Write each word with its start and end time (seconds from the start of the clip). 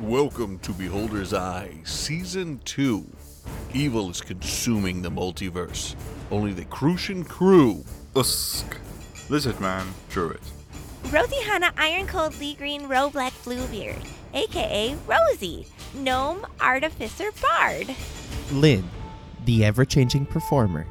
Welcome 0.00 0.58
to 0.60 0.72
Beholder's 0.72 1.34
Eye, 1.34 1.74
Season 1.84 2.58
2. 2.64 3.06
Evil 3.74 4.08
is 4.08 4.22
consuming 4.22 5.02
the 5.02 5.10
multiverse. 5.10 5.94
Only 6.30 6.54
the 6.54 6.64
Crucian 6.64 7.22
crew. 7.22 7.84
Usk. 8.16 8.78
Lizard 9.28 9.60
Man 9.60 9.86
Druid. 10.08 10.36
it. 10.36 11.12
Rosie 11.12 11.42
Hannah 11.42 11.74
Iron 11.76 12.06
Cold 12.06 12.40
Lee 12.40 12.54
Green 12.54 12.88
Roe 12.88 13.10
Black 13.10 13.34
Bluebeard, 13.44 14.00
aka 14.32 14.96
Rosie, 15.06 15.66
Gnome 15.94 16.46
Artificer 16.62 17.28
Bard. 17.42 17.94
Lynn, 18.52 18.88
the 19.44 19.66
ever 19.66 19.84
changing 19.84 20.24
performer. 20.24 20.86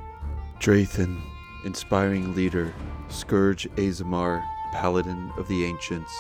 Drathan, 0.60 1.20
inspiring 1.66 2.36
leader, 2.36 2.76
Scourge 3.08 3.68
Azamar, 3.72 4.46
paladin 4.72 5.32
of 5.36 5.48
the 5.48 5.66
ancients. 5.66 6.16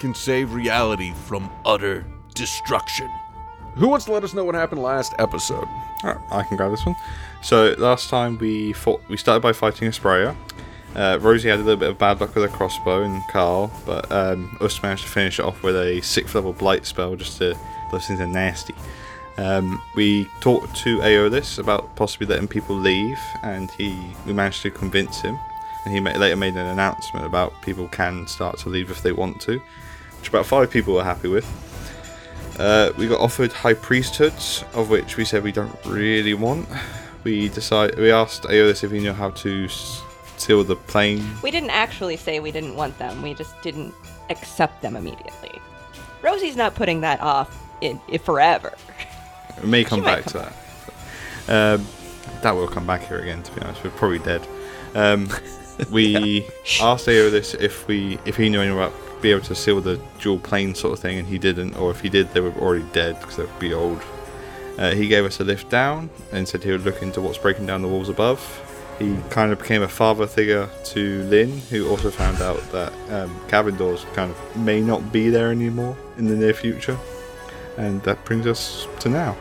Can 0.00 0.14
save 0.14 0.52
reality 0.52 1.14
from 1.24 1.50
utter 1.64 2.04
destruction. 2.36 3.10
Who 3.74 3.88
wants 3.88 4.04
to 4.06 4.12
let 4.12 4.24
us 4.24 4.32
know 4.32 4.44
what 4.44 4.54
happened 4.54 4.82
last 4.82 5.14
episode? 5.18 5.66
Alright, 6.04 6.20
I 6.30 6.42
can 6.44 6.56
grab 6.56 6.70
this 6.70 6.86
one. 6.86 6.96
So 7.42 7.74
last 7.78 8.08
time 8.08 8.38
we 8.38 8.72
fought, 8.72 9.02
we 9.08 9.16
started 9.16 9.40
by 9.40 9.52
fighting 9.52 9.88
a 9.88 9.92
sprayer. 9.92 10.36
Uh, 10.94 11.18
Rosie 11.20 11.48
had 11.48 11.58
a 11.58 11.62
little 11.62 11.78
bit 11.78 11.90
of 11.90 11.98
bad 11.98 12.20
luck 12.20 12.34
with 12.34 12.44
a 12.44 12.48
crossbow 12.48 13.02
and 13.02 13.22
Carl, 13.28 13.70
but 13.84 14.10
um, 14.10 14.56
Usk 14.60 14.82
managed 14.82 15.02
to 15.02 15.10
finish 15.10 15.38
it 15.38 15.44
off 15.44 15.62
with 15.62 15.76
a 15.76 16.00
sixth 16.00 16.34
level 16.34 16.54
blight 16.54 16.86
spell 16.86 17.16
just 17.16 17.36
to 17.38 17.54
those 17.90 18.06
things 18.06 18.20
are 18.20 18.26
nasty. 18.26 18.74
Um, 19.36 19.82
we 19.94 20.26
talked 20.40 20.74
to 20.76 21.02
Aeolus 21.02 21.58
about 21.58 21.94
possibly 21.96 22.26
letting 22.26 22.48
people 22.48 22.74
leave, 22.74 23.20
and 23.42 23.70
he 23.72 23.94
we 24.26 24.32
managed 24.32 24.62
to 24.62 24.70
convince 24.70 25.20
him. 25.20 25.38
And 25.84 25.94
he 25.94 26.00
ma- 26.00 26.12
later 26.12 26.36
made 26.36 26.54
an 26.54 26.66
announcement 26.66 27.26
about 27.26 27.52
people 27.62 27.86
can 27.88 28.26
start 28.26 28.58
to 28.60 28.70
leave 28.70 28.90
if 28.90 29.02
they 29.02 29.12
want 29.12 29.40
to, 29.42 29.60
which 30.18 30.28
about 30.30 30.46
five 30.46 30.70
people 30.70 30.94
were 30.94 31.04
happy 31.04 31.28
with. 31.28 31.46
Uh, 32.58 32.90
we 32.96 33.06
got 33.06 33.20
offered 33.20 33.52
high 33.52 33.74
priesthoods, 33.74 34.64
of 34.74 34.88
which 34.88 35.16
we 35.16 35.24
said 35.24 35.42
we 35.42 35.52
don't 35.52 35.74
really 35.84 36.34
want. 36.34 36.66
We 37.24 37.48
decided 37.48 37.98
we 37.98 38.10
asked 38.10 38.44
Aeolus 38.44 38.82
if 38.84 38.90
he 38.90 39.00
knew 39.00 39.12
how 39.12 39.30
to 39.30 39.64
s- 39.66 40.02
seal 40.36 40.62
the 40.64 40.76
plane. 40.76 41.22
We 41.42 41.50
didn't 41.50 41.70
actually 41.70 42.16
say 42.16 42.40
we 42.40 42.50
didn't 42.52 42.76
want 42.76 42.96
them. 42.98 43.20
We 43.20 43.34
just 43.34 43.60
didn't 43.62 43.94
accept 44.30 44.80
them 44.80 44.96
immediately. 44.96 45.60
Rosie's 46.22 46.56
not 46.56 46.74
putting 46.74 47.00
that 47.02 47.20
off 47.20 47.56
in, 47.80 48.00
in 48.08 48.18
forever. 48.18 48.74
We 49.62 49.70
may 49.70 49.84
come 49.84 50.02
back 50.02 50.24
to 50.26 50.38
that. 50.38 50.52
Um, 51.48 51.86
that 52.42 52.50
will 52.54 52.68
come 52.68 52.86
back 52.86 53.06
here 53.08 53.20
again. 53.20 53.42
To 53.42 53.52
be 53.52 53.62
honest, 53.62 53.82
we're 53.82 53.88
probably 53.90 54.18
dead. 54.18 54.46
Um, 54.94 55.30
we 55.90 56.46
asked 56.82 57.08
Aeolus 57.08 57.54
if 57.54 57.88
we 57.88 58.18
if 58.26 58.36
he 58.36 58.50
knew 58.50 58.60
anyone 58.60 58.82
about 58.86 59.05
be 59.26 59.32
able 59.32 59.44
to 59.44 59.56
seal 59.56 59.80
the 59.80 60.00
dual 60.20 60.38
plane 60.38 60.72
sort 60.72 60.92
of 60.92 61.00
thing, 61.00 61.18
and 61.18 61.26
he 61.26 61.36
didn't. 61.36 61.74
Or 61.74 61.90
if 61.90 62.00
he 62.00 62.08
did, 62.08 62.32
they 62.32 62.38
were 62.38 62.52
already 62.52 62.84
dead 62.92 63.18
because 63.18 63.36
they'd 63.36 63.58
be 63.58 63.74
old. 63.74 64.00
Uh, 64.78 64.92
he 64.94 65.08
gave 65.08 65.24
us 65.24 65.40
a 65.40 65.44
lift 65.44 65.68
down 65.68 66.10
and 66.30 66.46
said 66.46 66.62
he 66.62 66.70
would 66.70 66.84
look 66.84 67.02
into 67.02 67.20
what's 67.20 67.38
breaking 67.38 67.66
down 67.66 67.82
the 67.82 67.88
walls 67.88 68.08
above. 68.08 68.40
He 69.00 69.16
kind 69.30 69.50
of 69.50 69.58
became 69.58 69.82
a 69.82 69.88
father 69.88 70.28
figure 70.28 70.68
to 70.84 71.22
Lynn, 71.24 71.58
who 71.70 71.88
also 71.88 72.08
found 72.08 72.40
out 72.40 72.60
that 72.70 72.92
um, 73.10 73.34
cabin 73.48 73.76
doors 73.76 74.06
kind 74.14 74.30
of 74.30 74.56
may 74.56 74.80
not 74.80 75.12
be 75.12 75.28
there 75.28 75.50
anymore 75.50 75.96
in 76.18 76.26
the 76.26 76.36
near 76.36 76.54
future. 76.54 76.96
And 77.76 78.00
that 78.04 78.24
brings 78.24 78.46
us 78.46 78.86
to 79.00 79.08
now. 79.08 79.36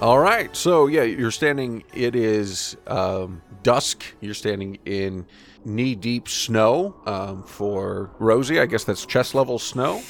All 0.00 0.18
right. 0.18 0.54
So, 0.56 0.88
yeah, 0.88 1.04
you're 1.04 1.30
standing, 1.30 1.84
it 1.94 2.16
is 2.16 2.76
um, 2.88 3.40
dusk. 3.62 4.02
You're 4.20 4.34
standing 4.34 4.78
in 4.84 5.26
knee 5.64 5.94
deep 5.94 6.28
snow 6.28 6.94
um, 7.06 7.42
for 7.42 8.10
Rosie. 8.18 8.60
I 8.60 8.66
guess 8.66 8.84
that's 8.84 9.06
chest 9.06 9.34
level 9.34 9.58
snow. 9.58 10.02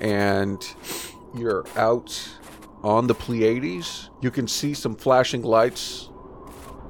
And 0.00 0.62
you're 1.36 1.64
out 1.76 2.28
on 2.82 3.06
the 3.06 3.14
Pleiades. 3.14 4.10
You 4.20 4.30
can 4.30 4.46
see 4.48 4.74
some 4.74 4.94
flashing 4.94 5.42
lights 5.42 6.10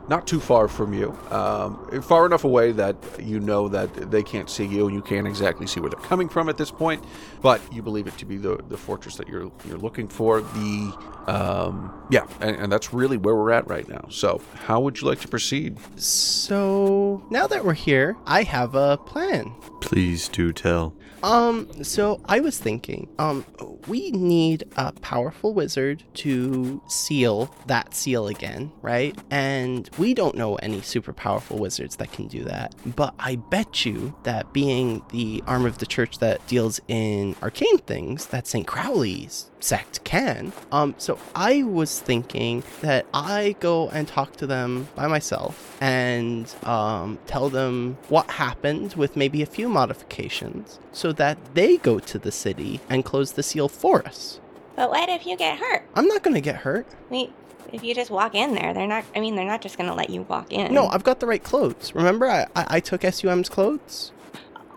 not 0.09 0.27
too 0.27 0.39
far 0.39 0.69
from 0.69 0.95
you, 0.95 1.11
um, 1.31 2.01
far 2.03 2.27
enough 2.27 2.45
away 2.45 2.71
that 2.73 2.97
you 3.19 3.41
know 3.41 3.69
that 3.69 4.11
they 4.11 4.23
can't 4.23 4.49
see 4.49 4.65
you, 4.65 4.87
and 4.87 4.95
you 4.95 5.03
can't 5.03 5.27
exactly 5.27 5.67
see 5.67 5.81
where 5.81 5.91
they're 5.91 6.01
coming 6.01 6.29
from 6.29 6.49
at 6.49 6.57
this 6.57 6.71
point. 6.71 7.05
But 7.47 7.73
you 7.73 7.81
believe 7.81 8.09
it 8.09 8.19
to 8.19 8.25
be 8.25 8.39
the, 8.39 8.57
the 8.69 8.77
fortress 8.77 9.15
that 9.19 9.29
you're 9.29 9.53
you're 9.69 9.79
looking 9.79 10.09
for. 10.09 10.41
The 10.41 10.93
um, 11.29 12.05
yeah, 12.11 12.27
and, 12.41 12.57
and 12.57 12.73
that's 12.73 12.93
really 12.93 13.19
where 13.19 13.37
we're 13.37 13.53
at 13.53 13.69
right 13.69 13.89
now. 13.89 14.07
So, 14.11 14.43
how 14.65 14.81
would 14.81 15.01
you 15.01 15.07
like 15.07 15.21
to 15.21 15.29
proceed? 15.29 15.79
So 15.95 17.25
now 17.31 17.47
that 17.47 17.65
we're 17.65 17.75
here, 17.75 18.17
I 18.27 18.43
have 18.43 18.75
a 18.75 18.97
plan. 18.97 19.55
Please 19.81 20.27
do 20.27 20.53
tell. 20.53 20.97
Um, 21.23 21.83
so 21.83 22.21
I 22.27 22.41
was 22.41 22.59
thinking, 22.59 23.09
um, 23.19 23.45
we 23.89 24.11
need 24.11 24.65
a 24.77 24.93
powerful 24.93 25.55
wizard 25.55 26.03
to 26.15 26.81
seal 26.89 27.55
that 27.67 27.95
seal 27.95 28.29
again, 28.29 28.73
right? 28.83 29.17
And 29.31 29.89
we 29.99 30.15
don't 30.15 30.37
know 30.37 30.57
any 30.57 30.83
super 30.83 31.13
powerful 31.13 31.59
wizards 31.59 31.97
that 31.97 32.13
can 32.13 32.29
do 32.29 32.45
that. 32.45 32.75
But 32.95 33.15
I 33.19 33.37
bet 33.37 33.85
you 33.85 34.15
that 34.25 34.53
being 34.53 35.03
the 35.11 35.43
arm 35.47 35.67
of 35.67 35.79
the 35.79 35.87
church 35.87 36.19
that 36.19 36.47
deals 36.47 36.81
in 36.89 37.35
arcane 37.43 37.79
things, 37.79 38.27
that 38.27 38.47
St. 38.47 38.67
Crowley's 38.67 39.51
sect 39.61 40.03
can. 40.05 40.53
Um, 40.73 40.95
so 40.99 41.19
I 41.35 41.63
was 41.63 42.01
thinking 42.01 42.63
that 42.81 43.07
I 43.13 43.57
go 43.61 43.89
and 43.91 44.07
talk 44.07 44.37
to 44.37 44.47
them 44.47 44.89
by 44.95 45.07
myself 45.07 45.77
and 45.81 46.53
um, 46.65 47.19
tell 47.27 47.49
them 47.49 47.99
what 48.09 48.31
happened 48.31 48.95
with 48.95 49.17
maybe 49.17 49.43
a 49.43 49.47
few 49.47 49.69
modifications 49.69 50.79
so 50.93 51.13
that 51.13 51.39
they 51.55 51.77
go 51.79 51.99
to 51.99 52.19
the 52.19 52.33
city 52.33 52.81
and 52.89 53.05
close 53.05 53.33
the 53.33 53.43
seal 53.43 53.69
for 53.69 54.07
us. 54.07 54.41
But 54.77 54.91
what 54.91 55.09
if 55.09 55.27
you 55.27 55.37
get 55.37 55.59
hurt? 55.59 55.89
I'm 55.95 56.07
not 56.07 56.23
going 56.23 56.35
to 56.35 56.41
get 56.41 56.57
hurt. 56.57 56.87
Wait, 57.11 57.33
if 57.73 57.83
you 57.83 57.95
just 57.95 58.11
walk 58.11 58.35
in 58.35 58.55
there, 58.55 58.73
they're 58.75 58.87
not. 58.87 59.05
I 59.15 59.21
mean, 59.21 59.35
they're 59.35 59.45
not 59.45 59.61
just 59.61 59.77
gonna 59.77 59.95
let 59.95 60.11
you 60.11 60.23
walk 60.23 60.53
in. 60.53 60.73
No, 60.73 60.87
I've 60.87 61.05
got 61.05 61.21
the 61.21 61.27
right 61.27 61.43
clothes. 61.43 61.95
Remember, 61.95 62.27
I, 62.27 62.47
I, 62.55 62.67
I 62.69 62.81
took 62.81 63.03
SUM's 63.03 63.49
clothes? 63.49 64.13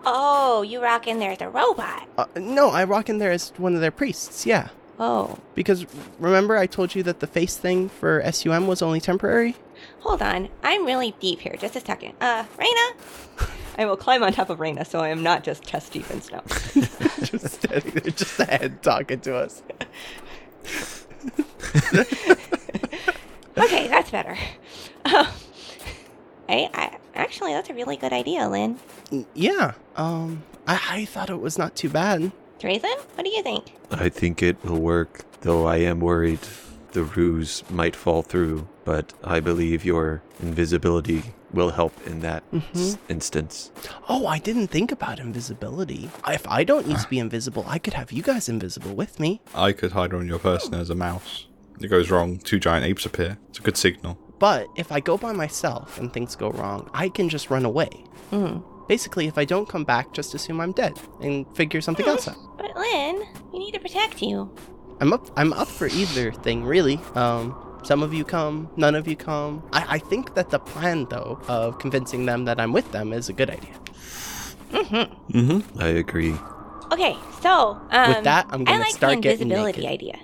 Oh, 0.04 0.62
you 0.62 0.82
rock 0.82 1.06
in 1.06 1.18
there 1.18 1.32
as 1.32 1.40
a 1.40 1.48
robot. 1.48 2.08
Uh, 2.16 2.26
no, 2.36 2.70
I 2.70 2.84
rock 2.84 3.08
in 3.08 3.18
there 3.18 3.30
as 3.32 3.52
one 3.56 3.74
of 3.74 3.80
their 3.80 3.90
priests, 3.90 4.46
yeah. 4.46 4.68
Oh, 4.98 5.38
Because 5.54 5.86
remember, 6.18 6.56
I 6.58 6.66
told 6.66 6.94
you 6.94 7.02
that 7.04 7.20
the 7.20 7.26
face 7.26 7.56
thing 7.56 7.88
for 7.88 8.22
SUM 8.32 8.66
was 8.66 8.82
only 8.82 9.00
temporary? 9.00 9.56
hold 10.00 10.20
on. 10.20 10.48
I'm 10.62 10.84
really 10.84 11.14
deep 11.20 11.40
here. 11.40 11.56
Just 11.58 11.74
a 11.76 11.80
second. 11.80 12.14
Uh, 12.20 12.44
Raina. 12.58 13.48
I 13.78 13.86
will 13.86 13.96
climb 13.96 14.22
on 14.22 14.32
top 14.34 14.50
of 14.50 14.58
Raina 14.58 14.86
so 14.86 15.00
I 15.00 15.08
am 15.08 15.22
not 15.22 15.42
just 15.42 15.62
chest 15.64 15.92
deep 15.92 16.10
in 16.10 16.20
snow. 16.20 16.42
just 17.22 17.48
standing 17.62 17.92
there, 17.94 18.10
just 18.12 18.38
a 18.40 18.44
head 18.44 18.82
talking 18.82 19.20
to 19.20 19.36
us. 19.36 19.62
Okay, 23.56 23.88
that's 23.88 24.10
better. 24.10 24.36
Oh, 25.06 25.34
I, 26.46 26.68
I 26.74 26.98
actually, 27.14 27.52
that's 27.52 27.70
a 27.70 27.74
really 27.74 27.96
good 27.96 28.12
idea, 28.12 28.46
Lynn. 28.50 28.78
Yeah, 29.34 29.72
um, 29.96 30.42
I, 30.66 30.80
I 30.90 31.04
thought 31.04 31.30
it 31.30 31.40
was 31.40 31.58
not 31.58 31.74
too 31.76 31.88
bad. 31.88 32.32
Drathan, 32.58 32.96
what 33.14 33.24
do 33.24 33.30
you 33.30 33.42
think? 33.42 33.74
I 33.90 34.08
think 34.08 34.42
it 34.42 34.62
will 34.64 34.80
work, 34.80 35.24
though 35.40 35.66
I 35.66 35.76
am 35.78 36.00
worried 36.00 36.40
the 36.92 37.04
ruse 37.04 37.62
might 37.70 37.94
fall 37.94 38.20
through, 38.22 38.66
but 38.84 39.12
I 39.22 39.38
believe 39.40 39.84
your 39.84 40.22
invisibility 40.42 41.22
will 41.52 41.70
help 41.70 41.92
in 42.06 42.18
that 42.20 42.42
s- 42.74 42.98
instance. 43.08 43.70
Oh, 44.08 44.26
I 44.26 44.38
didn't 44.40 44.68
think 44.68 44.90
about 44.92 45.20
invisibility. 45.20 46.10
If 46.26 46.46
I 46.48 46.64
don't 46.64 46.88
need 46.88 46.98
to 46.98 47.08
be 47.08 47.18
invisible, 47.20 47.64
I 47.68 47.78
could 47.78 47.94
have 47.94 48.10
you 48.12 48.22
guys 48.22 48.48
invisible 48.48 48.92
with 48.92 49.20
me. 49.20 49.40
I 49.54 49.70
could 49.72 49.92
hide 49.92 50.12
on 50.12 50.26
your 50.26 50.40
person 50.40 50.74
as 50.74 50.90
a 50.90 50.94
mouse. 50.96 51.46
It 51.80 51.88
goes 51.88 52.10
wrong, 52.10 52.38
two 52.38 52.58
giant 52.58 52.84
apes 52.84 53.06
appear. 53.06 53.38
It's 53.50 53.60
a 53.60 53.62
good 53.62 53.76
signal. 53.76 54.18
But 54.40 54.66
if 54.76 54.90
I 54.90 54.98
go 55.00 55.16
by 55.16 55.32
myself 55.32 55.98
and 55.98 56.12
things 56.12 56.34
go 56.34 56.50
wrong, 56.50 56.90
I 56.92 57.08
can 57.08 57.28
just 57.28 57.50
run 57.50 57.64
away. 57.64 57.88
Hmm. 58.30 58.58
Basically, 58.90 59.28
if 59.28 59.38
I 59.38 59.44
don't 59.44 59.68
come 59.68 59.84
back, 59.84 60.12
just 60.12 60.34
assume 60.34 60.60
I'm 60.60 60.72
dead 60.72 60.98
and 61.20 61.46
figure 61.54 61.80
something 61.80 62.06
else 62.06 62.26
out. 62.26 62.36
But 62.58 62.74
Lynn, 62.76 63.22
we 63.52 63.60
need 63.60 63.70
to 63.74 63.78
protect 63.78 64.20
you. 64.20 64.50
I'm 65.00 65.12
up. 65.12 65.30
I'm 65.36 65.52
up 65.52 65.68
for 65.68 65.86
either 65.86 66.32
thing, 66.32 66.64
really. 66.64 66.98
Um, 67.14 67.54
some 67.84 68.02
of 68.02 68.12
you 68.12 68.24
come, 68.24 68.68
none 68.76 68.96
of 68.96 69.06
you 69.06 69.14
come. 69.14 69.62
I, 69.72 69.82
I 69.96 69.98
think 69.98 70.34
that 70.34 70.50
the 70.50 70.58
plan, 70.58 71.06
though, 71.08 71.38
of 71.46 71.78
convincing 71.78 72.26
them 72.26 72.44
that 72.46 72.58
I'm 72.58 72.72
with 72.72 72.90
them 72.90 73.12
is 73.12 73.28
a 73.28 73.32
good 73.32 73.48
idea. 73.48 73.74
Mm-hmm. 74.72 75.38
Mm-hmm. 75.38 75.78
I 75.80 75.88
agree. 76.04 76.34
Okay, 76.90 77.16
so 77.40 77.80
um, 77.92 78.08
With 78.14 78.24
that, 78.24 78.46
I'm 78.50 78.64
gonna 78.64 78.80
like 78.80 78.92
start 78.92 79.14
the 79.14 79.20
getting 79.20 79.52
invisibility 79.52 79.82
naked. 79.82 80.00
idea. 80.00 80.18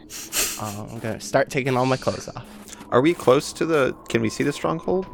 Uh, 0.61 0.87
I'm 0.91 0.99
gonna 0.99 1.21
start 1.21 1.51
taking 1.51 1.77
all 1.77 1.87
my 1.87 1.97
clothes 1.97 2.29
off. 2.35 2.45
Are 2.91 3.01
we 3.01 3.15
close 3.15 3.53
to 3.53 3.65
the? 3.65 3.93
Can 4.09 4.23
we 4.23 4.29
see 4.29 4.43
the 4.43 4.53
stronghold? 4.53 5.07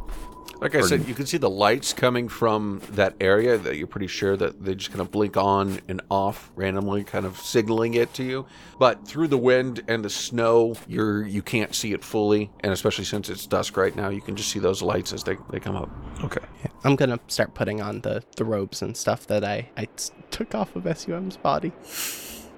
Like 0.62 0.76
I 0.76 0.82
said, 0.82 1.08
you 1.08 1.14
can 1.14 1.26
see 1.26 1.38
the 1.38 1.50
lights 1.50 1.92
coming 1.92 2.28
from 2.28 2.80
that 2.92 3.16
area 3.20 3.58
that 3.58 3.76
you're 3.76 3.88
pretty 3.88 4.06
sure 4.06 4.36
that 4.36 4.64
they 4.64 4.76
just 4.76 4.90
kind 4.90 5.00
of 5.00 5.10
blink 5.10 5.36
on 5.36 5.80
and 5.88 6.00
off 6.08 6.52
randomly, 6.54 7.02
kind 7.02 7.26
of 7.26 7.36
signaling 7.38 7.94
it 7.94 8.14
to 8.14 8.22
you. 8.22 8.46
But 8.78 9.06
through 9.06 9.28
the 9.28 9.38
wind 9.38 9.82
and 9.88 10.04
the 10.04 10.10
snow, 10.10 10.76
you're 10.86 11.26
you 11.26 11.42
can't 11.42 11.74
see 11.74 11.92
it 11.92 12.04
fully, 12.04 12.50
and 12.60 12.72
especially 12.72 13.04
since 13.04 13.28
it's 13.28 13.46
dusk 13.46 13.76
right 13.76 13.94
now, 13.96 14.08
you 14.08 14.20
can 14.20 14.36
just 14.36 14.50
see 14.50 14.60
those 14.60 14.82
lights 14.82 15.12
as 15.12 15.24
they, 15.24 15.36
they 15.50 15.58
come 15.58 15.74
up. 15.74 15.90
Okay. 16.22 16.44
I'm 16.84 16.94
gonna 16.96 17.18
start 17.26 17.54
putting 17.54 17.80
on 17.80 18.00
the, 18.02 18.22
the 18.36 18.44
robes 18.44 18.82
and 18.82 18.96
stuff 18.96 19.26
that 19.26 19.44
I 19.44 19.68
I 19.76 19.88
took 20.30 20.54
off 20.54 20.76
of 20.76 20.84
SUM's 20.96 21.36
body. 21.36 21.72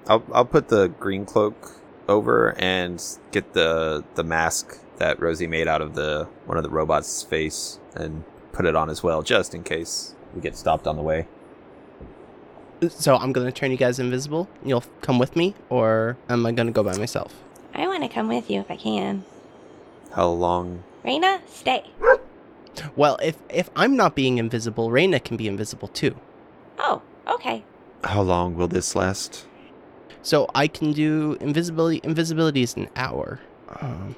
I'll 0.07 0.23
I'll 0.31 0.45
put 0.45 0.67
the 0.67 0.89
green 0.89 1.25
cloak 1.25 1.71
over 2.07 2.55
and 2.59 3.03
get 3.31 3.53
the 3.53 4.03
the 4.13 4.23
mask 4.23 4.79
that 4.97 5.19
Rosie 5.19 5.47
made 5.47 5.67
out 5.67 5.81
of 5.81 5.95
the 5.95 6.27
one 6.45 6.57
of 6.57 6.63
the 6.63 6.69
robots' 6.69 7.23
face 7.23 7.79
and 7.95 8.23
put 8.51 8.65
it 8.65 8.75
on 8.75 8.89
as 8.89 9.03
well, 9.03 9.21
just 9.21 9.53
in 9.53 9.63
case 9.63 10.15
we 10.33 10.41
get 10.41 10.55
stopped 10.55 10.87
on 10.87 10.95
the 10.95 11.01
way. 11.01 11.27
So 12.89 13.15
I'm 13.15 13.31
gonna 13.31 13.51
turn 13.51 13.71
you 13.71 13.77
guys 13.77 13.99
invisible. 13.99 14.47
You'll 14.63 14.83
come 15.01 15.17
with 15.19 15.35
me, 15.35 15.55
or 15.69 16.17
am 16.29 16.45
I 16.45 16.51
gonna 16.51 16.71
go 16.71 16.83
by 16.83 16.97
myself? 16.97 17.33
I 17.73 17.87
want 17.87 18.03
to 18.03 18.09
come 18.09 18.27
with 18.29 18.49
you 18.49 18.61
if 18.61 18.71
I 18.71 18.77
can. 18.77 19.25
How 20.13 20.27
long? 20.27 20.83
Raina, 21.03 21.41
stay. 21.47 21.83
Well, 22.95 23.17
if 23.21 23.37
if 23.49 23.69
I'm 23.75 23.95
not 23.95 24.15
being 24.15 24.37
invisible, 24.37 24.91
Reyna 24.91 25.19
can 25.19 25.37
be 25.37 25.47
invisible 25.47 25.87
too. 25.89 26.15
Oh, 26.79 27.01
okay. 27.27 27.63
How 28.03 28.21
long 28.21 28.55
will 28.55 28.67
this 28.67 28.95
last? 28.95 29.45
So 30.21 30.49
I 30.55 30.67
can 30.67 30.91
do 30.91 31.37
invisibility. 31.39 32.01
Invisibility 32.03 32.61
is 32.63 32.75
an 32.75 32.89
hour. 32.95 33.39
Um, 33.79 34.15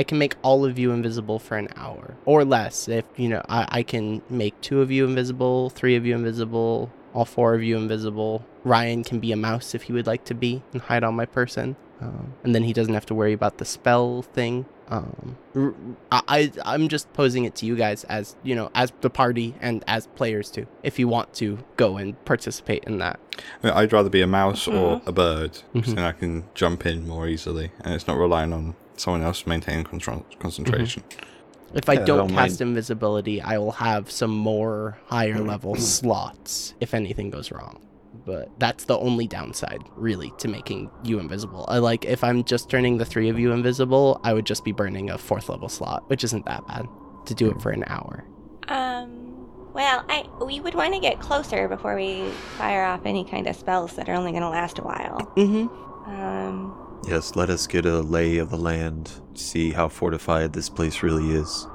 I 0.00 0.02
can 0.02 0.16
make 0.16 0.34
all 0.40 0.64
of 0.64 0.78
you 0.78 0.92
invisible 0.92 1.38
for 1.38 1.58
an 1.58 1.68
hour 1.76 2.14
or 2.24 2.42
less. 2.42 2.88
If 2.88 3.04
you 3.18 3.28
know, 3.28 3.42
I, 3.50 3.66
I 3.68 3.82
can 3.82 4.22
make 4.30 4.58
two 4.62 4.80
of 4.80 4.90
you 4.90 5.04
invisible, 5.04 5.68
three 5.68 5.94
of 5.94 6.06
you 6.06 6.14
invisible, 6.14 6.90
all 7.12 7.26
four 7.26 7.52
of 7.54 7.62
you 7.62 7.76
invisible. 7.76 8.42
Ryan 8.64 9.04
can 9.04 9.20
be 9.20 9.30
a 9.30 9.36
mouse 9.36 9.74
if 9.74 9.82
he 9.82 9.92
would 9.92 10.06
like 10.06 10.24
to 10.24 10.34
be 10.34 10.62
and 10.72 10.80
hide 10.80 11.04
on 11.04 11.14
my 11.14 11.26
person, 11.26 11.76
um, 12.00 12.32
and 12.44 12.54
then 12.54 12.62
he 12.62 12.72
doesn't 12.72 12.94
have 12.94 13.04
to 13.06 13.14
worry 13.14 13.34
about 13.34 13.58
the 13.58 13.66
spell 13.66 14.22
thing. 14.22 14.64
Um, 14.88 15.36
r- 15.54 15.74
I 16.10 16.22
I- 16.28 16.52
I'm 16.64 16.88
just 16.88 17.12
posing 17.12 17.44
it 17.44 17.54
to 17.56 17.66
you 17.66 17.76
guys 17.76 18.04
as 18.04 18.36
you 18.42 18.54
know, 18.56 18.70
as 18.74 18.94
the 19.02 19.10
party 19.10 19.54
and 19.60 19.84
as 19.86 20.06
players 20.06 20.50
too. 20.50 20.66
If 20.82 20.98
you 20.98 21.08
want 21.08 21.34
to 21.34 21.58
go 21.76 21.98
and 21.98 22.16
participate 22.24 22.84
in 22.84 22.96
that. 23.04 23.20
I 23.62 23.66
mean, 23.66 23.76
I'd 23.76 23.92
rather 23.92 24.08
be 24.08 24.22
a 24.22 24.26
mouse 24.26 24.66
or 24.66 24.96
Mhm. 25.00 25.06
a 25.06 25.12
bird, 25.12 25.58
because 25.74 25.92
Mhm. 25.92 25.96
then 25.96 26.04
I 26.04 26.12
can 26.12 26.44
jump 26.54 26.86
in 26.86 27.06
more 27.06 27.28
easily, 27.28 27.70
and 27.84 27.92
it's 27.94 28.06
not 28.08 28.16
relying 28.16 28.54
on 28.54 28.76
someone 29.00 29.22
else 29.22 29.46
maintaining 29.46 29.84
contro- 29.84 30.24
concentration. 30.38 31.02
If 31.74 31.88
I 31.88 31.94
Yeah, 31.94 32.04
don't, 32.04 32.18
don't 32.18 32.28
cast 32.30 32.60
mind. 32.60 32.70
invisibility, 32.70 33.40
I 33.40 33.58
will 33.58 33.72
have 33.72 34.10
some 34.10 34.30
more 34.32 34.98
higher 35.06 35.34
Mm-hmm. 35.36 35.48
level 35.48 35.74
slots 35.76 36.74
if 36.80 36.94
anything 36.94 37.30
goes 37.30 37.50
wrong. 37.52 37.80
But 38.26 38.50
that's 38.58 38.84
the 38.84 38.98
only 38.98 39.26
downside, 39.28 39.82
really, 39.96 40.32
to 40.38 40.48
making 40.48 40.90
you 41.04 41.20
invisible. 41.20 41.64
I 41.68 41.78
like 41.78 42.04
if 42.04 42.22
I'm 42.24 42.42
just 42.44 42.68
turning 42.68 42.98
the 42.98 43.04
three 43.04 43.28
of 43.28 43.38
you 43.38 43.52
invisible, 43.52 44.20
I 44.24 44.34
would 44.34 44.44
just 44.46 44.64
be 44.64 44.72
burning 44.72 45.10
a 45.10 45.16
fourth 45.18 45.48
level 45.48 45.68
slot, 45.68 46.08
which 46.10 46.24
isn't 46.24 46.44
that 46.46 46.66
bad 46.66 46.86
to 47.26 47.34
do 47.34 47.50
it 47.50 47.62
for 47.62 47.70
an 47.70 47.84
hour. 47.86 48.24
Um, 48.68 49.46
well, 49.72 50.04
I 50.08 50.26
we 50.44 50.58
would 50.60 50.74
want 50.74 50.92
to 50.94 51.00
get 51.00 51.20
closer 51.20 51.68
before 51.68 51.94
we 51.94 52.28
fire 52.58 52.84
off 52.84 53.06
any 53.06 53.24
kind 53.24 53.46
of 53.46 53.54
spells 53.56 53.94
that 53.94 54.08
are 54.08 54.14
only 54.14 54.32
going 54.32 54.42
to 54.42 54.48
last 54.48 54.78
a 54.80 54.82
while. 54.82 55.32
Mm-hmm. 55.36 56.10
Um, 56.10 56.89
Yes, 57.08 57.34
let 57.36 57.50
us 57.50 57.66
get 57.66 57.86
a 57.86 58.00
lay 58.00 58.38
of 58.38 58.50
the 58.50 58.56
land, 58.58 59.10
see 59.34 59.70
how 59.72 59.88
fortified 59.88 60.52
this 60.52 60.68
place 60.68 61.02
really 61.02 61.30
is. 61.30 61.66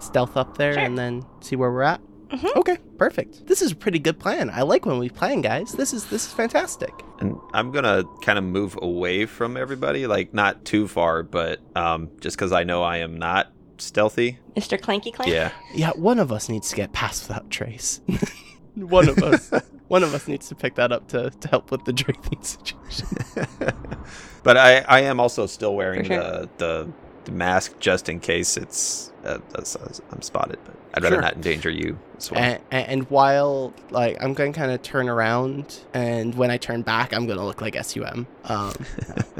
Stealth 0.00 0.36
up 0.36 0.58
there 0.58 0.74
Sure. 0.74 0.82
and 0.82 0.98
then 0.98 1.24
see 1.40 1.56
where 1.56 1.70
we're 1.70 1.82
at. 1.82 2.00
Mhm. 2.30 2.56
Okay, 2.56 2.78
perfect. 2.98 3.46
This 3.46 3.62
is 3.62 3.72
a 3.72 3.76
pretty 3.76 3.98
good 4.00 4.18
plan. 4.18 4.50
I 4.50 4.62
like 4.62 4.84
when 4.86 4.98
we 4.98 5.08
plan, 5.08 5.40
guys. 5.40 5.72
This 5.72 5.92
is 5.94 6.06
this 6.06 6.26
is 6.26 6.32
fantastic. 6.32 6.90
And 7.20 7.36
I'm 7.52 7.70
gonna 7.70 8.02
kind 8.22 8.38
of 8.38 8.44
move 8.44 8.76
away 8.82 9.24
from 9.26 9.56
everybody, 9.56 10.06
like 10.08 10.34
not 10.34 10.64
too 10.64 10.88
far, 10.88 11.22
but 11.22 11.60
um, 11.76 12.10
just 12.20 12.36
because 12.36 12.50
I 12.50 12.64
know 12.64 12.82
I 12.82 12.96
am 12.98 13.16
not 13.18 13.52
stealthy. 13.78 14.38
Mr. 14.56 14.78
Clanky 14.80 15.12
Clank. 15.14 15.30
Yeah. 15.30 15.52
Yeah, 15.74 15.90
one 15.90 16.18
of 16.18 16.32
us 16.32 16.48
needs 16.48 16.70
to 16.70 16.76
get 16.76 16.92
past 16.92 17.28
without 17.28 17.50
trace. 17.50 18.00
one 18.74 19.08
of 19.08 19.18
us. 19.22 19.52
One 19.88 20.02
of 20.02 20.14
us 20.14 20.26
needs 20.26 20.48
to 20.48 20.54
pick 20.54 20.74
that 20.76 20.92
up 20.92 21.08
to, 21.08 21.30
to 21.30 21.48
help 21.48 21.70
with 21.70 21.84
the 21.84 21.92
drinking 21.92 22.42
situation. 22.42 23.06
but 24.42 24.56
I, 24.56 24.78
I 24.88 25.00
am 25.02 25.20
also 25.20 25.46
still 25.46 25.74
wearing 25.74 26.04
sure. 26.04 26.16
the, 26.18 26.48
the 26.58 26.92
the 27.24 27.32
mask 27.32 27.78
just 27.80 28.10
in 28.10 28.20
case 28.20 28.58
it's 28.58 29.10
uh, 29.24 29.38
that's- 29.48 29.72
that's- 29.74 30.00
I'm 30.12 30.20
spotted. 30.20 30.58
But 30.66 30.74
I'd 30.94 31.02
rather 31.02 31.16
Sure. 31.16 31.22
not 31.22 31.34
endanger 31.36 31.70
you 31.70 31.98
as 32.18 32.30
well. 32.30 32.40
And, 32.40 32.60
and 32.70 33.10
while 33.10 33.72
like 33.90 34.22
I'm 34.22 34.34
going 34.34 34.52
to 34.52 34.58
kind 34.58 34.70
of 34.70 34.82
turn 34.82 35.08
around, 35.08 35.80
and 35.94 36.34
when 36.34 36.50
I 36.50 36.56
turn 36.58 36.82
back, 36.82 37.12
I'm 37.14 37.26
gonna 37.26 37.44
look 37.44 37.60
like 37.62 37.82
SUM. 37.82 38.26
Um, 38.44 38.74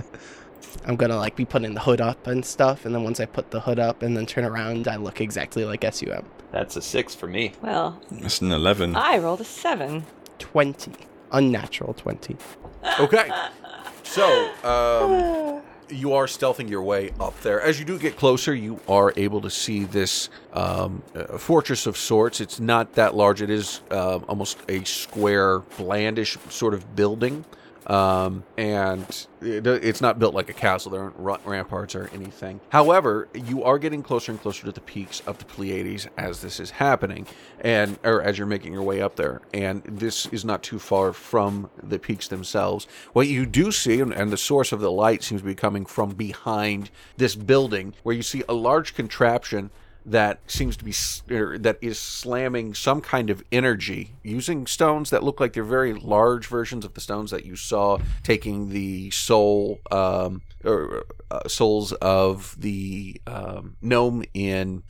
I'm 0.87 0.97
gonna 0.97 1.17
like 1.17 1.37
be 1.37 1.45
putting 1.45 1.75
the 1.75 1.81
hood 1.81 2.01
up 2.01 2.27
and 2.27 2.45
stuff, 2.45 2.85
and 2.85 2.95
then 2.95 3.05
once 3.05 3.21
I 3.21 3.27
put 3.27 3.51
the 3.51 3.61
hood 3.61 3.79
up 3.79 4.03
and 4.03 4.17
then 4.17 4.27
turn 4.27 4.45
around, 4.45 4.89
I 4.89 4.97
look 4.97 5.21
exactly 5.21 5.65
like 5.65 5.85
SUM. 5.93 6.25
That's 6.53 6.77
a 6.77 6.83
six 6.83 7.15
for 7.15 7.27
me. 7.27 7.53
Well, 7.63 8.01
It's 8.11 8.41
an 8.41 8.53
11. 8.53 8.95
I 8.97 9.19
rolled 9.19 9.41
a 9.41 9.45
seven. 9.45 10.05
Twenty, 10.39 10.93
unnatural 11.33 11.95
twenty. 11.95 12.37
Okay. 13.01 13.31
So, 14.03 14.51
um, 14.65 15.63
you 15.89 16.13
are 16.13 16.27
stealthing 16.27 16.69
your 16.69 16.83
way 16.83 17.13
up 17.19 17.39
there. 17.41 17.61
As 17.61 17.79
you 17.79 17.85
do 17.85 17.99
get 17.99 18.17
closer, 18.17 18.55
you 18.55 18.79
are 18.89 19.13
able 19.17 19.41
to 19.41 19.51
see 19.51 19.85
this 19.85 20.29
um, 20.53 21.03
uh, 21.15 21.39
fortress 21.39 21.87
of 21.87 21.97
sorts. 21.97 22.41
It's 22.41 22.61
not 22.61 22.95
that 22.95 23.15
large. 23.15 23.43
It 23.43 23.51
is 23.51 23.81
uh, 23.91 24.21
almost 24.29 24.59
a 24.69 24.85
square, 24.85 25.61
blandish 25.79 26.37
sort 26.51 26.75
of 26.75 26.95
building. 26.95 27.45
Um, 27.87 28.45
and 28.57 29.27
it, 29.43 29.67
it's 29.67 30.01
not 30.01 30.19
built 30.19 30.35
like 30.35 30.49
a 30.49 30.55
castle. 30.55 30.91
There 30.91 31.03
aren't 31.03 31.19
ra- 31.19 31.39
ramparts 31.45 31.95
or 31.95 32.09
anything. 32.15 32.61
However, 32.71 33.29
you 33.35 33.63
are 33.63 33.79
getting 33.79 34.03
closer 34.03 34.33
and 34.33 34.41
closer 34.41 34.65
to 34.65 34.73
the 34.73 34.81
peaks 34.81 35.21
of 35.27 35.39
the 35.39 35.45
Pleiades 35.45 36.09
as 36.17 36.41
this 36.41 36.61
is 36.61 36.71
happening, 36.71 37.27
and 37.61 37.99
or 38.03 38.23
as 38.23 38.39
you're 38.39 38.47
making 38.47 38.73
your 38.73 38.83
way 38.83 39.03
up 39.03 39.17
there. 39.17 39.43
And 39.53 39.83
this 39.85 40.27
is 40.27 40.45
not 40.45 40.63
too 40.63 40.79
far 40.79 41.13
from 41.13 41.69
the 41.83 41.99
peaks 41.99 42.29
themselves. 42.29 42.87
What 43.13 43.29
you 43.29 43.45
do 43.47 43.71
see, 43.71 44.01
and, 44.01 44.13
and 44.13 44.31
the 44.31 44.37
source 44.37 44.73
of 44.73 44.81
the 44.81 44.91
light 44.91 45.23
seems 45.23 45.43
to 45.43 45.47
be 45.47 45.55
coming 45.55 45.85
from 45.85 46.11
behind 46.11 46.91
this 47.17 47.35
building, 47.35 47.95
where 48.03 48.15
you 48.15 48.23
see 48.23 48.43
a 48.49 48.55
large 48.55 48.95
contraption 48.95 49.71
that 50.07 50.41
seems 50.47 50.77
to 50.77 50.85
be 50.85 50.93
er, 51.31 51.59
that 51.59 51.79
is 51.81 51.99
slamming 51.99 52.75
some 52.75 53.01
kind 53.01 53.31
of 53.31 53.43
energy 53.51 54.15
using 54.23 54.67
stones 54.67 55.11
that 55.11 55.23
look 55.23 55.41
like 55.41 55.55
they're 55.55 55.65
very 55.65 55.95
large 55.95 56.47
versions 56.47 56.85
of 56.85 56.95
the 56.95 57.01
stones 57.01 57.31
that 57.31 57.45
you 57.45 57.57
saw 57.57 57.99
taking 58.23 58.71
the 58.71 59.11
soul 59.11 59.81
um, 59.91 60.43
or 60.65 61.05
uh, 61.31 61.49
souls 61.49 61.93
of 61.95 62.55
the 62.59 63.21
um, 63.27 63.77
gnome 63.81 64.25
in 64.35 64.83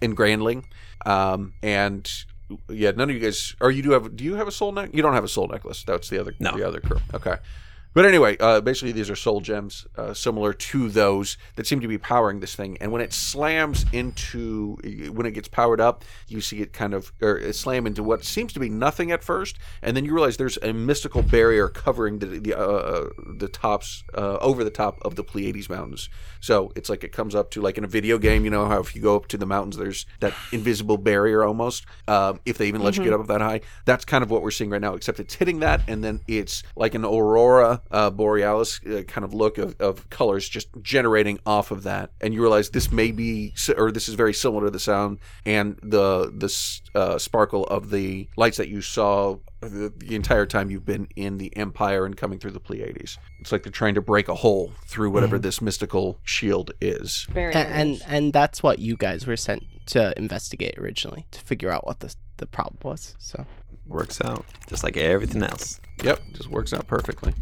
in 0.00 0.14
Grandling, 0.14 0.66
um, 1.04 1.52
and 1.62 2.10
yeah, 2.68 2.90
none 2.92 3.10
of 3.10 3.14
you 3.14 3.20
guys. 3.20 3.54
Or 3.60 3.70
you 3.70 3.82
do 3.82 3.90
have? 3.92 4.16
Do 4.16 4.24
you 4.24 4.34
have 4.34 4.48
a 4.48 4.52
soul 4.52 4.72
neck? 4.72 4.90
You 4.92 5.02
don't 5.02 5.14
have 5.14 5.24
a 5.24 5.28
soul 5.28 5.48
necklace. 5.48 5.84
That's 5.84 6.08
the 6.08 6.18
other. 6.18 6.34
No. 6.38 6.56
The 6.56 6.66
other 6.66 6.80
crew. 6.80 7.00
Okay. 7.14 7.36
But 7.92 8.04
anyway, 8.04 8.36
uh, 8.38 8.60
basically 8.60 8.92
these 8.92 9.10
are 9.10 9.16
soul 9.16 9.40
gems, 9.40 9.86
uh, 9.96 10.14
similar 10.14 10.52
to 10.52 10.88
those 10.88 11.36
that 11.56 11.66
seem 11.66 11.80
to 11.80 11.88
be 11.88 11.98
powering 11.98 12.38
this 12.38 12.54
thing. 12.54 12.78
And 12.80 12.92
when 12.92 13.02
it 13.02 13.12
slams 13.12 13.84
into, 13.92 14.76
when 15.12 15.26
it 15.26 15.32
gets 15.32 15.48
powered 15.48 15.80
up, 15.80 16.04
you 16.28 16.40
see 16.40 16.60
it 16.60 16.72
kind 16.72 16.94
of, 16.94 17.12
or 17.20 17.36
it 17.36 17.54
slam 17.56 17.86
into 17.86 18.04
what 18.04 18.24
seems 18.24 18.52
to 18.52 18.60
be 18.60 18.68
nothing 18.68 19.10
at 19.10 19.24
first, 19.24 19.58
and 19.82 19.96
then 19.96 20.04
you 20.04 20.14
realize 20.14 20.36
there's 20.36 20.58
a 20.62 20.72
mystical 20.72 21.22
barrier 21.22 21.68
covering 21.68 22.20
the 22.20 22.26
the 22.26 22.56
uh, 22.56 23.08
the 23.38 23.48
tops, 23.48 24.04
uh, 24.14 24.38
over 24.40 24.62
the 24.62 24.70
top 24.70 24.98
of 25.02 25.16
the 25.16 25.24
Pleiades 25.24 25.68
Mountains. 25.68 26.08
So 26.40 26.72
it's 26.76 26.88
like 26.88 27.02
it 27.02 27.12
comes 27.12 27.34
up 27.34 27.50
to 27.52 27.60
like 27.60 27.76
in 27.76 27.84
a 27.84 27.88
video 27.88 28.18
game, 28.18 28.44
you 28.44 28.50
know 28.50 28.66
how 28.66 28.78
if 28.78 28.94
you 28.94 29.02
go 29.02 29.16
up 29.16 29.26
to 29.28 29.36
the 29.36 29.46
mountains, 29.46 29.76
there's 29.76 30.06
that 30.20 30.32
invisible 30.52 30.96
barrier 30.96 31.44
almost. 31.44 31.86
Um, 32.06 32.40
if 32.46 32.56
they 32.56 32.68
even 32.68 32.82
let 32.82 32.96
you 32.96 33.04
get 33.04 33.12
up 33.12 33.26
that 33.26 33.40
high, 33.40 33.62
that's 33.84 34.04
kind 34.04 34.22
of 34.22 34.30
what 34.30 34.42
we're 34.42 34.50
seeing 34.52 34.70
right 34.70 34.80
now. 34.80 34.94
Except 34.94 35.18
it's 35.18 35.34
hitting 35.34 35.58
that, 35.60 35.80
and 35.88 36.04
then 36.04 36.20
it's 36.28 36.62
like 36.76 36.94
an 36.94 37.04
aurora 37.04 37.79
uh, 37.90 38.10
borealis 38.10 38.80
uh, 38.84 39.02
kind 39.06 39.24
of 39.24 39.34
look 39.34 39.58
of, 39.58 39.74
of 39.80 40.08
colors 40.10 40.48
just 40.48 40.68
generating 40.82 41.38
off 41.46 41.70
of 41.70 41.82
that, 41.84 42.10
and 42.20 42.34
you 42.34 42.40
realize 42.40 42.70
this 42.70 42.90
may 42.90 43.10
be, 43.10 43.54
or 43.76 43.90
this 43.90 44.08
is 44.08 44.14
very 44.14 44.34
similar 44.34 44.66
to 44.66 44.70
the 44.70 44.80
sound 44.80 45.18
and 45.44 45.78
the 45.82 46.32
the 46.34 46.98
uh, 46.98 47.18
sparkle 47.18 47.64
of 47.64 47.90
the 47.90 48.28
lights 48.36 48.56
that 48.56 48.68
you 48.68 48.80
saw 48.80 49.36
the, 49.60 49.92
the 49.96 50.14
entire 50.14 50.46
time 50.46 50.70
you've 50.70 50.86
been 50.86 51.06
in 51.16 51.38
the 51.38 51.54
Empire 51.56 52.06
and 52.06 52.16
coming 52.16 52.38
through 52.38 52.52
the 52.52 52.60
Pleiades. 52.60 53.18
It's 53.40 53.52
like 53.52 53.62
they're 53.62 53.72
trying 53.72 53.94
to 53.94 54.00
break 54.00 54.28
a 54.28 54.34
hole 54.34 54.72
through 54.86 55.10
whatever 55.10 55.38
this 55.38 55.60
mystical 55.60 56.18
shield 56.24 56.72
is. 56.80 57.26
Very 57.30 57.52
and, 57.54 57.68
and 57.68 58.02
and 58.06 58.32
that's 58.32 58.62
what 58.62 58.78
you 58.78 58.96
guys 58.96 59.26
were 59.26 59.36
sent 59.36 59.64
to 59.86 60.16
investigate 60.16 60.78
originally 60.78 61.26
to 61.30 61.40
figure 61.40 61.70
out 61.70 61.86
what 61.86 62.00
the 62.00 62.14
the 62.38 62.46
problem 62.46 62.78
was. 62.82 63.14
So 63.18 63.44
Works 63.90 64.20
out 64.20 64.44
just 64.68 64.84
like 64.84 64.96
everything 64.96 65.42
else. 65.42 65.80
Yep, 66.04 66.20
just 66.34 66.48
works 66.48 66.72
out 66.72 66.86
perfectly. 66.86 67.34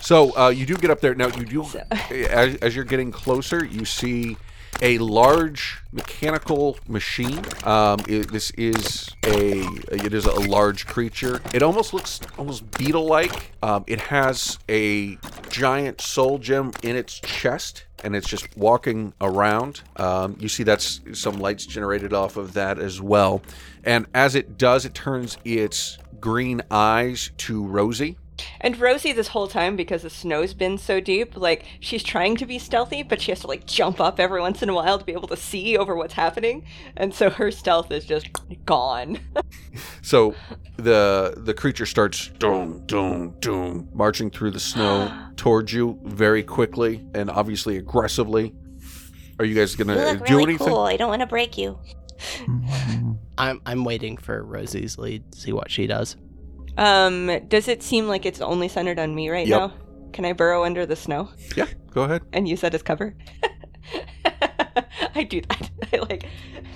So 0.00 0.36
uh, 0.36 0.48
you 0.50 0.66
do 0.66 0.76
get 0.76 0.90
up 0.90 1.00
there 1.00 1.14
now. 1.14 1.28
You 1.28 1.44
do 1.44 1.64
as, 2.10 2.56
as 2.56 2.76
you're 2.76 2.84
getting 2.84 3.10
closer, 3.10 3.64
you 3.64 3.84
see 3.84 4.36
a 4.82 4.98
large 4.98 5.80
mechanical 5.92 6.76
machine. 6.86 7.40
Um, 7.64 8.00
it, 8.08 8.30
this 8.30 8.50
is 8.50 9.08
a 9.24 9.60
it 9.92 10.12
is 10.12 10.26
a 10.26 10.40
large 10.40 10.86
creature. 10.86 11.40
It 11.54 11.62
almost 11.62 11.94
looks 11.94 12.20
almost 12.36 12.70
beetle-like. 12.72 13.52
Um, 13.62 13.84
it 13.86 14.00
has 14.00 14.58
a 14.68 15.16
giant 15.48 16.00
soul 16.00 16.38
gem 16.38 16.72
in 16.82 16.96
its 16.96 17.18
chest. 17.20 17.86
And 18.02 18.14
it's 18.14 18.28
just 18.28 18.54
walking 18.54 19.14
around. 19.22 19.80
Um, 19.96 20.36
you 20.38 20.50
see 20.50 20.62
that's 20.62 21.00
some 21.14 21.38
lights 21.38 21.64
generated 21.64 22.12
off 22.12 22.36
of 22.36 22.52
that 22.52 22.78
as 22.78 23.00
well. 23.00 23.40
And 23.82 24.04
as 24.12 24.34
it 24.34 24.58
does, 24.58 24.84
it 24.84 24.92
turns 24.92 25.38
its 25.42 25.96
green 26.20 26.60
eyes 26.70 27.30
to 27.38 27.64
Rosie 27.64 28.18
And 28.60 28.78
Rosie, 28.78 29.12
this 29.12 29.28
whole 29.28 29.46
time, 29.46 29.76
because 29.76 30.02
the 30.02 30.10
snow's 30.10 30.54
been 30.54 30.78
so 30.78 31.00
deep, 31.00 31.36
like 31.36 31.64
she's 31.80 32.02
trying 32.02 32.36
to 32.36 32.46
be 32.46 32.58
stealthy, 32.58 33.02
but 33.02 33.20
she 33.20 33.30
has 33.30 33.40
to 33.40 33.46
like 33.46 33.66
jump 33.66 34.00
up 34.00 34.18
every 34.18 34.40
once 34.40 34.62
in 34.62 34.68
a 34.68 34.74
while 34.74 34.98
to 34.98 35.04
be 35.04 35.12
able 35.12 35.28
to 35.28 35.36
see 35.36 35.76
over 35.76 35.94
what's 35.94 36.14
happening, 36.14 36.64
and 36.96 37.14
so 37.14 37.30
her 37.30 37.50
stealth 37.50 37.90
is 37.90 38.04
just 38.04 38.28
gone. 38.64 39.18
So 40.02 40.34
the 40.76 41.34
the 41.36 41.54
creature 41.54 41.86
starts 41.86 42.28
doom 42.38 42.84
doom 42.86 43.34
doom 43.40 43.88
marching 43.92 44.30
through 44.30 44.52
the 44.52 44.60
snow 44.60 45.30
towards 45.36 45.72
you 45.72 45.98
very 46.04 46.42
quickly 46.42 47.04
and 47.14 47.30
obviously 47.30 47.76
aggressively. 47.76 48.54
Are 49.38 49.44
you 49.44 49.54
guys 49.54 49.74
gonna 49.74 49.96
look 49.96 50.26
do 50.26 50.34
really 50.34 50.42
anything? 50.44 50.68
cool. 50.68 50.80
I 50.80 50.96
don't 50.96 51.08
want 51.08 51.20
to 51.20 51.26
break 51.26 51.58
you. 51.58 51.78
I'm 53.38 53.60
I'm 53.66 53.84
waiting 53.84 54.16
for 54.16 54.44
Rosie's 54.44 54.98
lead. 54.98 55.32
To 55.32 55.40
see 55.40 55.52
what 55.52 55.70
she 55.70 55.86
does. 55.86 56.16
Um, 56.78 57.30
does 57.48 57.68
it 57.68 57.82
seem 57.82 58.06
like 58.08 58.26
it's 58.26 58.40
only 58.40 58.68
centered 58.68 58.98
on 58.98 59.14
me 59.14 59.28
right 59.30 59.46
Yep. 59.46 59.60
now? 59.60 59.72
Can 60.12 60.24
I 60.24 60.32
burrow 60.32 60.64
under 60.64 60.86
the 60.86 60.96
snow 60.96 61.28
Yeah, 61.56 61.66
go 61.90 62.02
ahead. 62.02 62.22
and 62.32 62.46
use 62.48 62.60
that 62.60 62.74
as 62.74 62.82
cover? 62.82 63.14
I 65.14 65.22
do 65.24 65.40
that. 65.42 65.70
I 65.92 65.96
like, 65.98 66.26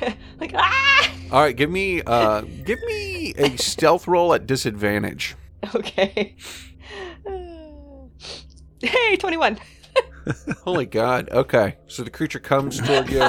like 0.40 0.52
ah. 0.54 1.12
All 1.32 1.40
right, 1.42 1.54
give 1.56 1.70
me 1.70 2.02
uh 2.06 2.42
give 2.64 2.78
me 2.86 3.34
a 3.34 3.56
stealth 3.56 4.06
roll 4.08 4.32
at 4.34 4.46
disadvantage. 4.46 5.36
Okay. 5.74 6.36
Hey, 8.80 9.16
twenty-one. 9.16 9.58
Holy 10.64 10.86
God. 10.86 11.28
Okay. 11.30 11.76
So 11.88 12.02
the 12.02 12.10
creature 12.10 12.38
comes 12.38 12.78
toward 12.80 13.10
you. 13.10 13.26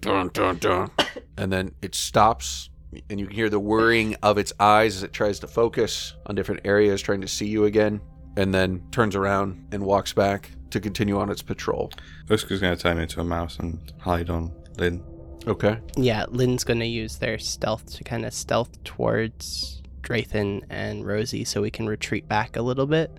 Dun, 0.00 0.28
dun, 0.32 0.58
dun. 0.58 0.90
And 1.36 1.52
then 1.52 1.72
it 1.82 1.94
stops, 1.94 2.70
and 3.10 3.20
you 3.20 3.26
can 3.26 3.34
hear 3.34 3.48
the 3.48 3.60
whirring 3.60 4.16
of 4.22 4.38
its 4.38 4.52
eyes 4.60 4.96
as 4.96 5.02
it 5.02 5.12
tries 5.12 5.38
to 5.40 5.46
focus 5.46 6.14
on 6.26 6.34
different 6.34 6.62
areas, 6.64 7.02
trying 7.02 7.20
to 7.20 7.28
see 7.28 7.46
you 7.46 7.64
again, 7.64 8.00
and 8.36 8.52
then 8.52 8.82
turns 8.90 9.16
around 9.16 9.66
and 9.72 9.84
walks 9.84 10.12
back 10.12 10.50
to 10.70 10.80
continue 10.80 11.18
on 11.18 11.30
its 11.30 11.42
patrol. 11.42 11.90
Oscar's 12.30 12.60
going 12.60 12.76
to 12.76 12.82
turn 12.82 12.98
into 12.98 13.20
a 13.20 13.24
mouse 13.24 13.58
and 13.58 13.92
hide 13.98 14.30
on 14.30 14.52
Lynn. 14.76 15.02
Okay. 15.46 15.78
Yeah, 15.96 16.24
Lynn's 16.30 16.64
gonna 16.64 16.86
use 16.86 17.18
their 17.18 17.38
stealth 17.38 17.92
to 17.96 18.04
kind 18.04 18.24
of 18.24 18.32
stealth 18.32 18.82
towards 18.82 19.82
Drathan 20.00 20.62
and 20.70 21.06
Rosie 21.06 21.44
so 21.44 21.60
we 21.60 21.70
can 21.70 21.86
retreat 21.86 22.28
back 22.28 22.56
a 22.56 22.62
little 22.62 22.86
bit 22.86 23.10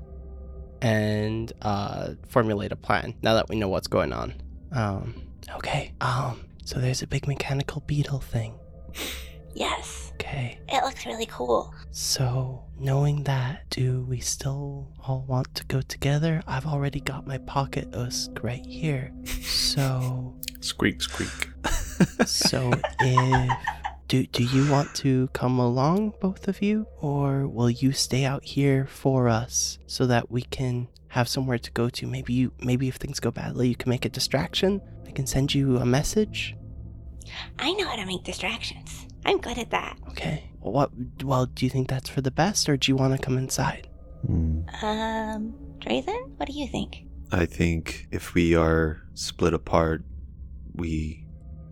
and 0.81 1.51
uh, 1.61 2.13
formulate 2.27 2.71
a 2.71 2.75
plan 2.75 3.13
now 3.21 3.35
that 3.35 3.47
we 3.49 3.55
know 3.55 3.67
what's 3.67 3.87
going 3.87 4.11
on. 4.11 4.33
Um, 4.71 5.21
okay. 5.55 5.93
Um, 6.01 6.45
so 6.63 6.79
there's 6.79 7.01
a 7.01 7.07
big 7.07 7.27
mechanical 7.27 7.83
beetle 7.85 8.19
thing. 8.19 8.55
Yes. 9.55 10.11
Okay. 10.15 10.59
It 10.67 10.83
looks 10.83 11.05
really 11.05 11.25
cool. 11.25 11.73
So, 11.91 12.65
knowing 12.77 13.23
that, 13.23 13.69
do 13.69 14.05
we 14.07 14.19
still 14.19 14.91
all 15.07 15.25
want 15.27 15.55
to 15.55 15.65
go 15.65 15.81
together? 15.81 16.43
I've 16.45 16.65
already 16.65 16.99
got 16.99 17.25
my 17.25 17.37
pocket 17.39 17.93
usk 17.95 18.43
right 18.43 18.65
here. 18.65 19.11
So, 19.41 20.35
Squeak, 20.59 21.01
squeak. 21.01 21.49
so 22.25 22.71
if 22.99 23.51
do 24.07 24.25
do 24.25 24.43
you 24.43 24.69
want 24.69 24.93
to 24.95 25.27
come 25.33 25.59
along, 25.59 26.13
both 26.19 26.47
of 26.47 26.61
you, 26.61 26.87
or 26.99 27.47
will 27.47 27.69
you 27.69 27.91
stay 27.91 28.25
out 28.25 28.43
here 28.43 28.85
for 28.85 29.29
us 29.29 29.79
so 29.87 30.05
that 30.07 30.29
we 30.29 30.41
can 30.41 30.87
have 31.09 31.27
somewhere 31.27 31.59
to 31.59 31.71
go 31.71 31.89
to? 31.89 32.07
Maybe 32.07 32.33
you 32.33 32.51
maybe 32.59 32.87
if 32.87 32.95
things 32.95 33.19
go 33.19 33.31
badly, 33.31 33.69
you 33.69 33.75
can 33.75 33.89
make 33.89 34.05
a 34.05 34.09
distraction. 34.09 34.81
I 35.07 35.11
can 35.11 35.27
send 35.27 35.53
you 35.53 35.77
a 35.77 35.85
message. 35.85 36.55
I 37.59 37.73
know 37.73 37.87
how 37.87 37.95
to 37.95 38.05
make 38.05 38.23
distractions. 38.23 39.04
I'm 39.25 39.39
good 39.39 39.57
at 39.57 39.71
that. 39.71 39.97
Okay. 40.09 40.49
What? 40.59 40.91
Well, 41.23 41.47
do 41.47 41.65
you 41.65 41.69
think 41.69 41.89
that's 41.89 42.09
for 42.09 42.21
the 42.21 42.31
best, 42.31 42.69
or 42.69 42.77
do 42.77 42.91
you 42.91 42.95
want 42.95 43.15
to 43.15 43.21
come 43.21 43.37
inside? 43.37 43.87
Hmm. 44.25 44.61
Um, 44.81 45.53
Drathan, 45.79 46.37
what 46.37 46.47
do 46.47 46.53
you 46.53 46.67
think? 46.67 47.05
I 47.31 47.45
think 47.45 48.07
if 48.11 48.33
we 48.33 48.55
are 48.55 49.01
split 49.13 49.53
apart, 49.53 50.03
we 50.75 51.25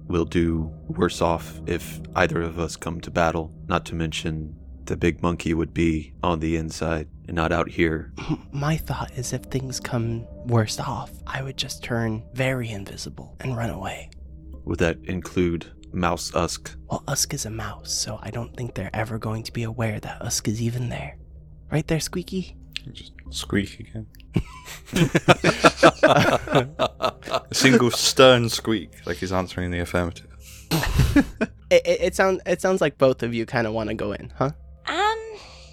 will 0.08 0.26
do 0.26 0.72
worse 0.88 1.22
off 1.22 1.62
if 1.66 2.02
either 2.16 2.42
of 2.42 2.60
us 2.60 2.76
come 2.76 3.00
to 3.02 3.12
battle. 3.12 3.52
Not 3.68 3.86
to 3.86 3.96
mention, 3.96 4.56
the 4.86 4.98
big 4.98 5.22
monkey 5.22 5.54
would 5.54 5.74
be 5.74 6.14
on 6.22 6.40
the 6.40 6.58
inside 6.58 7.08
and 7.28 7.36
not 7.36 7.52
out 7.52 7.70
here. 7.70 8.14
My 8.52 8.78
thought 8.78 9.12
is 9.18 9.34
if 9.34 9.44
things 9.44 9.80
come 9.80 10.26
worse 10.46 10.80
off, 10.80 11.12
I 11.26 11.42
would 11.42 11.58
just 11.58 11.84
turn 11.84 12.24
very 12.34 12.70
invisible 12.70 13.36
and 13.40 13.56
run 13.56 13.70
away. 13.70 14.10
Would 14.66 14.80
that 14.80 14.98
include 15.06 15.72
Mouse 15.94 16.34
Usk? 16.36 16.76
Well, 16.90 17.04
Usk 17.08 17.34
is 17.34 17.46
a 17.46 17.50
mouse, 17.50 17.94
so 17.94 18.20
I 18.22 18.32
don't 18.32 18.56
think 18.56 18.74
they're 18.74 18.90
ever 18.94 19.18
going 19.18 19.44
to 19.44 19.52
be 19.52 19.64
aware 19.64 20.00
that 20.00 20.22
Usk 20.22 20.48
is 20.48 20.62
even 20.62 20.90
there. 20.90 21.18
Right 21.72 21.88
there, 21.88 22.00
Squeaky? 22.00 22.58
Just 22.92 23.14
squeak 23.30 23.80
again. 23.80 24.08
A 26.04 27.44
single 27.54 27.92
stern 27.92 28.50
squeak, 28.50 28.92
like 29.06 29.18
he's 29.18 29.32
answering 29.32 29.72
the 29.72 29.80
affirmative. 29.80 30.28
It, 31.70 31.88
it, 31.88 32.02
it 32.02 32.16
sounds 32.16 32.40
it 32.46 32.62
sounds 32.62 32.82
like 32.82 33.00
both 33.00 33.24
of 33.24 33.34
you 33.34 33.48
kind 33.48 33.66
of 33.66 33.74
want 33.74 33.90
to 33.90 33.96
go 33.96 34.12
in, 34.12 34.32
huh? 34.38 34.52
Um, 34.86 35.20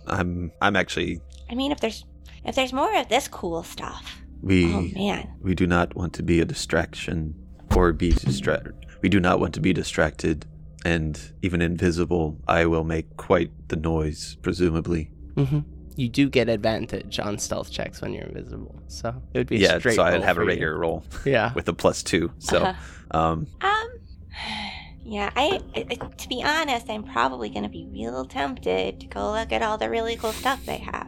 I'm 0.06 0.52
I'm 0.62 0.74
actually 0.74 1.20
I 1.50 1.54
mean, 1.54 1.72
if 1.72 1.80
there's 1.80 2.06
if 2.42 2.54
there's 2.54 2.72
more 2.72 2.94
of 2.96 3.10
this 3.10 3.28
cool 3.28 3.62
stuff, 3.62 4.22
we 4.40 4.72
oh 4.72 4.88
man, 4.94 5.30
we 5.42 5.54
do 5.54 5.66
not 5.66 5.94
want 5.94 6.14
to 6.14 6.22
be 6.22 6.40
a 6.40 6.46
distraction 6.46 7.34
or 7.76 7.92
be 7.92 8.12
distracted. 8.12 8.74
We 9.02 9.08
do 9.08 9.20
not 9.20 9.40
want 9.40 9.54
to 9.54 9.60
be 9.60 9.72
distracted 9.72 10.46
and 10.84 11.20
even 11.42 11.62
invisible. 11.62 12.38
I 12.48 12.66
will 12.66 12.84
make 12.84 13.16
quite 13.16 13.50
the 13.68 13.76
noise, 13.76 14.36
presumably. 14.42 15.10
Mm-hmm. 15.34 15.60
You 15.96 16.08
do 16.08 16.30
get 16.30 16.48
advantage 16.48 17.18
on 17.18 17.38
stealth 17.38 17.70
checks 17.70 18.00
when 18.00 18.12
you're 18.14 18.24
invisible, 18.24 18.80
so 18.88 19.08
it 19.34 19.38
would 19.38 19.46
be 19.48 19.56
a 19.56 19.58
yeah, 19.60 19.78
straight 19.78 19.96
so 19.96 20.02
I'd 20.02 20.22
have 20.22 20.36
a 20.36 20.40
for 20.40 20.42
you. 20.42 20.48
regular 20.48 20.78
roll 20.78 21.04
Yeah. 21.26 21.52
with 21.54 21.68
a 21.68 21.74
plus 21.74 22.02
two. 22.02 22.30
So, 22.38 22.58
Uh-huh. 22.62 23.18
um, 23.18 23.46
um, 23.60 23.88
yeah, 25.04 25.30
I, 25.36 25.60
I 25.74 25.86
I- 25.90 25.94
to 25.94 26.28
be 26.28 26.42
honest, 26.42 26.88
I'm 26.88 27.02
probably 27.02 27.50
gonna 27.50 27.68
be 27.68 27.86
real 27.90 28.24
tempted 28.24 29.00
to 29.00 29.06
go 29.06 29.32
look 29.32 29.52
at 29.52 29.62
all 29.62 29.76
the 29.76 29.90
really 29.90 30.16
cool 30.16 30.32
stuff 30.32 30.64
they 30.64 30.78
have. 30.78 30.99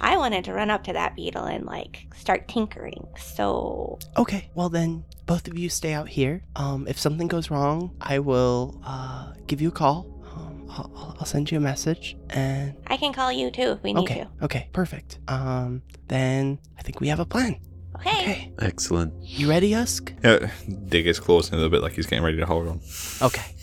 I 0.00 0.16
wanted 0.16 0.44
to 0.44 0.52
run 0.52 0.70
up 0.70 0.84
to 0.84 0.92
that 0.92 1.14
beetle 1.16 1.44
and 1.44 1.64
like 1.64 2.06
start 2.16 2.48
tinkering. 2.48 3.06
So 3.18 3.98
Okay. 4.16 4.50
Well 4.54 4.68
then, 4.68 5.04
both 5.26 5.48
of 5.48 5.58
you 5.58 5.68
stay 5.68 5.92
out 5.92 6.08
here. 6.08 6.42
Um, 6.56 6.86
if 6.88 6.98
something 6.98 7.28
goes 7.28 7.50
wrong, 7.50 7.94
I 8.00 8.18
will 8.20 8.80
uh 8.84 9.32
give 9.46 9.60
you 9.60 9.68
a 9.68 9.72
call. 9.72 10.06
Um, 10.34 10.66
I'll, 10.70 10.90
I'll- 10.96 11.16
I'll 11.20 11.26
send 11.26 11.50
you 11.50 11.56
a 11.58 11.60
message 11.60 12.16
and 12.30 12.74
I 12.86 12.96
can 12.98 13.12
call 13.12 13.32
you 13.32 13.50
too 13.50 13.70
if 13.72 13.82
we 13.82 13.92
need 13.94 14.02
okay, 14.02 14.20
to. 14.38 14.44
okay, 14.44 14.68
perfect. 14.72 15.18
Um, 15.28 15.82
then 16.08 16.58
I 16.78 16.82
think 16.82 17.00
we 17.00 17.08
have 17.08 17.20
a 17.20 17.24
plan. 17.26 17.56
Okay. 17.96 18.10
Okay, 18.10 18.52
Excellent. 18.58 19.14
you 19.22 19.48
ready, 19.48 19.74
Usk? 19.74 20.12
Yeah, 20.22 20.50
dig 20.88 21.06
his 21.06 21.18
claws 21.18 21.48
in 21.48 21.54
a 21.54 21.56
little 21.56 21.70
bit 21.70 21.80
like 21.80 21.94
he's 21.94 22.04
getting 22.06 22.22
ready 22.22 22.36
to 22.36 22.44
hold 22.44 22.68
on. 22.68 22.80
Okay. 23.22 23.54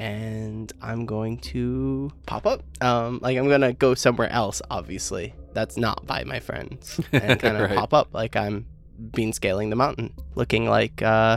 And 0.00 0.72
I'm 0.80 1.04
going 1.04 1.36
to 1.52 2.10
pop 2.24 2.46
up. 2.46 2.62
Um, 2.82 3.18
like 3.20 3.36
I'm 3.36 3.48
gonna 3.50 3.74
go 3.74 3.94
somewhere 3.94 4.30
else. 4.32 4.62
Obviously, 4.70 5.34
that's 5.52 5.76
not 5.76 6.06
by 6.06 6.24
my 6.24 6.40
friends, 6.40 6.98
and 7.12 7.38
kind 7.40 7.56
of 7.58 7.68
Right. 7.68 7.76
pop 7.78 7.92
up 7.92 8.08
like 8.14 8.34
I'm 8.34 8.66
being 9.14 9.34
scaling 9.34 9.68
the 9.68 9.76
mountain, 9.76 10.14
looking 10.34 10.66
like 10.68 11.02
uh, 11.02 11.36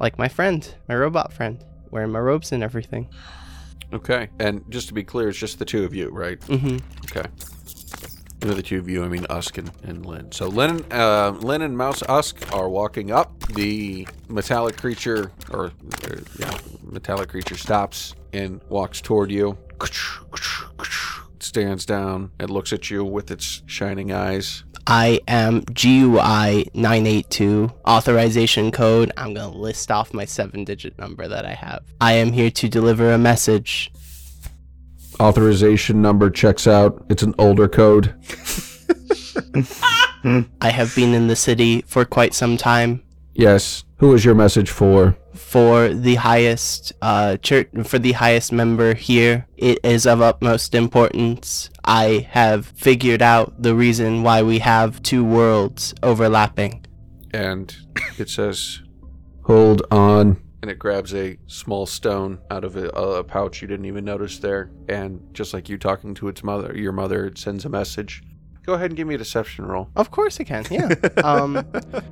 like 0.00 0.18
my 0.18 0.28
friend, 0.28 0.74
my 0.88 0.96
robot 0.96 1.34
friend, 1.34 1.62
wearing 1.90 2.12
my 2.12 2.18
robes 2.18 2.50
and 2.50 2.62
everything. 2.62 3.10
Okay. 3.92 4.30
And 4.40 4.64
just 4.70 4.88
to 4.88 4.94
be 4.94 5.04
clear, 5.04 5.28
it's 5.28 5.38
just 5.38 5.58
the 5.58 5.64
two 5.66 5.84
of 5.84 5.94
you, 5.94 6.08
right? 6.08 6.40
Mm-hmm. 6.40 6.78
Okay. 7.04 7.28
You 8.42 8.48
know 8.48 8.54
the 8.54 8.62
two 8.62 8.78
of 8.78 8.88
you, 8.88 9.02
I 9.02 9.08
mean 9.08 9.26
Usk 9.30 9.58
and, 9.58 9.70
and 9.82 10.04
Lynn. 10.04 10.30
So 10.30 10.48
Lynn, 10.48 10.84
uh, 10.92 11.30
Lynn 11.40 11.62
and 11.62 11.76
Mouse 11.76 12.02
Usk 12.08 12.52
are 12.52 12.68
walking 12.68 13.10
up. 13.10 13.38
The 13.48 14.06
metallic 14.28 14.76
creature, 14.76 15.32
or 15.50 15.72
uh, 16.04 16.16
yeah, 16.38 16.56
metallic 16.82 17.30
creature 17.30 17.56
stops 17.56 18.14
and 18.32 18.60
walks 18.68 19.00
toward 19.00 19.30
you. 19.30 19.56
Stands 21.40 21.86
down 21.86 22.30
and 22.38 22.50
looks 22.50 22.72
at 22.72 22.90
you 22.90 23.04
with 23.04 23.30
its 23.30 23.62
shining 23.66 24.12
eyes. 24.12 24.64
I 24.86 25.20
am 25.26 25.62
GUI 25.62 26.70
982 26.74 27.72
authorization 27.88 28.70
code. 28.70 29.10
I'm 29.16 29.34
going 29.34 29.50
to 29.50 29.58
list 29.58 29.90
off 29.90 30.14
my 30.14 30.24
seven 30.24 30.62
digit 30.62 30.96
number 30.96 31.26
that 31.26 31.44
I 31.44 31.54
have. 31.54 31.82
I 32.00 32.12
am 32.12 32.32
here 32.32 32.50
to 32.52 32.68
deliver 32.68 33.10
a 33.12 33.18
message. 33.18 33.90
Authorization 35.20 36.02
number 36.02 36.30
checks 36.30 36.66
out. 36.66 37.04
It's 37.08 37.22
an 37.22 37.34
older 37.38 37.68
code. 37.68 38.14
I 40.60 40.70
have 40.70 40.94
been 40.94 41.14
in 41.14 41.28
the 41.28 41.36
city 41.36 41.82
for 41.86 42.04
quite 42.04 42.34
some 42.34 42.56
time 42.56 43.02
Yes. 43.34 43.84
Who 43.98 44.14
is 44.14 44.24
your 44.24 44.34
message 44.34 44.70
for? 44.70 45.16
for 45.34 45.90
the 45.92 46.14
highest 46.16 46.92
uh 47.02 47.36
church 47.36 47.68
for 47.84 47.98
the 47.98 48.12
highest 48.12 48.50
member 48.52 48.94
here. 48.94 49.46
It 49.58 49.78
is 49.84 50.06
of 50.06 50.22
utmost 50.22 50.74
importance. 50.74 51.68
I 51.84 52.26
have 52.30 52.66
figured 52.66 53.20
out 53.22 53.62
the 53.62 53.74
reason 53.74 54.22
why 54.22 54.42
we 54.42 54.58
have 54.60 55.02
two 55.02 55.22
worlds 55.24 55.94
overlapping. 56.02 56.86
and 57.34 57.76
it 58.18 58.30
says, 58.30 58.80
"Hold 59.44 59.82
on." 59.90 60.38
And 60.66 60.72
it 60.72 60.80
grabs 60.80 61.14
a 61.14 61.38
small 61.46 61.86
stone 61.86 62.40
out 62.50 62.64
of 62.64 62.74
a, 62.74 62.88
a 62.88 63.22
pouch 63.22 63.62
you 63.62 63.68
didn't 63.68 63.84
even 63.86 64.04
notice 64.04 64.40
there, 64.40 64.68
and 64.88 65.22
just 65.32 65.54
like 65.54 65.68
you 65.68 65.78
talking 65.78 66.12
to 66.14 66.26
its 66.26 66.42
mother, 66.42 66.76
your 66.76 66.90
mother, 66.90 67.24
it 67.26 67.38
sends 67.38 67.64
a 67.64 67.68
message. 67.68 68.24
Go 68.64 68.72
ahead 68.72 68.90
and 68.90 68.96
give 68.96 69.06
me 69.06 69.14
a 69.14 69.18
deception 69.18 69.64
roll. 69.64 69.88
Of 69.94 70.10
course 70.10 70.40
I 70.40 70.42
can. 70.42 70.66
Yeah. 70.68 70.92
um, 71.22 71.64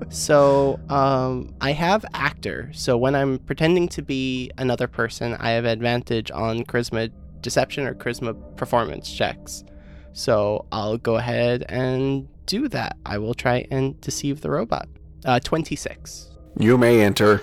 so 0.08 0.78
um, 0.88 1.52
I 1.60 1.72
have 1.72 2.04
actor. 2.14 2.70
So 2.72 2.96
when 2.96 3.16
I'm 3.16 3.40
pretending 3.40 3.88
to 3.88 4.02
be 4.02 4.52
another 4.56 4.86
person, 4.86 5.34
I 5.40 5.50
have 5.50 5.64
advantage 5.64 6.30
on 6.30 6.62
charisma 6.62 7.10
deception 7.40 7.88
or 7.88 7.94
charisma 7.96 8.36
performance 8.56 9.12
checks. 9.12 9.64
So 10.12 10.66
I'll 10.70 10.98
go 10.98 11.16
ahead 11.16 11.64
and 11.68 12.28
do 12.46 12.68
that. 12.68 12.98
I 13.04 13.18
will 13.18 13.34
try 13.34 13.66
and 13.72 14.00
deceive 14.00 14.42
the 14.42 14.50
robot. 14.50 14.86
Uh, 15.24 15.40
26. 15.40 16.30
You 16.60 16.78
may 16.78 17.00
enter. 17.00 17.42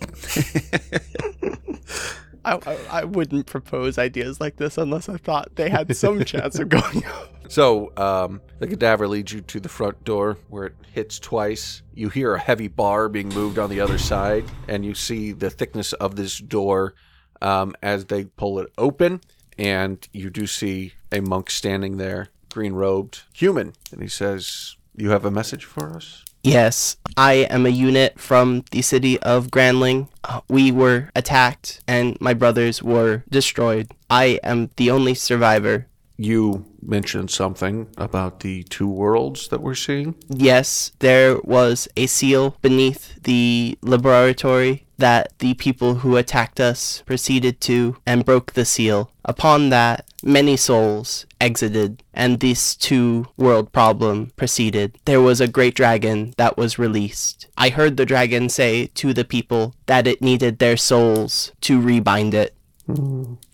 I, 2.44 2.54
I, 2.54 2.78
I 2.90 3.04
wouldn't 3.04 3.46
propose 3.46 3.98
ideas 3.98 4.40
like 4.40 4.56
this 4.56 4.78
unless 4.78 5.08
I 5.08 5.16
thought 5.16 5.56
they 5.56 5.68
had 5.68 5.94
some 5.96 6.24
chance 6.24 6.58
of 6.58 6.68
going 6.68 7.04
up. 7.04 7.32
So, 7.48 7.92
um, 7.96 8.40
the 8.58 8.66
cadaver 8.66 9.06
leads 9.06 9.32
you 9.32 9.40
to 9.42 9.60
the 9.60 9.68
front 9.68 10.02
door 10.04 10.36
where 10.48 10.66
it 10.66 10.74
hits 10.92 11.18
twice. 11.18 11.82
You 11.94 12.08
hear 12.08 12.34
a 12.34 12.40
heavy 12.40 12.68
bar 12.68 13.08
being 13.08 13.28
moved 13.28 13.58
on 13.58 13.70
the 13.70 13.80
other 13.80 13.98
side, 13.98 14.44
and 14.68 14.84
you 14.84 14.94
see 14.94 15.32
the 15.32 15.50
thickness 15.50 15.92
of 15.94 16.16
this 16.16 16.38
door 16.38 16.94
um, 17.42 17.74
as 17.82 18.06
they 18.06 18.24
pull 18.24 18.58
it 18.58 18.72
open. 18.78 19.20
And 19.58 20.06
you 20.12 20.30
do 20.30 20.46
see 20.46 20.94
a 21.12 21.20
monk 21.20 21.50
standing 21.50 21.96
there, 21.96 22.28
green 22.52 22.74
robed, 22.74 23.22
human. 23.32 23.72
And 23.92 24.02
he 24.02 24.08
says, 24.08 24.76
You 24.94 25.10
have 25.10 25.24
a 25.24 25.30
message 25.30 25.64
for 25.64 25.94
us? 25.94 26.24
Yes, 26.46 26.96
I 27.16 27.48
am 27.50 27.66
a 27.66 27.70
unit 27.70 28.20
from 28.20 28.64
the 28.70 28.80
city 28.80 29.18
of 29.18 29.50
Granling. 29.50 30.08
Uh, 30.22 30.42
we 30.48 30.70
were 30.70 31.10
attacked 31.16 31.80
and 31.88 32.16
my 32.20 32.34
brothers 32.34 32.84
were 32.84 33.24
destroyed. 33.28 33.90
I 34.08 34.38
am 34.44 34.70
the 34.76 34.92
only 34.92 35.14
survivor. 35.14 35.88
You 36.16 36.64
mentioned 36.80 37.32
something 37.32 37.88
about 37.98 38.40
the 38.40 38.62
two 38.62 38.88
worlds 38.88 39.48
that 39.48 39.60
we're 39.60 39.74
seeing. 39.74 40.14
Yes, 40.28 40.92
there 41.00 41.38
was 41.42 41.88
a 41.96 42.06
seal 42.06 42.56
beneath 42.62 43.20
the 43.24 43.76
laboratory 43.82 44.86
that 44.98 45.36
the 45.40 45.54
people 45.54 45.96
who 45.96 46.16
attacked 46.16 46.60
us 46.60 47.02
proceeded 47.06 47.60
to 47.62 47.96
and 48.06 48.24
broke 48.24 48.52
the 48.52 48.64
seal. 48.64 49.10
Upon 49.24 49.70
that, 49.70 50.05
many 50.22 50.56
souls 50.56 51.26
exited, 51.40 52.02
and 52.14 52.40
this 52.40 52.74
two 52.74 53.26
world 53.36 53.72
problem 53.72 54.32
proceeded. 54.36 54.98
There 55.04 55.20
was 55.20 55.40
a 55.40 55.48
great 55.48 55.74
dragon 55.74 56.34
that 56.36 56.56
was 56.56 56.78
released. 56.78 57.46
I 57.56 57.68
heard 57.68 57.96
the 57.96 58.06
dragon 58.06 58.48
say 58.48 58.86
to 58.94 59.12
the 59.12 59.24
people 59.24 59.74
that 59.86 60.06
it 60.06 60.22
needed 60.22 60.58
their 60.58 60.76
souls 60.76 61.52
to 61.62 61.80
rebind 61.80 62.34
it. 62.34 62.54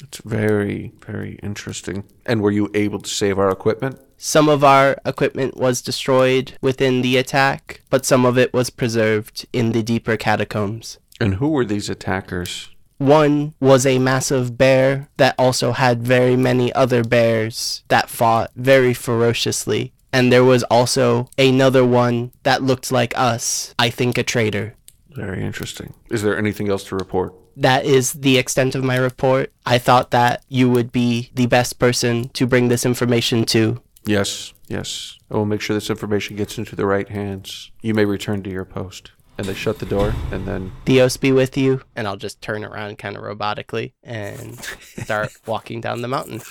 It's 0.02 0.19
very, 0.19 0.92
very 1.07 1.38
interesting. 1.42 2.04
And 2.26 2.42
were 2.42 2.50
you 2.50 2.71
able 2.75 3.00
to 3.00 3.09
save 3.09 3.38
our 3.38 3.50
equipment? 3.50 3.99
Some 4.19 4.49
of 4.49 4.62
our 4.62 4.97
equipment 5.04 5.57
was 5.57 5.83
destroyed 5.83 6.52
within 6.61 7.02
the 7.02 7.16
attack, 7.16 7.81
but 7.90 8.04
some 8.04 8.25
of 8.25 8.38
it 8.38 8.52
was 8.52 8.71
preserved 8.71 9.47
in 9.52 9.73
the 9.73 9.83
deeper 9.83 10.16
catacombs. 10.16 10.99
And 11.21 11.35
who 11.35 11.49
were 11.49 11.64
these 11.64 11.88
attackers? 11.88 12.71
One 13.02 13.54
was 13.59 13.85
a 13.85 13.99
massive 13.99 14.56
bear 14.56 15.09
that 15.16 15.35
also 15.37 15.73
had 15.73 16.06
very 16.06 16.37
many 16.37 16.73
other 16.73 17.02
bears 17.02 17.82
that 17.88 18.09
fought 18.09 18.52
very 18.54 18.94
ferociously. 18.94 19.92
And 20.12 20.30
there 20.30 20.44
was 20.44 20.62
also 20.64 21.28
another 21.37 21.85
one 21.85 22.30
that 22.44 22.62
looked 22.62 22.92
like 22.92 23.12
us, 23.18 23.75
I 23.76 23.90
think 23.90 24.18
a 24.18 24.23
traitor. 24.23 24.76
Very 25.11 25.42
interesting. 25.42 25.94
Is 26.11 26.23
there 26.23 26.38
anything 26.38 26.68
else 26.68 26.85
to 26.85 26.94
report? 26.94 27.35
That 27.56 27.85
is 27.85 28.12
the 28.12 28.38
extent 28.38 28.76
of 28.76 28.85
my 28.85 28.97
report. 28.97 29.52
I 29.66 29.78
thought 29.78 30.12
that 30.12 30.44
you 30.49 30.71
would 30.71 30.92
be 30.92 31.32
the 31.35 31.47
best 31.47 31.80
person 31.80 32.28
to 32.35 32.47
bring 32.47 32.68
this 32.68 32.87
information 32.87 33.44
to. 33.47 33.82
Yes, 34.04 34.52
yes. 34.68 35.18
I 35.28 35.37
will 35.37 35.44
make 35.44 35.61
sure 35.61 35.75
this 35.75 35.90
information 35.90 36.37
gets 36.37 36.56
into 36.56 36.76
the 36.76 36.87
right 36.87 37.09
hands. 37.09 37.73
You 37.80 37.94
may 37.94 38.04
return 38.04 38.44
to 38.44 38.50
your 38.50 38.64
post. 38.64 39.11
And 39.38 39.46
they 39.46 39.54
shut 39.54 39.78
the 39.78 39.86
door, 39.86 40.14
and 40.30 40.46
then 40.46 40.72
Theos 40.85 41.16
be 41.16 41.33
with 41.33 41.57
you. 41.57 41.83
And 41.96 42.07
I'll 42.07 42.16
just 42.16 42.42
turn 42.42 42.64
around 42.64 42.98
kind 42.98 43.16
of 43.16 43.22
robotically 43.22 43.92
and 44.02 44.59
start 44.61 45.33
walking 45.46 45.80
down 45.80 46.02
the 46.02 46.09
mountain. 46.09 46.42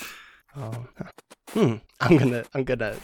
Oh, 0.56 0.86
hmm. 1.50 1.76
I'm 2.00 2.16
gonna 2.16 2.44
I'm 2.54 2.64
gonna 2.64 2.96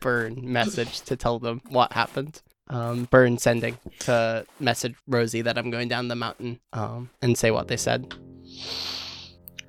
burn 0.00 0.40
message 0.42 1.02
to 1.02 1.16
tell 1.16 1.38
them 1.38 1.60
what 1.68 1.92
happened. 1.92 2.40
Um, 2.68 3.04
burn 3.04 3.38
sending 3.38 3.78
to 4.00 4.44
message 4.58 4.96
Rosie 5.06 5.42
that 5.42 5.58
I'm 5.58 5.70
going 5.70 5.88
down 5.88 6.08
the 6.08 6.16
mountain. 6.16 6.60
Um, 6.72 7.10
and 7.22 7.36
say 7.36 7.50
what 7.50 7.68
they 7.68 7.76
said. 7.76 8.14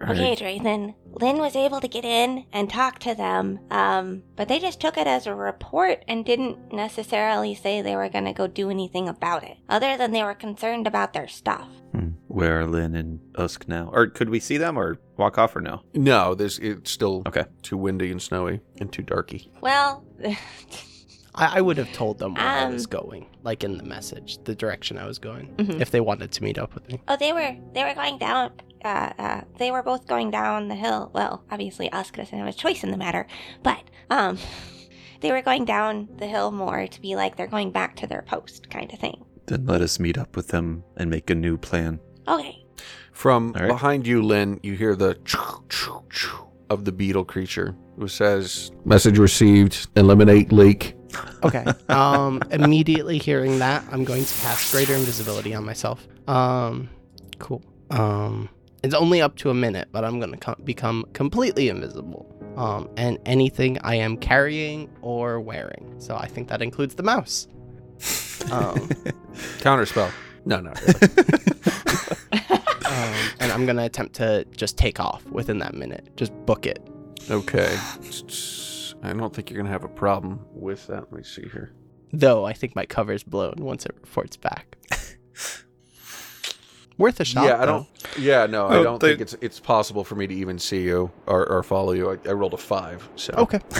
Okay, 0.01 0.35
Drayton. 0.35 0.93
Lynn 1.19 1.37
was 1.37 1.55
able 1.55 1.81
to 1.81 1.87
get 1.87 2.05
in 2.05 2.45
and 2.53 2.69
talk 2.69 2.99
to 2.99 3.15
them, 3.15 3.59
um, 3.71 4.21
but 4.35 4.47
they 4.47 4.59
just 4.59 4.79
took 4.79 4.97
it 4.97 5.07
as 5.07 5.25
a 5.25 5.33
report 5.33 6.03
and 6.07 6.23
didn't 6.23 6.71
necessarily 6.71 7.55
say 7.55 7.81
they 7.81 7.95
were 7.95 8.07
going 8.09 8.25
to 8.25 8.33
go 8.33 8.45
do 8.45 8.69
anything 8.69 9.09
about 9.09 9.43
it, 9.43 9.57
other 9.67 9.97
than 9.97 10.11
they 10.11 10.23
were 10.23 10.35
concerned 10.35 10.85
about 10.85 11.13
their 11.13 11.27
stuff. 11.27 11.67
Hmm. 11.93 12.09
Where 12.27 12.59
are 12.59 12.67
Lynn 12.67 12.95
and 12.95 13.19
Usk 13.35 13.67
now? 13.67 13.89
Or 13.91 14.05
could 14.07 14.29
we 14.29 14.39
see 14.39 14.57
them 14.57 14.77
or 14.77 14.99
walk 15.17 15.39
off 15.39 15.55
or 15.55 15.61
no? 15.61 15.81
no, 15.95 16.35
there's 16.35 16.59
it's 16.59 16.91
still 16.91 17.23
Okay. 17.25 17.45
too 17.63 17.77
windy 17.77 18.11
and 18.11 18.21
snowy 18.21 18.59
and 18.79 18.91
too 18.93 19.01
darky. 19.01 19.51
Well, 19.61 20.05
I, 21.35 21.57
I 21.57 21.61
would 21.61 21.77
have 21.77 21.91
told 21.93 22.19
them 22.19 22.33
where 22.35 22.43
I 22.45 22.69
was 22.69 22.85
Um, 22.85 22.89
going, 22.89 23.25
like 23.43 23.63
in 23.63 23.77
the 23.77 23.83
message, 23.83 24.37
the 24.43 24.55
direction 24.55 24.97
I 24.97 25.05
was 25.07 25.19
going, 25.19 25.55
Mhm. 25.57 25.79
if 25.81 25.91
they 25.91 26.01
wanted 26.01 26.31
to 26.33 26.43
meet 26.43 26.57
up 26.57 26.73
with 26.73 26.87
me. 26.87 26.99
oh, 27.07 27.15
they 27.17 27.31
were 27.33 27.55
they 27.73 27.83
were 27.83 27.93
going 27.95 28.17
down. 28.17 28.51
Uh, 28.83 29.11
uh, 29.17 29.41
they 29.57 29.71
were 29.71 29.83
both 29.83 30.07
going 30.07 30.31
down 30.31 30.67
the 30.67 30.75
hill. 30.75 31.11
Well, 31.13 31.43
obviously, 31.51 31.91
Usk 31.91 32.15
doesn't 32.15 32.37
have 32.37 32.47
a 32.47 32.53
choice 32.53 32.83
in 32.83 32.91
the 32.91 32.97
matter, 32.97 33.27
but 33.63 33.83
um, 34.09 34.37
they 35.21 35.31
were 35.31 35.41
going 35.41 35.65
down 35.65 36.07
the 36.17 36.27
hill 36.27 36.51
more 36.51 36.87
to 36.87 37.01
be 37.01 37.15
like 37.15 37.35
they're 37.35 37.47
going 37.47 37.71
back 37.71 37.95
to 37.97 38.07
their 38.07 38.21
post, 38.21 38.69
kind 38.69 38.91
of 38.91 38.99
thing. 38.99 39.23
Then 39.47 39.65
let 39.65 39.81
us 39.81 39.99
meet 39.99 40.17
up 40.17 40.35
with 40.35 40.49
them 40.49 40.83
and 40.97 41.09
make 41.09 41.29
a 41.29 41.35
new 41.35 41.57
plan. 41.57 41.99
Okay. 42.27 42.63
From 43.13 43.53
All 43.55 43.61
right. 43.61 43.67
behind 43.69 44.05
you, 44.05 44.21
Lynn, 44.21 44.59
you 44.61 44.73
hear 44.73 44.95
the 44.95 45.15
choo, 45.25 45.63
choo, 45.69 46.03
choo 46.09 46.47
of 46.69 46.85
the 46.85 46.91
beetle 46.91 47.25
creature 47.25 47.75
who 47.97 48.07
says, 48.07 48.71
Message 48.85 49.17
received, 49.17 49.87
eliminate 49.95 50.51
leak. 50.51 50.95
Okay. 51.43 51.65
Um, 51.89 52.41
immediately 52.51 53.17
hearing 53.17 53.59
that, 53.59 53.83
I'm 53.91 54.03
going 54.03 54.25
to 54.25 54.33
cast 54.35 54.71
greater 54.71 54.93
invisibility 54.93 55.53
on 55.55 55.65
myself. 55.65 56.07
Um, 56.27 56.89
cool. 57.39 57.63
Um, 57.89 58.49
it's 58.83 58.93
only 58.93 59.21
up 59.21 59.35
to 59.37 59.49
a 59.49 59.53
minute, 59.53 59.89
but 59.91 60.03
I'm 60.03 60.19
gonna 60.19 60.37
co- 60.37 60.55
become 60.63 61.05
completely 61.13 61.69
invisible. 61.69 62.33
Um, 62.55 62.89
and 62.97 63.19
anything 63.25 63.77
I 63.83 63.95
am 63.95 64.17
carrying 64.17 64.89
or 65.01 65.39
wearing. 65.39 65.93
So 65.99 66.15
I 66.15 66.27
think 66.27 66.47
that 66.47 66.61
includes 66.63 66.95
the 66.95 67.03
mouse. 67.03 67.47
Um, 68.51 68.89
Counterspell. 69.59 70.11
No, 70.45 70.59
no. 70.61 70.71
really. 70.87 70.97
um, 72.85 73.15
and 73.39 73.51
I'm 73.51 73.65
gonna 73.67 73.85
attempt 73.85 74.15
to 74.15 74.45
just 74.55 74.77
take 74.77 74.99
off 74.99 75.23
within 75.27 75.59
that 75.59 75.75
minute. 75.75 76.09
Just 76.15 76.33
book 76.45 76.65
it. 76.65 76.79
okay. 77.29 77.77
I 79.03 79.13
don't 79.13 79.33
think 79.33 79.49
you're 79.49 79.57
going 79.57 79.67
to 79.67 79.71
have 79.71 79.83
a 79.83 79.89
problem 79.89 80.45
with 80.53 80.87
that. 80.87 81.01
Let 81.01 81.13
me 81.13 81.23
see 81.23 81.47
here. 81.51 81.71
Though 82.11 82.45
I 82.45 82.53
think 82.53 82.75
my 82.75 82.85
cover's 82.85 83.23
blown 83.23 83.55
once 83.57 83.85
it 83.85 83.93
reports 83.95 84.37
back. 84.37 84.77
Worth 86.97 87.19
a 87.19 87.25
shot. 87.25 87.45
yeah, 87.45 87.55
I 87.61 87.65
though. 87.65 87.65
don't. 87.65 87.87
Yeah, 88.17 88.45
no, 88.47 88.67
I 88.67 88.75
Oh, 88.77 88.83
don't 88.83 88.99
they- 89.01 89.09
think 89.09 89.21
it's 89.21 89.35
it's 89.41 89.59
possible 89.59 90.03
for 90.03 90.15
me 90.15 90.25
to 90.27 90.33
even 90.33 90.57
see 90.59 90.81
you 90.81 91.11
or, 91.27 91.47
or 91.47 91.61
follow 91.63 91.91
you. 91.91 92.11
I, 92.11 92.17
I 92.29 92.31
rolled 92.33 92.53
a 92.53 92.57
five. 92.57 93.07
So 93.15 93.33
Okay. 93.37 93.59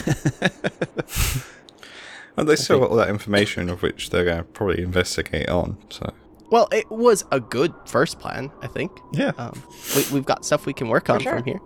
and 2.38 2.48
they 2.48 2.56
still 2.56 2.80
got 2.80 2.90
all 2.92 2.98
that 2.98 3.10
information 3.10 3.70
of 3.70 3.82
which 3.82 4.10
they're 4.12 4.26
going 4.26 4.38
to 4.38 4.44
probably 4.44 4.82
investigate 4.84 5.50
on. 5.50 5.78
So 5.90 6.14
Well, 6.52 6.68
it 6.72 6.90
was 6.92 7.26
a 7.32 7.40
good 7.40 7.74
first 7.86 8.20
plan, 8.20 8.52
I 8.62 8.68
think. 8.68 8.92
yeah, 9.14 9.32
Um, 9.38 9.62
we, 9.96 10.06
we've 10.14 10.26
got 10.26 10.46
stuff 10.46 10.66
we 10.66 10.74
can 10.74 10.88
work 10.88 11.10
on 11.10 11.20
sure. 11.20 11.34
from 11.38 11.44
here. 11.46 11.60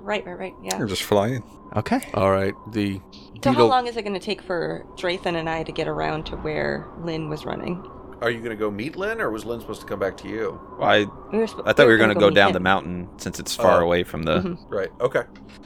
Right, 0.00 0.24
right, 0.26 0.38
right. 0.38 0.54
Yeah. 0.62 0.78
You're 0.78 0.88
just 0.88 1.02
flying. 1.04 1.42
Okay. 1.76 2.00
All 2.14 2.30
right. 2.30 2.54
The 2.72 3.00
So 3.42 3.52
how 3.52 3.66
long 3.66 3.86
is 3.86 3.96
it 3.96 4.02
going 4.02 4.14
to 4.14 4.20
take 4.24 4.40
for 4.42 4.84
Drathan 4.96 5.36
and 5.36 5.48
I 5.48 5.62
to 5.64 5.72
get 5.72 5.88
around 5.88 6.24
to 6.26 6.36
where 6.36 6.86
Lynn 7.00 7.28
was 7.28 7.44
running? 7.44 7.82
Are 8.22 8.30
you 8.30 8.38
going 8.38 8.50
to 8.50 8.56
go 8.56 8.70
meet 8.70 8.96
Lynn, 8.96 9.20
or 9.20 9.30
was 9.30 9.44
Lynn 9.44 9.60
supposed 9.60 9.80
to 9.82 9.86
come 9.86 9.98
back 9.98 10.16
to 10.18 10.28
you? 10.28 10.60
Well, 10.78 10.88
I, 10.88 11.06
We 11.32 11.38
were 11.38 11.46
sp- 11.48 11.66
I 11.66 11.72
thought 11.72 11.86
we 11.86 11.92
were 11.92 11.98
gonna 11.98 12.14
going 12.14 12.14
to 12.14 12.20
go 12.20 12.28
meet 12.28 12.34
down 12.34 12.48
him. 12.48 12.54
the 12.54 12.60
mountain 12.60 13.08
since 13.18 13.38
it's 13.38 13.54
far 13.54 13.80
Oh. 13.82 13.84
away 13.84 14.04
from 14.04 14.22
the. 14.22 14.40
Mhm. 14.40 14.58
Right. 14.70 14.90
Okay. 15.00 15.22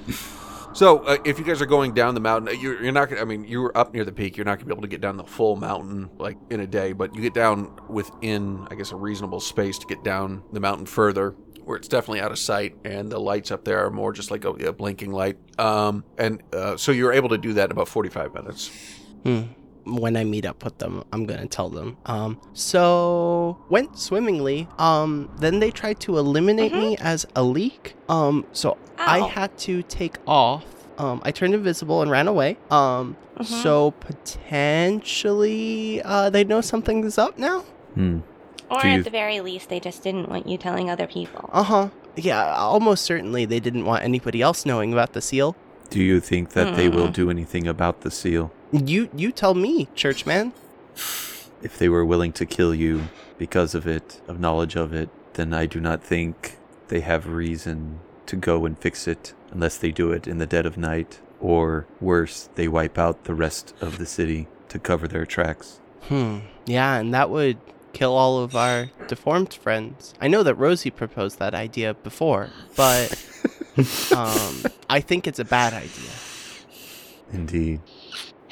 So, 0.73 0.99
uh, 0.99 1.17
if 1.25 1.37
you 1.37 1.45
guys 1.45 1.61
are 1.61 1.67
going 1.67 1.95
down 1.95 2.15
the 2.15 2.21
mountain, 2.21 2.49
uh, 2.49 2.53
you're, 2.53 2.81
you're 2.81 2.93
not. 2.93 3.09
gonna 3.09 3.21
I 3.21 3.25
mean, 3.25 3.43
you 3.43 3.61
were 3.61 3.77
up 3.77 3.93
near 3.93 4.05
the 4.05 4.13
peak. 4.13 4.37
You're 4.37 4.45
not 4.45 4.53
going 4.59 4.61
to 4.61 4.65
be 4.67 4.73
able 4.73 4.83
to 4.83 4.89
get 4.89 5.01
down 5.01 5.17
the 5.17 5.25
full 5.25 5.57
mountain 5.57 6.09
like 6.17 6.39
in 6.49 6.61
a 6.61 6.67
day, 6.67 6.93
but 6.93 7.13
you 7.13 7.21
get 7.23 7.35
down 7.35 7.73
within, 7.89 8.69
I 8.71 8.77
guess, 8.77 8.93
a 8.93 8.97
reasonable 8.97 9.41
space 9.41 9.79
to 9.79 9.87
get 9.89 10.05
down 10.05 10.45
the 10.53 10.61
mountain 10.61 10.87
further, 10.87 11.35
where 11.65 11.77
it's 11.77 11.89
definitely 11.89 12.21
out 12.21 12.31
of 12.31 12.39
sight, 12.39 12.77
and 12.85 13.11
the 13.11 13.19
lights 13.19 13.51
up 13.51 13.65
there 13.65 13.85
are 13.85 13.91
more 13.91 14.13
just 14.13 14.31
like 14.31 14.45
a, 14.45 14.51
a 14.51 14.73
blinking 14.73 15.11
light. 15.11 15.39
Um, 15.59 16.05
and 16.17 16.41
uh, 16.53 16.77
so 16.77 16.93
you're 16.93 17.13
able 17.13 17.31
to 17.31 17.39
do 17.39 17.55
that 17.55 17.65
in 17.65 17.73
about 17.73 17.89
45 17.89 18.33
minutes. 18.33 18.71
Hmm. 19.25 19.41
When 19.85 20.17
I 20.17 20.25
meet 20.25 20.45
up 20.47 20.63
with 20.65 20.79
them, 20.79 21.05
I'm 21.13 21.25
gonna 21.27 21.47
tell 21.47 21.69
them. 21.69 21.97
Um, 22.07 22.39
so 22.53 23.57
went 23.71 23.99
swimmingly. 23.99 24.69
Um, 24.79 25.31
then 25.39 25.59
they 25.61 25.71
tried 25.71 26.01
to 26.01 26.19
eliminate 26.19 26.73
me 26.73 26.97
as 27.01 27.27
a 27.35 27.43
leak. 27.43 27.95
Um, 28.09 28.45
so 28.53 28.77
I 28.99 29.21
had 29.21 29.57
to 29.59 29.83
take 29.83 30.19
off. 30.27 30.65
Um, 30.99 31.21
I 31.25 31.31
turned 31.33 31.55
invisible 31.55 32.03
and 32.03 32.11
ran 32.11 32.29
away. 32.29 32.59
Um, 32.71 33.17
Mhm. 33.39 33.47
So 33.63 33.93
potentially, 34.91 36.03
uh, 36.05 36.29
they 36.31 36.45
know 36.45 36.61
something's 36.61 37.17
up 37.19 37.39
now. 37.39 37.61
Hmm. 37.95 38.19
Or 38.71 38.81
you- 38.85 38.99
at 38.99 39.05
the 39.05 39.11
very 39.11 39.41
least, 39.41 39.69
they 39.69 39.81
just 39.81 40.03
didn't 40.03 40.29
want 40.29 40.47
you 40.47 40.57
telling 40.59 40.91
other 40.91 41.07
people. 41.07 41.49
Uh 41.53 41.63
huh. 41.63 41.89
Yeah, 42.17 42.55
almost 42.55 43.05
certainly 43.05 43.45
they 43.47 43.59
didn't 43.61 43.85
want 43.87 44.05
anybody 44.05 44.43
else 44.43 44.67
knowing 44.67 44.93
about 44.93 45.13
the 45.15 45.21
seal. 45.21 45.57
Do 45.89 46.01
you 46.01 46.21
think 46.21 46.51
that 46.51 46.77
they 46.77 46.89
will 46.89 47.07
Hmm. 47.07 47.13
do 47.13 47.31
anything 47.31 47.67
about 47.67 48.03
the 48.03 48.11
seal? 48.11 48.51
You 48.73 49.11
you 49.17 49.33
tell 49.33 49.55
me, 49.55 49.89
churchman. 49.95 50.53
If 51.63 51.77
they 51.79 51.89
were 51.89 52.05
willing 52.05 52.33
to 52.35 52.47
kill 52.47 52.75
you 52.75 53.09
because 53.37 53.75
of 53.75 53.87
it, 53.87 54.21
of 54.29 54.39
knowledge 54.41 54.77
of 54.77 54.93
it, 54.93 55.09
then 55.35 55.53
I 55.53 55.67
do 55.67 55.81
not 55.81 56.03
think 56.03 56.57
they 56.89 57.01
have 57.01 57.27
reason 57.27 58.01
to 58.27 58.37
go 58.37 58.65
and 58.65 58.79
fix 58.79 59.09
it 59.09 59.35
unless 59.51 59.77
they 59.77 59.91
do 59.91 60.13
it 60.13 60.27
in 60.27 60.39
the 60.39 60.47
dead 60.47 60.67
of 60.67 60.77
night, 60.77 61.21
or 61.41 61.87
worse, 62.01 62.49
they 62.55 62.69
wipe 62.69 62.99
out 62.99 63.25
the 63.25 63.35
rest 63.35 63.75
of 63.81 63.99
the 63.99 64.07
city 64.07 64.47
to 64.69 64.79
cover 64.79 65.09
their 65.09 65.27
tracks. 65.27 65.81
Hmm. 66.03 66.39
Yeah, 66.67 66.97
and 66.97 67.13
that 67.13 67.31
would 67.31 67.59
kill 67.93 68.13
all 68.13 68.39
of 68.39 68.55
our 68.55 68.91
deformed 69.09 69.55
friends. 69.55 70.15
I 70.21 70.29
know 70.29 70.43
that 70.45 70.55
Rosie 70.55 70.91
proposed 70.91 71.39
that 71.39 71.55
idea 71.55 71.95
before, 71.95 72.51
but 72.77 73.11
um, 74.17 74.63
I 74.89 75.01
think 75.01 75.27
it's 75.27 75.39
a 75.39 75.45
bad 75.45 75.73
idea. 75.73 76.11
Indeed. 77.33 77.81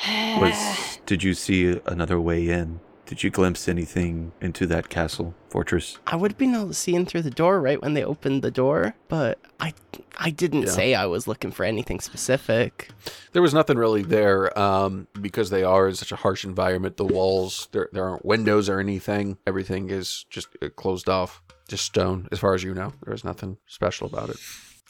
Was 0.07 0.99
did 1.07 1.23
you 1.23 1.35
see 1.35 1.81
another 1.87 2.21
way 2.21 2.49
in? 2.49 2.81
Did 3.07 3.23
you 3.23 3.31
glimpse 3.31 3.69
anything 3.69 4.33
into 4.43 4.67
that 4.67 4.91
castle, 4.91 5.35
fortress? 5.49 5.97
I 6.07 6.15
would 6.15 6.33
have 6.33 6.39
been 6.39 6.55
able 6.55 6.69
to 6.69 6.75
see 6.75 6.95
in 6.95 7.07
through 7.07 7.23
the 7.23 7.31
door 7.31 7.59
right 7.59 7.81
when 7.81 7.95
they 7.95 8.05
opened 8.05 8.43
the 8.43 8.51
door, 8.51 8.95
but 9.09 9.39
I 9.59 9.73
I 10.19 10.29
didn't 10.29 10.65
Yeah. 10.65 10.71
say 10.73 10.95
I 10.95 11.07
was 11.07 11.27
looking 11.27 11.51
for 11.51 11.65
anything 11.65 12.01
specific. 12.01 12.91
There 13.33 13.41
was 13.41 13.55
nothing 13.55 13.79
really 13.79 14.03
there 14.03 14.57
um, 14.59 15.09
because 15.19 15.49
they 15.49 15.63
are 15.65 15.89
in 15.89 15.95
such 15.95 16.13
a 16.13 16.17
harsh 16.17 16.45
environment. 16.45 16.99
The 16.99 17.07
walls, 17.07 17.69
there, 17.73 17.89
there 17.93 18.05
aren't 18.07 18.27
windows 18.27 18.69
or 18.69 18.79
anything. 18.79 19.39
Everything 19.47 19.89
is 19.89 20.27
just 20.29 20.49
uh, 20.61 20.69
closed 20.77 21.09
off, 21.09 21.43
just 21.67 21.85
stone, 21.87 22.29
as 22.31 22.39
far 22.39 22.53
as 22.55 22.63
you 22.63 22.75
know. 22.75 22.93
There 23.05 23.13
was 23.13 23.25
nothing 23.25 23.57
special 23.67 24.07
about 24.07 24.29
it. 24.29 24.37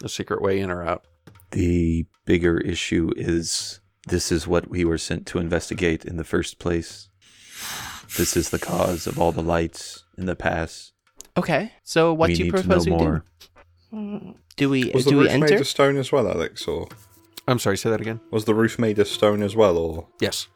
No 0.02 0.08
secret 0.08 0.42
way 0.42 0.58
in 0.58 0.70
or 0.72 0.82
out. 0.82 1.04
The 1.52 2.04
bigger 2.24 2.58
issue 2.58 3.12
is 3.16 3.78
this 4.08 4.30
is 4.32 4.46
what 4.46 4.68
we 4.68 4.84
were 4.84 4.98
sent 4.98 5.26
to 5.28 5.38
investigate 5.38 6.04
in 6.04 6.16
the 6.16 6.24
first 6.24 6.58
place. 6.58 7.08
This 8.16 8.36
is 8.36 8.50
the 8.50 8.58
cause 8.58 9.06
of 9.06 9.18
all 9.18 9.32
the 9.32 9.42
lights 9.42 10.04
in 10.16 10.26
the 10.26 10.36
past. 10.36 10.92
Okay, 11.36 11.72
so 11.82 12.12
what 12.12 12.28
we 12.28 12.34
do 12.34 12.44
you 12.46 12.52
propose 12.52 12.86
we 12.86 12.90
more. 12.92 13.24
Do? 13.92 14.34
Do 14.56 14.68
we 14.70 14.90
Was 14.92 15.04
the 15.04 15.10
do 15.10 15.16
we 15.18 15.22
roof 15.24 15.32
made 15.40 15.42
enter? 15.50 15.60
of 15.60 15.66
stone 15.68 15.96
as 15.96 16.10
well, 16.12 16.28
Alex? 16.28 16.66
Or 16.66 16.88
I'm 17.46 17.58
sorry, 17.58 17.76
say 17.78 17.90
that 17.90 18.00
again. 18.00 18.20
was 18.30 18.44
the 18.44 18.54
roof 18.54 18.78
made 18.78 18.98
of 18.98 19.08
stone 19.08 19.42
as 19.42 19.54
well? 19.54 19.76
Or 19.78 20.08
Yes. 20.20 20.48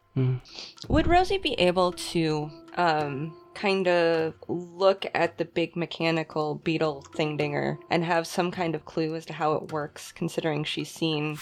Would 0.89 1.07
Rosie 1.07 1.39
be 1.39 1.55
able 1.55 1.93
to 1.93 2.51
um 2.77 3.35
kind 3.55 3.87
of 3.87 4.35
look 4.49 5.05
at 5.15 5.37
the 5.39 5.45
big 5.45 5.77
mechanical 5.77 6.55
beetle 6.57 7.05
thing 7.15 7.37
dinger 7.37 7.79
and 7.91 8.03
have 8.05 8.27
some 8.27 8.51
kind 8.51 8.75
of 8.75 8.85
clue 8.87 9.15
as 9.15 9.27
to 9.27 9.33
how 9.35 9.53
it 9.55 9.73
works 9.73 10.11
considering 10.13 10.65
she's 10.65 10.91
seen 10.91 11.37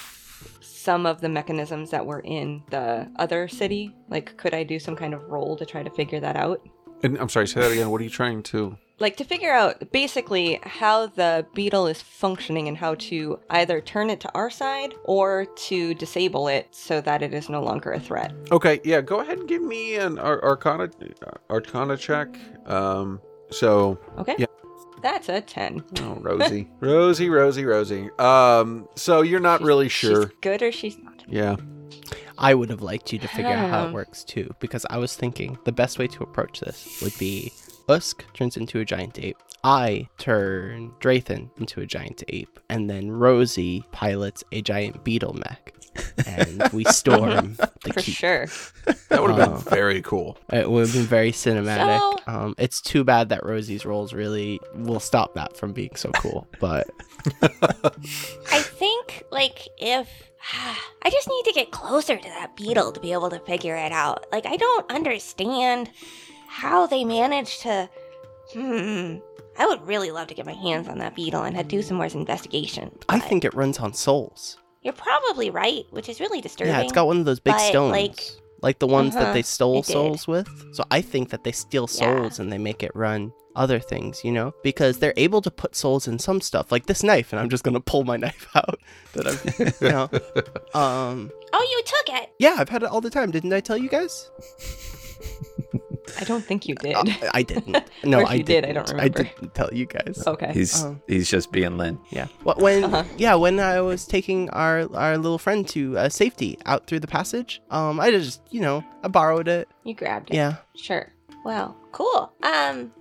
some 0.61 1.07
of 1.07 1.21
the 1.21 1.29
mechanisms 1.29 1.91
that 1.91 2.05
were 2.05 2.21
in 2.21 2.63
the 2.71 3.11
other 3.17 3.49
city? 3.49 3.95
Like 4.09 4.37
could 4.37 4.55
I 4.55 4.63
do 4.65 4.79
some 4.79 4.97
kind 4.97 5.15
of 5.15 5.23
roll 5.29 5.57
to 5.57 5.67
try 5.67 5.83
to 5.83 5.91
figure 5.91 6.21
that 6.21 6.37
out? 6.37 6.61
And 7.03 7.17
I'm 7.19 7.29
sorry, 7.29 7.49
say 7.49 7.61
that 7.61 7.73
again. 7.73 7.91
What 7.91 8.01
are 8.01 8.05
you 8.05 8.11
trying 8.11 8.43
to? 8.45 8.77
like 9.01 9.17
to 9.17 9.25
figure 9.25 9.51
out 9.51 9.91
basically 9.93 10.61
how 10.63 11.07
the 11.07 11.47
beetle 11.55 11.87
is 11.87 12.03
functioning 12.03 12.69
and 12.69 12.77
how 12.77 12.95
to 12.97 13.41
either 13.49 13.81
turn 13.81 14.11
it 14.11 14.21
to 14.21 14.31
our 14.35 14.51
side 14.51 14.93
or 15.05 15.47
to 15.57 15.95
disable 15.95 16.49
it 16.49 16.69
so 16.71 17.01
that 17.01 17.23
it 17.23 17.33
is 17.33 17.49
no 17.49 17.63
longer 17.63 17.93
a 17.93 17.99
threat. 17.99 18.33
Okay, 18.53 18.79
yeah. 18.85 19.01
Go 19.01 19.21
ahead 19.21 19.39
and 19.39 19.49
give 19.49 19.63
me 19.63 19.97
an 19.97 20.19
Ar- 20.19 20.45
Arcana 20.45 20.91
Arcana 21.49 21.97
check. 21.97 22.29
Um. 22.67 23.21
So, 23.51 23.99
Okay? 24.19 24.37
Yeah. 24.39 24.47
That's 25.03 25.29
a 25.29 25.41
10. 25.41 25.85
oh, 26.01 26.15
Rosie, 26.21 26.69
Rosie, 26.81 27.29
Rosie, 27.31 27.65
Rosie. 27.65 28.11
Um. 28.19 28.89
So 28.97 29.23
you're 29.23 29.41
not 29.41 29.59
She's- 29.61 29.67
really 29.67 29.89
sure. 29.89 30.23
She's 30.29 30.37
good 30.41 30.63
or 30.63 30.73
she's 30.73 30.99
not. 30.99 31.25
Yeah. 31.29 31.57
I 32.39 32.55
would 32.55 32.71
have 32.71 32.81
liked 32.81 33.13
you 33.13 33.19
to 33.19 33.29
figure 33.29 33.51
out 33.51 33.69
how 33.69 33.85
it 33.85 33.87
Um. 33.89 33.93
works 33.93 34.25
too, 34.25 34.55
because 34.61 34.87
I 34.89 34.97
was 34.99 35.15
thinking 35.15 35.59
the 35.65 35.73
best 35.73 35.99
way 35.99 36.07
to 36.09 36.23
approach 36.23 36.61
this 36.61 37.01
would 37.03 37.17
be 37.19 37.53
Usk 37.89 38.25
turns 38.35 38.57
into 38.57 38.79
a 38.81 38.85
giant 38.85 39.19
ape. 39.19 39.37
I 39.63 40.09
turn 40.19 40.93
Drathan 41.01 41.51
into 41.59 41.81
a 41.81 41.87
giant 41.87 42.23
ape, 42.29 42.59
and 42.69 42.89
then 42.89 43.11
Rosie 43.11 43.85
pilots 43.93 44.43
a 44.53 44.63
giant 44.63 45.05
beetle 45.05 45.35
mech, 45.35 45.75
and 46.27 46.67
we 46.73 46.85
storm 46.85 47.55
the 47.85 47.93
For 47.93 48.01
keep. 48.01 48.15
sure. 48.15 48.47
That 49.11 49.21
would 49.23 49.33
have 49.33 49.65
been 49.65 49.73
very 49.73 50.01
cool. 50.03 50.39
It 50.53 50.71
would 50.71 50.87
have 50.87 50.95
been 50.95 51.05
very 51.05 51.33
cinematic. 51.33 51.99
So- 51.99 52.19
um, 52.27 52.55
it's 52.59 52.81
too 52.81 53.03
bad 53.05 53.29
that 53.31 53.45
Rosie's 53.45 53.85
rolls 53.85 54.13
really 54.15 54.61
will 54.75 55.01
stop 55.01 55.35
that 55.35 55.57
from 55.57 55.73
being 55.73 55.95
so 55.97 56.11
cool. 56.13 56.47
But 56.61 56.89
I 57.43 58.61
think, 58.61 59.25
like, 59.31 59.69
if. 59.79 60.09
I 61.03 61.11
just 61.11 61.29
need 61.29 61.45
to 61.47 61.53
get 61.53 61.71
closer 61.71 62.17
to 62.17 62.29
that 62.29 62.57
beetle 62.57 62.93
to 62.93 63.01
be 63.01 63.13
able 63.13 63.29
to 63.31 63.39
figure 63.41 63.77
it 63.77 63.93
out. 63.93 64.25
Like, 64.33 64.47
I 64.47 64.57
don't 64.57 64.91
understand 64.91 65.91
how 66.49 66.87
they 66.87 67.05
managed 67.05 67.63
to. 67.63 67.91
Hmm. 68.53 69.17
I 69.59 69.67
would 69.67 69.87
really 69.87 70.11
love 70.11 70.29
to 70.29 70.35
get 70.35 70.47
my 70.47 70.53
hands 70.55 70.89
on 70.89 70.99
that 70.99 71.15
beetle 71.15 71.43
and 71.43 71.69
do 71.69 71.83
some 71.83 71.97
more 71.99 72.07
investigation. 72.07 72.91
I 73.09 73.19
but 73.19 73.29
think 73.29 73.45
it 73.45 73.53
runs 73.55 73.79
on 73.79 73.93
souls. 73.93 74.57
You're 74.83 74.95
probably 74.95 75.51
right, 75.51 75.85
which 75.91 76.09
is 76.09 76.21
really 76.21 76.41
disturbing. 76.41 76.73
Yeah, 76.73 76.81
it's 76.81 76.93
got 76.93 77.07
one 77.07 77.19
of 77.19 77.25
those 77.27 77.41
big 77.41 77.55
but, 77.55 77.61
stones. 77.69 77.93
like- 77.93 78.21
Like, 78.63 78.79
the 78.79 78.87
ones 78.87 79.15
that 79.15 79.23
Uh-huh, 79.23 79.33
they 79.33 79.43
stole 79.43 79.83
souls 79.83 80.29
with. 80.29 80.47
So 80.75 80.85
I 80.91 81.01
think 81.01 81.31
that 81.31 81.45
they 81.45 81.53
steal 81.53 81.89
Yeah. 81.95 82.19
souls 82.21 82.39
and 82.39 82.53
they 82.53 82.59
make 82.59 82.83
it 82.83 82.91
run 82.95 83.33
other 83.57 83.79
things, 83.81 84.23
you 84.23 84.31
know? 84.31 84.53
Because 84.63 84.99
they're 84.99 85.15
able 85.17 85.41
to 85.43 85.51
put 85.51 85.75
souls 85.75 86.07
in 86.07 86.19
some 86.19 86.41
stuff, 86.43 86.71
like 86.71 86.85
this 86.87 87.03
knife, 87.03 87.33
and 87.33 87.41
I'm 87.41 87.49
just 87.49 87.65
gonna 87.65 87.81
pull 87.81 88.05
my 88.05 88.17
knife 88.25 88.47
out 88.55 88.79
that 89.15 89.27
I've 89.27 89.81
you 89.83 89.89
know. 89.89 90.09
Um 90.79 91.31
Oh, 91.53 91.69
you 91.73 91.83
took 91.85 92.21
it! 92.23 92.31
yeah, 92.39 92.57
I've 92.59 92.69
had 92.69 92.83
it 92.83 92.91
all 92.91 93.01
the 93.01 93.11
time. 93.11 93.31
Didn't 93.31 93.53
I 93.53 93.61
tell 93.61 93.77
you 93.79 93.89
guys? 93.89 94.31
I 96.19 96.25
don't 96.25 96.45
think 96.45 96.67
you 96.69 96.75
did. 96.75 96.95
Uh, 96.97 97.05
I 97.35 97.43
didn't. 97.43 97.77
No, 98.05 98.19
Or 98.21 98.23
if 98.23 98.29
I 98.29 98.35
you 98.35 98.43
did, 98.43 98.63
didn't. 98.63 98.71
I 98.71 98.73
don't 98.73 99.01
I 99.01 99.09
didn't 99.09 99.55
tell 99.55 99.69
you 99.73 99.87
guys. 99.87 100.23
okay. 100.27 100.53
He's 100.53 100.83
Um, 100.85 101.01
he's 101.07 101.29
just 101.29 101.53
being 101.53 101.77
Lynn. 101.77 101.99
Yeah. 102.11 102.27
Wh- 102.45 102.59
When 102.59 102.85
Uh-huh. 102.85 103.05
yeah, 103.19 103.35
when 103.35 103.61
I 103.61 103.81
was 103.81 104.07
taking 104.07 104.49
our 104.51 104.89
our 104.95 105.17
little 105.19 105.39
friend 105.39 105.69
to 105.69 105.99
uh, 105.99 106.09
safety 106.09 106.59
out 106.67 106.87
through 106.87 107.01
the 107.01 107.07
passage, 107.09 107.61
um, 107.71 108.01
I 108.01 108.11
just 108.11 108.41
you 108.51 108.61
know 108.61 108.83
I 109.05 109.09
borrowed 109.09 109.49
it. 109.49 109.69
You 109.85 109.95
grabbed 109.95 110.31
it. 110.31 110.37
Yeah. 110.37 110.57
Sure. 110.75 111.13
Well, 111.45 111.77
cool. 111.93 112.33
Um, 112.43 112.93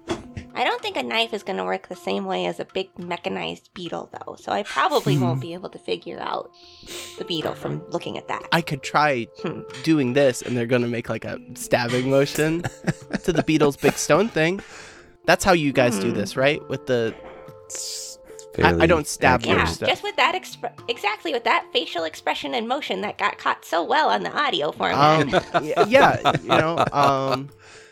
I 0.60 0.64
don't 0.66 0.82
think 0.82 0.98
a 0.98 1.04
knife 1.04 1.34
is 1.34 1.42
going 1.42 1.58
to 1.58 1.64
work 1.64 1.88
the 1.88 1.96
same 1.96 2.26
way 2.26 2.46
as 2.46 2.60
a 2.60 2.66
big 2.66 2.90
mechanized 3.00 3.74
beetle, 3.74 4.10
though. 4.12 4.36
So 4.36 4.52
I 4.52 4.64
probably 4.64 5.18
won't 5.18 5.40
be 5.42 5.54
able 5.54 5.70
to 5.70 5.80
figure 5.80 6.20
out 6.20 6.52
the 7.18 7.24
beetle 7.26 7.54
from 7.56 7.82
looking 7.90 8.18
at 8.18 8.28
that. 8.28 8.44
I 8.52 8.62
could 8.62 8.84
try 8.84 9.26
Hmm. 9.42 9.62
doing 9.84 10.14
this, 10.14 10.42
and 10.42 10.56
they're 10.58 10.66
gonna 10.66 10.88
make 10.88 11.08
like 11.10 11.24
a 11.26 11.40
stabbing 11.56 12.10
motion 12.10 12.64
to 13.24 13.32
the 13.32 13.44
beetle's 13.44 13.78
big 13.78 13.94
stone 13.94 14.28
thing. 14.28 14.60
That's 15.26 15.44
how 15.46 15.54
you 15.54 15.72
guys 15.72 15.98
do 15.98 16.10
Hmm. 16.10 16.16
this, 16.18 16.36
right? 16.36 16.62
With 16.70 16.86
the 16.88 17.16
I- 18.62 18.84
I 18.84 18.86
don't 18.88 19.08
stab 19.08 19.42
accurate. 19.42 19.58
yeah, 19.60 19.66
stuff. 19.66 19.90
just 19.90 20.04
with 20.04 20.16
that 20.18 20.36
expre- 20.36 20.74
exactly 20.90 21.32
with 21.32 21.46
that 21.46 21.66
facial 21.72 22.04
expression 22.04 22.54
and 22.56 22.68
motion 22.68 23.00
that 23.02 23.18
got 23.18 23.38
caught 23.38 23.64
so 23.64 23.84
well 23.84 24.10
on 24.10 24.24
the 24.24 24.32
audio 24.38 24.72
format. 24.74 25.22
um 25.22 25.30
y- 25.64 25.74
yeah, 25.88 26.34
you 26.42 26.50
know 26.50 26.84
um. 26.92 27.50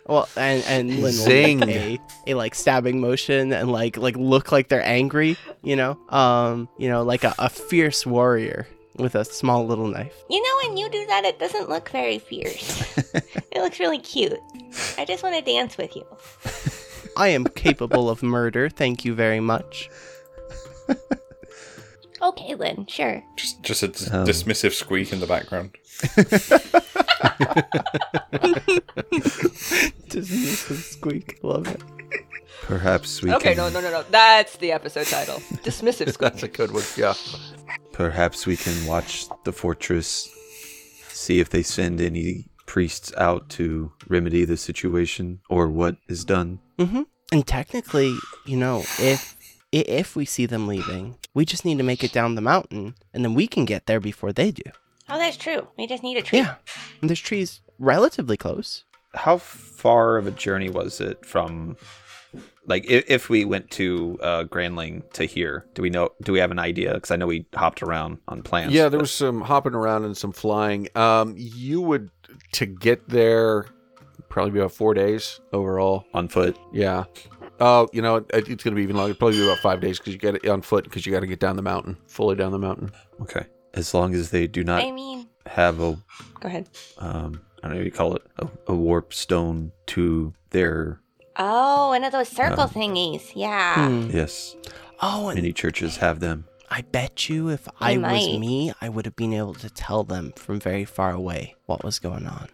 Well, 0.08 0.30
and 0.38 0.64
and 0.68 0.90
Lynn 0.90 1.02
will 1.02 1.12
Zing. 1.12 1.60
make 1.60 2.00
a, 2.28 2.32
a 2.32 2.34
like 2.36 2.56
stabbing 2.56 3.02
motion 3.02 3.52
and 3.52 3.72
like 3.72 3.98
like 3.98 4.16
look 4.16 4.52
like 4.52 4.70
they're 4.70 4.86
angry, 4.86 5.38
you 5.64 5.76
know, 5.76 5.98
um, 6.10 6.70
you 6.78 6.90
know, 6.90 7.04
like 7.04 7.24
a, 7.24 7.34
a 7.38 7.50
fierce 7.50 8.06
warrior 8.06 8.68
with 8.98 9.16
a 9.16 9.24
small 9.26 9.68
little 9.68 9.88
knife. 9.88 10.16
you 10.30 10.42
know, 10.42 10.68
when 10.68 10.78
you 10.78 10.90
do 10.90 11.06
that, 11.08 11.24
it 11.24 11.40
doesn't 11.40 11.70
look 11.70 11.90
very 11.90 12.20
fierce. 12.20 12.98
it 13.52 13.62
looks 13.62 13.80
really 13.80 14.00
cute. 14.00 14.40
I 14.98 15.06
just 15.06 15.24
want 15.24 15.36
to 15.36 15.42
dance 15.42 15.78
with 15.78 15.96
you. 15.96 16.06
I 17.16 17.30
am 17.30 17.46
capable 17.46 18.10
of 18.10 18.24
murder. 18.24 18.70
Thank 18.70 19.06
you 19.06 19.14
very 19.14 19.40
much. 19.40 19.90
Okay, 22.22 22.56
Lynn, 22.56 22.86
sure. 22.88 23.24
Just, 23.36 23.62
just 23.64 23.84
a 23.84 23.88
Um. 23.88 24.26
dismissive 24.26 24.74
squeak 24.74 25.14
in 25.14 25.20
the 25.20 25.28
background. 25.28 25.72
Just 30.10 30.32
miss 30.32 30.70
a 30.70 30.76
squeak. 30.78 31.40
Love 31.44 31.68
it. 31.68 31.82
Perhaps 32.64 33.22
we 33.22 33.30
can 33.30 33.36
Okay, 33.38 33.56
can, 33.56 33.58
no, 33.58 33.70
no, 33.70 33.82
no, 33.82 33.92
no. 33.92 34.04
That's 34.10 34.58
the 34.58 34.72
episode 34.72 35.08
title. 35.08 35.36
Dismissive 35.64 36.12
squeak. 36.14 36.32
That's 36.32 36.44
a 36.44 36.48
good 36.48 36.72
one. 36.72 36.84
Yeah. 36.98 37.14
Perhaps 37.94 38.46
we 38.46 38.58
can 38.58 38.86
watch 38.86 39.26
the 39.44 39.52
fortress, 39.52 40.28
see 41.10 41.40
if 41.40 41.50
they 41.50 41.64
send 41.64 42.02
any 42.02 42.48
priests 42.66 43.14
out 43.18 43.50
to 43.50 43.92
remedy 44.08 44.44
the 44.46 44.58
situation 44.58 45.40
or 45.50 45.68
what 45.70 45.98
is 46.08 46.26
done. 46.26 46.60
Mm-hmm. 46.78 47.04
And 47.32 47.46
technically, 47.48 48.16
you 48.46 48.58
know, 48.58 48.80
if 49.00 49.36
i- 49.36 49.37
if 49.72 50.16
we 50.16 50.26
see 50.26 50.46
them 50.46 50.68
leaving, 50.68 51.16
we 51.34 51.46
just 51.46 51.66
need 51.66 51.78
to 51.78 51.84
make 51.84 52.04
it 52.04 52.12
down 52.14 52.36
the 52.36 52.42
mountain, 52.42 52.96
and 53.14 53.24
then 53.24 53.34
we 53.34 53.48
can 53.48 53.66
get 53.66 53.86
there 53.86 54.00
before 54.00 54.32
they 54.34 54.52
do. 54.52 54.64
Oh, 55.10 55.18
that's 55.18 55.38
true. 55.38 55.68
We 55.78 55.88
just 55.88 56.04
need 56.04 56.18
a 56.18 56.22
tree. 56.22 56.40
Yeah. 56.40 56.56
And 57.02 57.10
there's 57.10 57.20
trees 57.22 57.62
relatively 57.80 58.38
close. 58.38 58.84
How 59.14 59.38
far 59.38 60.18
of 60.18 60.28
a 60.28 60.32
journey 60.32 60.70
was 60.70 61.00
it 61.00 61.26
from, 61.26 61.78
like, 62.66 62.86
if, 62.90 63.06
if 63.08 63.30
we 63.30 63.46
went 63.46 63.72
to 63.72 64.20
uh, 64.22 64.44
Grandling 64.44 65.04
to 65.14 65.26
here? 65.26 65.66
Do 65.74 65.82
we 65.82 65.90
know? 65.90 66.10
Do 66.24 66.34
we 66.34 66.40
have 66.40 66.52
an 66.52 66.60
idea? 66.60 66.94
Because 66.94 67.12
I 67.12 67.16
know 67.16 67.28
we 67.28 67.46
hopped 67.56 67.82
around 67.82 68.18
on 68.28 68.44
plans. 68.44 68.74
Yeah, 68.74 68.84
there 68.90 69.00
but- 69.00 69.04
was 69.04 69.12
some 69.14 69.42
hopping 69.42 69.74
around 69.74 70.04
and 70.04 70.16
some 70.16 70.34
flying. 70.34 70.90
Um, 70.96 71.36
you 71.38 71.82
would 71.82 72.10
to 72.54 72.66
get 72.66 73.08
there 73.08 73.66
probably 74.30 74.52
be 74.52 74.60
about 74.60 74.74
four 74.74 74.94
days 74.94 75.40
overall. 75.54 76.06
on 76.14 76.28
foot. 76.28 76.58
Yeah. 76.74 77.06
Oh, 77.60 77.88
you 77.92 78.02
know, 78.02 78.18
it's 78.34 78.48
going 78.48 78.58
to 78.58 78.72
be 78.72 78.84
even 78.84 78.96
longer. 78.96 79.14
Probably 79.16 79.38
be 79.38 79.44
about 79.46 79.60
five 79.60 79.82
days 79.82 79.98
because 79.98 80.14
you 80.14 80.20
get 80.20 80.36
it 80.36 80.48
on 80.48 80.62
foot 80.62 80.84
because 80.84 81.06
you 81.06 81.12
got 81.12 81.22
to 81.22 81.28
get 81.28 81.40
down 81.40 81.56
the 81.56 81.62
mountain, 81.62 81.98
fully 82.08 82.36
down 82.36 82.52
the 82.52 82.60
mountain. 82.60 82.92
Okay. 83.22 83.46
As 83.74 83.94
long 83.94 84.14
as 84.16 84.30
they 84.32 84.48
do 84.48 84.64
not 84.64 84.84
I 84.84 84.92
mean, 84.92 85.28
have 85.46 85.80
a, 85.80 85.94
Go 86.40 86.48
ahead. 86.48 86.70
um, 87.00 87.42
I 87.64 87.68
don't 87.68 87.72
know 87.72 87.78
what 87.78 87.86
you 87.86 87.92
call 87.92 88.16
it, 88.16 88.24
a, 88.38 88.48
a 88.68 88.76
warp 88.76 89.14
stone 89.14 89.72
to 89.88 90.34
their, 90.52 91.00
oh, 91.36 91.90
one 91.90 92.04
of 92.04 92.12
those 92.12 92.30
circle 92.30 92.64
Um, 92.64 92.70
thingies. 92.70 93.32
Yeah. 93.36 93.88
Hmm. 93.90 94.10
yes, 94.12 94.56
Oh, 95.02 95.30
and 95.30 95.36
many 95.38 95.54
churches 95.54 95.98
have 95.98 96.20
them. 96.20 96.46
I 96.70 96.82
bet 96.82 97.30
you 97.30 97.50
if 97.50 97.68
I 97.80 97.98
was 97.98 98.28
me, 98.40 98.74
I 98.82 98.90
would 98.90 99.06
have 99.06 99.16
been 99.16 99.34
able 99.34 99.54
to 99.56 99.70
tell 99.70 100.04
them 100.04 100.34
from 100.36 100.60
very 100.60 100.86
far 100.86 101.12
away 101.12 101.56
what 101.66 101.84
was 101.84 101.98
going 102.00 102.26
on. 102.28 102.50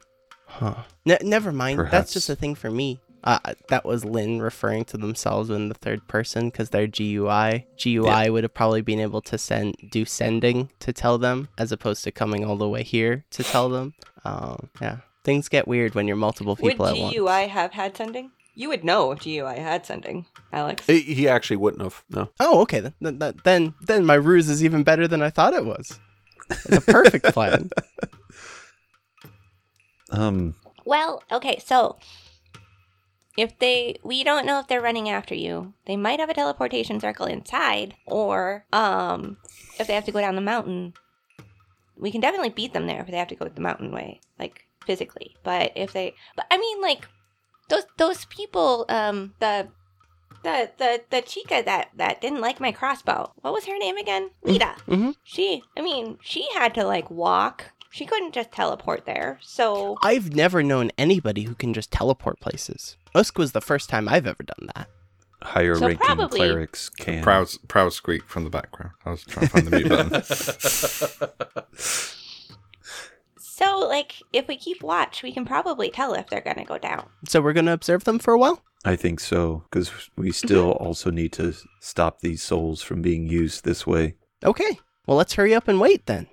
Huh. 0.45 0.75
Ne- 1.05 1.17
never 1.23 1.51
mind. 1.51 1.79
That's 1.89 2.13
just 2.13 2.29
a 2.29 2.35
thing 2.35 2.53
for 2.55 2.69
me. 2.69 2.99
Uh, 3.23 3.39
that 3.69 3.85
was 3.85 4.03
Lynn 4.03 4.41
referring 4.41 4.83
to 4.85 4.97
themselves 4.97 5.49
in 5.49 5.69
the 5.69 5.75
third 5.75 6.07
person 6.07 6.49
because 6.49 6.69
they're 6.71 6.87
GUI. 6.87 7.65
GUI 7.81 8.29
would 8.29 8.43
have 8.43 8.53
probably 8.53 8.81
been 8.81 8.99
able 8.99 9.21
to 9.21 9.37
send 9.37 9.75
do 9.91 10.03
sending 10.03 10.69
to 10.79 10.91
tell 10.91 11.17
them 11.17 11.47
as 11.57 11.71
opposed 11.71 12.03
to 12.03 12.11
coming 12.11 12.43
all 12.43 12.57
the 12.57 12.67
way 12.67 12.83
here 12.83 13.23
to 13.31 13.43
tell 13.43 13.69
them. 13.69 13.93
Um, 14.25 14.69
yeah, 14.81 14.97
things 15.23 15.47
get 15.47 15.67
weird 15.67 15.95
when 15.95 16.05
you're 16.07 16.17
multiple 16.17 16.57
Would 16.61 16.71
people 16.71 16.85
at 16.87 16.97
once. 16.97 17.15
GUI 17.15 17.47
have 17.47 17.71
had 17.71 17.95
sending? 17.95 18.31
You 18.55 18.69
would 18.69 18.83
know 18.83 19.11
if 19.11 19.19
GUI 19.23 19.57
had 19.57 19.85
sending, 19.85 20.25
Alex. 20.51 20.85
He, 20.85 20.99
he 20.99 21.27
actually 21.27 21.57
wouldn't 21.57 21.81
have. 21.81 22.03
No. 22.09 22.29
Oh, 22.39 22.61
okay. 22.61 22.81
Then, 22.81 22.93
then, 23.01 23.17
then- 23.19 23.39
then, 23.43 23.73
then 23.81 24.05
my 24.05 24.13
ruse 24.15 24.49
is 24.49 24.63
even 24.63 24.83
better 24.83 25.07
than 25.07 25.21
I 25.23 25.29
thought 25.29 25.53
it 25.53 25.65
was. 25.65 25.97
It's 26.49 26.77
a 26.77 26.81
perfect 26.81 27.33
plan. 27.33 27.69
Um, 30.11 30.55
Well, 30.85 31.23
okay, 31.31 31.59
so 31.65 31.97
if 33.37 33.57
they 33.59 33.97
we 34.03 34.23
don't 34.23 34.45
know 34.45 34.59
if 34.59 34.67
they're 34.67 34.81
running 34.81 35.09
after 35.09 35.35
you. 35.35 35.73
They 35.85 35.95
might 35.95 36.19
have 36.19 36.29
a 36.29 36.33
teleportation 36.33 36.99
circle 36.99 37.25
inside 37.25 37.95
or 38.05 38.65
um 38.73 39.37
if 39.79 39.87
they 39.87 39.95
have 39.95 40.05
to 40.05 40.11
go 40.11 40.21
down 40.21 40.35
the 40.35 40.41
mountain. 40.41 40.93
We 41.95 42.11
can 42.11 42.21
definitely 42.21 42.49
beat 42.49 42.73
them 42.73 42.87
there 42.87 43.01
if 43.01 43.07
they 43.07 43.17
have 43.17 43.27
to 43.29 43.35
go 43.35 43.47
the 43.47 43.61
mountain 43.61 43.91
way, 43.91 44.19
like 44.39 44.65
physically. 44.85 45.35
But 45.43 45.71
if 45.75 45.93
they 45.93 46.15
but 46.35 46.45
I 46.51 46.57
mean 46.57 46.81
like 46.81 47.07
those 47.69 47.85
those 47.97 48.25
people 48.25 48.85
um 48.89 49.33
the 49.39 49.69
the 50.43 50.71
the 50.77 51.01
the 51.09 51.21
chica 51.21 51.63
that 51.65 51.89
that 51.95 52.21
didn't 52.21 52.41
like 52.41 52.59
my 52.59 52.71
crossbow. 52.71 53.31
What 53.41 53.53
was 53.53 53.65
her 53.65 53.77
name 53.77 53.97
again? 53.97 54.31
Lita. 54.43 54.75
hmm 54.87 55.11
She 55.23 55.63
I 55.77 55.81
mean, 55.81 56.17
she 56.21 56.47
had 56.53 56.73
to 56.75 56.83
like 56.83 57.09
walk. 57.09 57.71
She 57.93 58.07
couldn't 58.07 58.33
just 58.33 58.51
teleport 58.51 59.05
there. 59.05 59.37
So 59.43 59.97
I've 60.01 60.33
never 60.35 60.63
known 60.63 60.89
anybody 60.97 61.43
who 61.43 61.53
can 61.53 61.75
just 61.75 61.91
teleport 61.91 62.39
places. 62.39 62.97
Usk 63.13 63.37
was 63.37 63.51
the 63.51 63.61
first 63.61 63.87
time 63.87 64.09
I've 64.09 64.25
ever 64.25 64.41
done 64.41 64.69
that. 64.75 64.89
higher 65.43 65.75
So 65.75 65.85
ranking 65.87 66.03
probably- 66.05 66.39
clerics 66.39 66.89
can. 66.89 67.21
Proud, 67.21 67.49
proud 67.67 67.93
squeak 67.93 68.23
from 68.23 68.45
the 68.45 68.49
background. 68.49 68.93
I 69.05 69.11
was 69.11 69.23
trying 69.23 69.45
to 69.47 69.51
find 69.51 69.67
the 69.67 69.77
mute 69.77 69.89
button. 69.89 71.69
So, 73.37 73.77
like, 73.77 74.13
if 74.33 74.47
we 74.47 74.57
keep 74.57 74.81
watch, 74.81 75.21
we 75.21 75.31
can 75.31 75.45
probably 75.45 75.91
tell 75.91 76.15
if 76.15 76.27
they're 76.27 76.41
gonna 76.41 76.65
go 76.65 76.79
down. 76.79 77.07
So 77.25 77.39
we're 77.39 77.53
going 77.53 77.67
to 77.67 77.71
observe 77.73 78.03
them 78.03 78.17
for 78.17 78.33
a 78.33 78.37
while? 78.37 78.63
I 78.83 78.95
think 78.95 79.19
so, 79.19 79.63
because 79.69 79.91
we 80.17 80.31
still 80.43 80.71
also 80.71 81.11
need 81.11 81.31
to 81.33 81.53
stop 81.79 82.19
these 82.19 82.41
souls 82.41 82.81
from 82.81 83.03
being 83.03 83.27
used 83.29 83.63
this 83.63 83.85
way. 83.85 84.15
Okay. 84.43 84.79
Well, 85.05 85.17
let's 85.17 85.33
hurry 85.35 85.53
up 85.53 85.67
and 85.67 85.79
wait 85.79 86.07
then. 86.07 86.27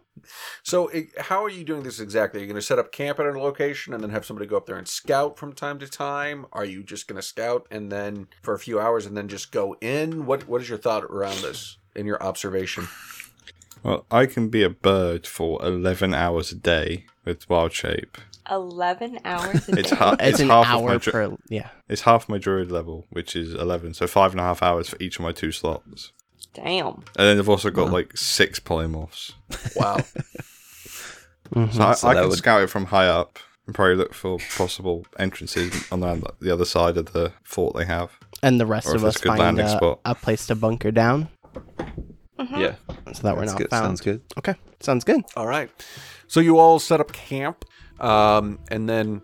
So, 0.62 0.88
it, 0.88 1.08
how 1.18 1.42
are 1.44 1.48
you 1.50 1.64
doing 1.64 1.82
this 1.82 1.98
exactly? 2.00 2.40
Are 2.40 2.42
you 2.42 2.46
going 2.48 2.60
to 2.60 2.66
set 2.66 2.78
up 2.78 2.92
camp 2.92 3.18
at 3.18 3.26
a 3.26 3.38
location 3.38 3.94
and 3.94 4.02
then 4.02 4.10
have 4.10 4.24
somebody 4.24 4.46
go 4.46 4.56
up 4.56 4.66
there 4.66 4.76
and 4.76 4.86
scout 4.86 5.38
from 5.38 5.52
time 5.54 5.78
to 5.78 5.88
time? 5.88 6.46
Are 6.52 6.64
you 6.64 6.82
just 6.82 7.08
going 7.08 7.16
to 7.16 7.26
scout 7.26 7.66
and 7.70 7.90
then 7.90 8.28
for 8.42 8.54
a 8.54 8.58
few 8.58 8.78
hours 8.78 9.06
and 9.06 9.16
then 9.16 9.28
just 9.28 9.50
go 9.52 9.76
in? 9.80 10.26
What 10.26 10.46
What 10.48 10.60
is 10.60 10.68
your 10.68 10.78
thought 10.78 11.04
around 11.04 11.40
this 11.42 11.78
in 11.96 12.06
your 12.06 12.22
observation? 12.22 12.88
well, 13.82 14.04
I 14.10 14.26
can 14.26 14.48
be 14.48 14.62
a 14.62 14.70
bird 14.70 15.26
for 15.26 15.64
11 15.64 16.12
hours 16.14 16.52
a 16.52 16.56
day 16.56 17.06
with 17.24 17.48
wild 17.48 17.72
shape. 17.72 18.18
11 18.50 19.20
hours 19.24 19.68
a 19.68 19.78
It's 19.78 19.90
day. 19.90 19.96
ha- 19.96 20.16
It's, 20.20 20.40
it's 20.40 20.48
half 20.50 20.66
of 20.66 20.82
my 20.84 20.90
hour 20.92 20.98
dr- 20.98 21.12
per. 21.12 21.36
Yeah. 21.48 21.70
It's 21.88 22.02
half 22.02 22.28
my 22.28 22.38
druid 22.38 22.70
level, 22.70 23.06
which 23.10 23.34
is 23.36 23.54
11, 23.54 23.94
so 23.94 24.06
five 24.06 24.32
and 24.32 24.40
a 24.40 24.44
half 24.44 24.62
hours 24.62 24.88
for 24.88 24.96
each 25.00 25.16
of 25.18 25.22
my 25.22 25.32
two 25.32 25.52
slots. 25.52 26.12
Damn. 26.54 26.86
And 26.86 27.04
then 27.16 27.36
they've 27.36 27.48
also 27.48 27.70
got 27.70 27.86
Wow. 27.86 27.92
like 27.92 28.16
six 28.16 28.58
polymorphs. 28.60 29.32
Wow. 29.76 29.98
Mhm. 31.54 31.72
So 31.74 31.82
I, 31.82 31.94
So 31.94 32.08
I 32.08 32.14
can 32.14 32.28
would- 32.28 32.38
scout 32.38 32.62
it 32.62 32.68
from 32.68 32.86
high 32.86 33.08
up 33.08 33.38
and 33.66 33.74
probably 33.74 33.96
look 33.96 34.14
for 34.14 34.38
possible 34.56 35.04
entrances 35.18 35.84
on 35.90 35.98
the, 36.00 36.32
the 36.40 36.50
other 36.52 36.64
side 36.64 36.96
of 36.96 37.12
the 37.12 37.32
fort 37.42 37.74
they 37.76 37.84
have. 37.86 38.12
And 38.42 38.60
the 38.60 38.66
rest 38.66 38.86
of 38.94 39.04
us 39.04 39.16
good 39.16 39.28
find 39.30 39.40
landing 39.40 39.66
a, 39.66 39.70
spot. 39.70 39.98
a 40.04 40.14
place 40.14 40.46
to 40.46 40.54
bunker 40.54 40.92
down 40.92 41.28
Mhm. 42.38 42.56
Yeah. 42.56 42.74
so 43.12 43.22
that 43.22 43.34
we're 43.36 43.40
That's 43.40 43.52
not 43.52 43.58
good. 43.58 43.70
found. 43.70 43.84
Sounds 43.86 44.00
good. 44.00 44.20
Okay. 44.38 44.54
Sounds 44.78 45.02
good. 45.04 45.22
All 45.36 45.46
right. 45.48 45.70
So 46.28 46.38
you 46.40 46.58
all 46.58 46.78
set 46.78 47.00
up 47.00 47.12
camp, 47.12 47.64
um, 48.00 48.60
and 48.70 48.88
then 48.88 49.20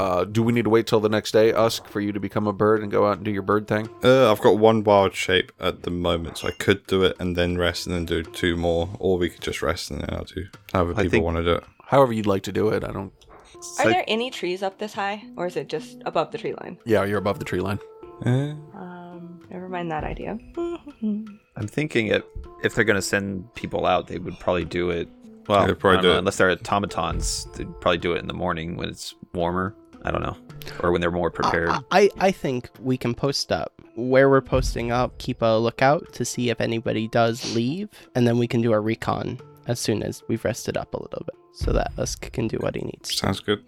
uh, 0.00 0.24
do 0.24 0.42
we 0.42 0.52
need 0.52 0.64
to 0.64 0.70
wait 0.70 0.86
till 0.86 1.00
the 1.00 1.08
next 1.08 1.32
day, 1.32 1.52
Usk, 1.52 1.86
for 1.86 2.00
you 2.00 2.12
to 2.12 2.20
become 2.20 2.46
a 2.46 2.52
bird 2.52 2.82
and 2.82 2.90
go 2.90 3.06
out 3.06 3.16
and 3.18 3.24
do 3.24 3.30
your 3.30 3.42
bird 3.42 3.66
thing? 3.68 3.88
Uh, 4.02 4.30
I've 4.32 4.40
got 4.40 4.58
one 4.58 4.82
wild 4.84 5.14
shape 5.14 5.52
at 5.60 5.82
the 5.82 5.90
moment, 5.90 6.38
so 6.38 6.48
I 6.48 6.52
could 6.52 6.86
do 6.86 7.02
it 7.04 7.16
and 7.20 7.36
then 7.36 7.58
rest 7.58 7.86
and 7.86 7.94
then 7.94 8.04
do 8.06 8.22
two 8.22 8.56
more, 8.56 8.88
or 8.98 9.18
we 9.18 9.28
could 9.28 9.42
just 9.42 9.60
rest 9.62 9.90
and 9.90 10.00
then 10.00 10.08
I'll 10.12 10.24
do 10.24 10.46
however 10.72 10.92
I 10.92 11.02
people 11.02 11.10
think- 11.10 11.24
want 11.24 11.36
to 11.38 11.44
do 11.44 11.52
it. 11.52 11.64
However 11.86 12.12
you'd 12.12 12.26
like 12.26 12.44
to 12.44 12.52
do 12.52 12.68
it. 12.68 12.84
I 12.84 12.92
don't. 12.92 13.12
Are 13.56 13.62
So- 13.62 13.90
there 13.90 14.04
any 14.08 14.30
trees 14.30 14.62
up 14.62 14.78
this 14.78 14.94
high, 14.94 15.22
or 15.36 15.46
is 15.46 15.56
it 15.56 15.68
just 15.68 16.00
above 16.06 16.30
the 16.30 16.38
tree 16.38 16.54
line? 16.62 16.78
Yeah, 16.86 17.04
you're 17.04 17.18
above 17.18 17.38
the 17.38 17.44
tree 17.44 17.60
line. 17.60 17.78
Uh, 18.24 18.54
Um, 18.74 19.40
never 19.50 19.68
mind 19.68 19.90
that 19.90 20.04
idea. 20.04 20.38
I'm 21.02 21.66
thinking 21.66 22.06
it, 22.06 22.24
if 22.62 22.74
they're 22.74 22.84
going 22.84 22.96
to 22.96 23.02
send 23.02 23.52
people 23.54 23.84
out, 23.86 24.06
they 24.06 24.18
would 24.18 24.38
probably 24.38 24.64
do 24.64 24.90
it. 24.90 25.08
Well, 25.48 25.66
They'd 25.66 25.78
probably 25.78 25.98
I 25.98 26.00
don't 26.00 26.02
do 26.02 26.08
know, 26.08 26.14
it- 26.14 26.18
unless 26.18 26.36
they're 26.36 26.50
automatons, 26.52 27.46
they'd 27.56 27.80
probably 27.80 27.98
do 27.98 28.12
it 28.12 28.18
in 28.20 28.28
the 28.28 28.34
morning 28.34 28.76
when 28.76 28.88
it's 28.88 29.14
warmer. 29.34 29.74
I 30.04 30.10
don't 30.10 30.22
know, 30.22 30.36
or 30.82 30.92
when 30.92 31.00
they're 31.00 31.10
more 31.10 31.30
prepared. 31.30 31.68
I, 31.70 31.80
I 31.90 32.10
I 32.18 32.30
think 32.32 32.70
we 32.80 32.96
can 32.96 33.14
post 33.14 33.52
up 33.52 33.72
where 33.96 34.30
we're 34.30 34.40
posting 34.40 34.92
up. 34.92 35.16
Keep 35.18 35.42
a 35.42 35.58
lookout 35.58 36.12
to 36.14 36.24
see 36.24 36.50
if 36.50 36.60
anybody 36.60 37.08
does 37.08 37.54
leave, 37.54 37.88
and 38.14 38.26
then 38.26 38.38
we 38.38 38.46
can 38.46 38.60
do 38.62 38.72
a 38.72 38.80
recon 38.80 39.38
as 39.66 39.78
soon 39.78 40.02
as 40.02 40.22
we've 40.28 40.44
rested 40.44 40.76
up 40.76 40.94
a 40.94 41.02
little 41.02 41.22
bit, 41.24 41.34
so 41.52 41.72
that 41.72 41.92
Usk 41.98 42.32
can 42.32 42.48
do 42.48 42.56
what 42.58 42.74
he 42.74 42.82
needs. 42.82 43.14
sounds 43.16 43.40
good. 43.40 43.62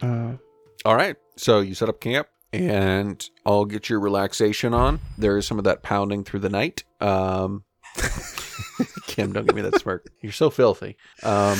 Uh, 0.00 0.32
All 0.84 0.94
right. 0.96 1.16
So 1.36 1.60
you 1.60 1.74
set 1.74 1.88
up 1.88 2.00
camp 2.00 2.28
and 2.52 3.24
I'll 3.46 3.64
get 3.64 3.88
your 3.88 3.98
relaxation 4.00 4.74
on. 4.74 5.00
There 5.16 5.38
is 5.38 5.46
some 5.46 5.58
of 5.58 5.64
that 5.64 5.82
pounding 5.82 6.24
through 6.24 6.40
the 6.40 6.48
night. 6.50 6.84
Um, 7.00 7.64
Kim, 9.06 9.32
don't 9.32 9.46
give 9.46 9.54
me 9.56 9.62
that 9.62 9.80
smirk. 9.80 10.06
You're 10.20 10.32
so 10.32 10.50
filthy. 10.50 10.96
Um, 11.22 11.56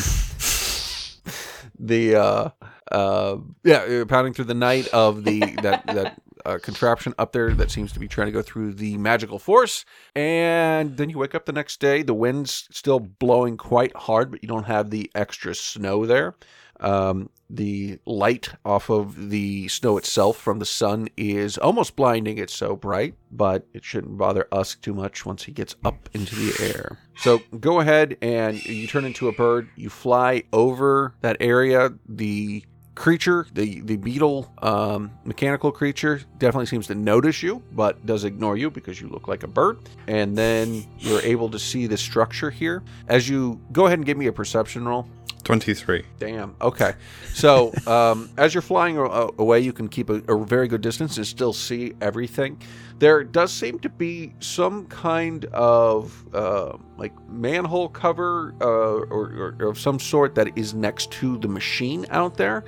the 1.82 2.14
uh, 2.16 2.48
uh, 2.90 3.36
yeah, 3.64 3.78
uh, 3.78 4.04
pounding 4.06 4.32
through 4.32 4.46
the 4.46 4.54
night 4.54 4.88
of 4.88 5.24
the 5.24 5.40
that 5.62 5.84
that 5.86 6.22
uh, 6.46 6.58
contraption 6.62 7.12
up 7.18 7.32
there 7.32 7.52
that 7.54 7.70
seems 7.70 7.92
to 7.92 8.00
be 8.00 8.08
trying 8.08 8.28
to 8.28 8.32
go 8.32 8.42
through 8.42 8.72
the 8.72 8.96
magical 8.96 9.38
force, 9.38 9.84
and 10.14 10.96
then 10.96 11.10
you 11.10 11.18
wake 11.18 11.34
up 11.34 11.44
the 11.44 11.52
next 11.52 11.80
day. 11.80 12.02
The 12.02 12.14
wind's 12.14 12.68
still 12.70 13.00
blowing 13.00 13.56
quite 13.56 13.94
hard, 13.96 14.30
but 14.30 14.42
you 14.42 14.48
don't 14.48 14.64
have 14.64 14.90
the 14.90 15.10
extra 15.14 15.54
snow 15.54 16.06
there. 16.06 16.36
Um, 16.82 17.30
the 17.48 17.98
light 18.06 18.50
off 18.64 18.88
of 18.90 19.28
the 19.30 19.68
snow 19.68 19.98
itself 19.98 20.38
from 20.38 20.58
the 20.58 20.64
sun 20.64 21.08
is 21.16 21.58
almost 21.58 21.96
blinding. 21.96 22.38
It's 22.38 22.54
so 22.54 22.76
bright, 22.76 23.14
but 23.30 23.66
it 23.74 23.84
shouldn't 23.84 24.16
bother 24.16 24.48
us 24.50 24.74
too 24.74 24.94
much 24.94 25.26
once 25.26 25.44
he 25.44 25.52
gets 25.52 25.76
up 25.84 26.08
into 26.14 26.34
the 26.34 26.64
air. 26.64 26.98
So 27.18 27.42
go 27.60 27.80
ahead 27.80 28.16
and 28.22 28.64
you 28.64 28.86
turn 28.86 29.04
into 29.04 29.28
a 29.28 29.32
bird. 29.32 29.68
You 29.76 29.90
fly 29.90 30.44
over 30.52 31.14
that 31.20 31.36
area. 31.40 31.92
The 32.08 32.64
creature, 32.94 33.46
the 33.54 33.80
the 33.80 33.96
beetle, 33.96 34.52
um, 34.62 35.10
mechanical 35.24 35.72
creature, 35.72 36.20
definitely 36.38 36.66
seems 36.66 36.86
to 36.86 36.94
notice 36.94 37.42
you, 37.42 37.62
but 37.72 38.04
does 38.06 38.24
ignore 38.24 38.56
you 38.56 38.70
because 38.70 39.00
you 39.00 39.08
look 39.08 39.28
like 39.28 39.42
a 39.42 39.48
bird. 39.48 39.78
And 40.06 40.36
then 40.36 40.86
you're 40.98 41.22
able 41.22 41.50
to 41.50 41.58
see 41.58 41.86
the 41.86 41.96
structure 41.96 42.50
here. 42.50 42.82
As 43.08 43.28
you 43.28 43.60
go 43.72 43.86
ahead 43.86 43.98
and 43.98 44.06
give 44.06 44.16
me 44.16 44.26
a 44.26 44.32
perception 44.32 44.86
roll. 44.86 45.06
23. 45.44 46.04
Damn. 46.18 46.54
Okay. 46.60 46.94
So 47.34 47.72
um, 47.86 48.30
as 48.36 48.54
you're 48.54 48.62
flying 48.62 48.96
away, 48.96 49.60
you 49.60 49.72
can 49.72 49.88
keep 49.88 50.08
a, 50.10 50.22
a 50.28 50.44
very 50.44 50.68
good 50.68 50.80
distance 50.80 51.16
and 51.16 51.26
still 51.26 51.52
see 51.52 51.94
everything. 52.00 52.60
There 52.98 53.24
does 53.24 53.52
seem 53.52 53.80
to 53.80 53.88
be 53.88 54.32
some 54.38 54.86
kind 54.86 55.44
of 55.46 56.24
uh, 56.34 56.76
like 56.96 57.12
manhole 57.28 57.88
cover 57.88 58.54
uh, 58.60 58.64
or, 58.64 59.56
or 59.60 59.68
of 59.68 59.78
some 59.78 59.98
sort 59.98 60.34
that 60.36 60.56
is 60.56 60.74
next 60.74 61.10
to 61.12 61.38
the 61.38 61.48
machine 61.48 62.06
out 62.10 62.36
there. 62.36 62.64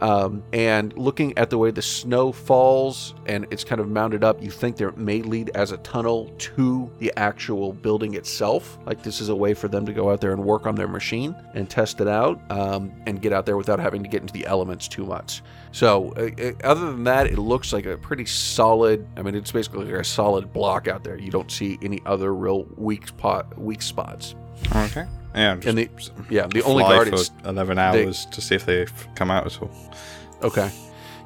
Um, 0.00 0.42
and 0.52 0.96
looking 0.96 1.36
at 1.38 1.50
the 1.50 1.58
way 1.58 1.70
the 1.70 1.82
snow 1.82 2.32
falls 2.32 3.14
and 3.26 3.46
it's 3.50 3.64
kind 3.64 3.80
of 3.80 3.88
mounted 3.88 4.24
up, 4.24 4.42
you 4.42 4.50
think 4.50 4.76
there 4.76 4.92
may 4.92 5.22
lead 5.22 5.50
as 5.54 5.72
a 5.72 5.78
tunnel 5.78 6.32
to 6.38 6.90
the 6.98 7.12
actual 7.16 7.72
building 7.72 8.14
itself. 8.14 8.78
Like 8.84 9.02
this 9.02 9.20
is 9.20 9.28
a 9.28 9.36
way 9.36 9.54
for 9.54 9.68
them 9.68 9.86
to 9.86 9.92
go 9.92 10.10
out 10.10 10.20
there 10.20 10.32
and 10.32 10.44
work 10.44 10.66
on 10.66 10.74
their 10.74 10.88
machine 10.88 11.34
and 11.54 11.68
test 11.68 12.00
it 12.00 12.08
out 12.08 12.40
um, 12.50 12.92
and 13.06 13.22
get 13.22 13.32
out 13.32 13.46
there 13.46 13.56
without 13.56 13.80
having 13.80 14.02
to 14.02 14.08
get 14.08 14.20
into 14.20 14.32
the 14.32 14.46
elements 14.46 14.88
too 14.88 15.04
much. 15.04 15.42
So, 15.72 16.12
uh, 16.16 16.30
uh, 16.42 16.52
other 16.64 16.86
than 16.90 17.04
that, 17.04 17.26
it 17.26 17.38
looks 17.38 17.72
like 17.72 17.86
a 17.86 17.96
pretty 17.96 18.24
solid. 18.24 19.06
I 19.16 19.22
mean, 19.22 19.34
it's 19.34 19.52
basically 19.52 19.84
like 19.84 20.00
a 20.00 20.04
solid 20.04 20.52
block 20.52 20.88
out 20.88 21.04
there. 21.04 21.18
You 21.18 21.30
don't 21.30 21.50
see 21.50 21.78
any 21.82 22.00
other 22.06 22.34
real 22.34 22.66
weak 22.76 23.08
spot, 23.08 23.58
weak 23.58 23.82
spots. 23.82 24.34
Okay. 24.74 25.06
Yeah, 25.34 25.56
just 25.56 25.66
And 25.66 25.78
the 25.78 25.90
yeah, 26.30 26.46
the 26.46 26.62
only 26.62 26.82
for 26.82 27.48
11 27.48 27.78
hours 27.78 28.26
to 28.26 28.40
see 28.40 28.54
if 28.54 28.64
they've 28.64 29.08
come 29.14 29.30
out 29.30 29.46
at 29.46 29.60
all. 29.60 29.70
Okay. 30.42 30.70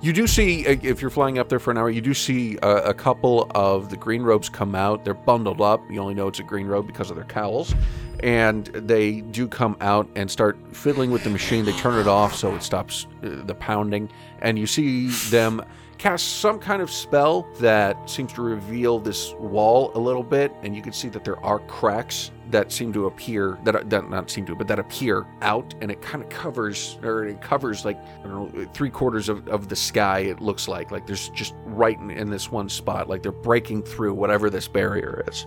You 0.03 0.15
do 0.15 0.27
see, 0.27 0.67
uh, 0.67 0.77
if 0.83 1.03
you're 1.03 1.11
flying 1.11 1.39
up 1.39 1.51
there 1.51 1.59
for 1.59 1.71
an 1.71 1.77
hour, 1.77 1.91
you 1.91 2.01
do 2.01 2.15
see 2.15 2.57
a, 2.63 2.77
a 2.77 2.95
couple 2.95 3.51
of 3.55 3.91
the 3.91 3.99
green 3.99 4.23
robes 4.23 4.49
come 4.49 4.75
out. 4.75 5.05
They're 5.05 5.13
bundled 5.13 5.61
up. 5.61 5.83
You 5.91 6.01
only 6.01 6.15
know 6.15 6.27
it's 6.27 6.41
a 6.41 6.43
green 6.43 6.67
robe 6.67 6.87
because 6.87 7.11
of 7.11 7.17
their 7.17 7.27
cowls. 7.27 7.75
And 8.21 8.67
they 8.69 9.21
do 9.21 9.47
come 9.47 9.77
out 9.83 10.09
and 10.17 10.31
start 10.31 10.59
fiddling 10.73 11.11
with 11.11 11.23
the 11.23 11.31
machine. 11.31 11.67
They 11.67 11.73
turn 11.73 11.99
it 12.01 12.07
off 12.07 12.35
so 12.35 12.55
it 12.55 12.63
stops 12.63 13.07
uh, 13.23 13.43
the 13.45 13.55
pounding. 13.55 14.11
And 14.41 14.59
you 14.59 14.67
see 14.67 15.09
them 15.29 15.63
cast 15.99 16.41
some 16.41 16.59
kind 16.59 16.81
of 16.81 16.91
spell 16.91 17.47
that 17.61 18.09
seems 18.09 18.33
to 18.33 18.43
reveal 18.43 19.01
this 19.01 19.35
wall 19.35 19.93
a 19.95 19.99
little 20.01 20.23
bit. 20.23 20.51
And 20.63 20.75
you 20.75 20.81
can 20.81 20.95
see 20.95 21.09
that 21.11 21.25
there 21.25 21.39
are 21.45 21.59
cracks 21.61 22.31
that 22.51 22.73
seem 22.73 22.93
to 22.93 23.07
appear 23.07 23.59
that, 23.65 23.89
that 23.91 24.11
not 24.11 24.31
seem 24.31 24.47
to 24.47 24.55
but 24.55 24.69
that 24.69 24.79
appear 24.79 25.27
out 25.43 25.75
and 25.81 25.91
it 25.91 26.01
kind 26.03 26.23
of 26.23 26.29
covers 26.31 26.99
or 27.03 27.25
it 27.25 27.41
covers 27.41 27.85
like 27.85 27.99
I 28.25 28.29
don't 28.29 28.55
know 28.55 28.65
three 28.75 28.91
quarters 28.91 29.29
of, 29.29 29.47
of 29.49 29.69
the 29.69 29.77
sky 29.77 30.21
it 30.21 30.41
looks 30.41 30.69
like 30.69 30.91
like 30.91 31.07
there's 31.07 31.29
just 31.31 31.55
right 31.65 31.99
in, 31.99 32.11
in 32.11 32.31
this 32.31 32.51
one 32.51 32.69
spot 32.69 33.09
like 33.09 33.23
they're 33.23 33.33
breaking 33.33 33.83
through 33.83 34.15
whatever 34.15 34.51
this 34.51 34.69
barrier 34.69 35.25
is 35.29 35.47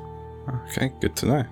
Okay, 0.50 0.92
good 1.00 1.16
to 1.18 1.26
know. 1.26 1.46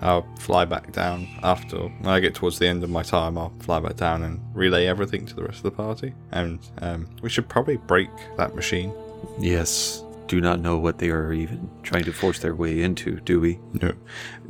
I'll 0.00 0.26
fly 0.38 0.64
back 0.64 0.90
down 0.90 1.28
after 1.42 1.76
when 1.76 2.06
I 2.06 2.18
get 2.18 2.34
towards 2.34 2.58
the 2.58 2.66
end 2.66 2.82
of 2.82 2.90
my 2.90 3.02
time. 3.02 3.38
I'll 3.38 3.52
fly 3.60 3.78
back 3.78 3.96
down 3.96 4.24
and 4.24 4.40
relay 4.52 4.86
everything 4.86 5.26
to 5.26 5.34
the 5.34 5.44
rest 5.44 5.58
of 5.58 5.62
the 5.64 5.70
party. 5.70 6.12
And 6.32 6.58
um, 6.78 7.08
we 7.22 7.28
should 7.28 7.48
probably 7.48 7.76
break 7.76 8.10
that 8.36 8.56
machine. 8.56 8.92
Yes. 9.38 10.02
Do 10.28 10.40
not 10.40 10.60
know 10.60 10.78
what 10.78 10.98
they 10.98 11.10
are 11.10 11.32
even 11.32 11.68
trying 11.82 12.04
to 12.04 12.12
force 12.12 12.38
their 12.38 12.54
way 12.54 12.82
into, 12.82 13.20
do 13.20 13.40
we? 13.40 13.58
No, 13.82 13.92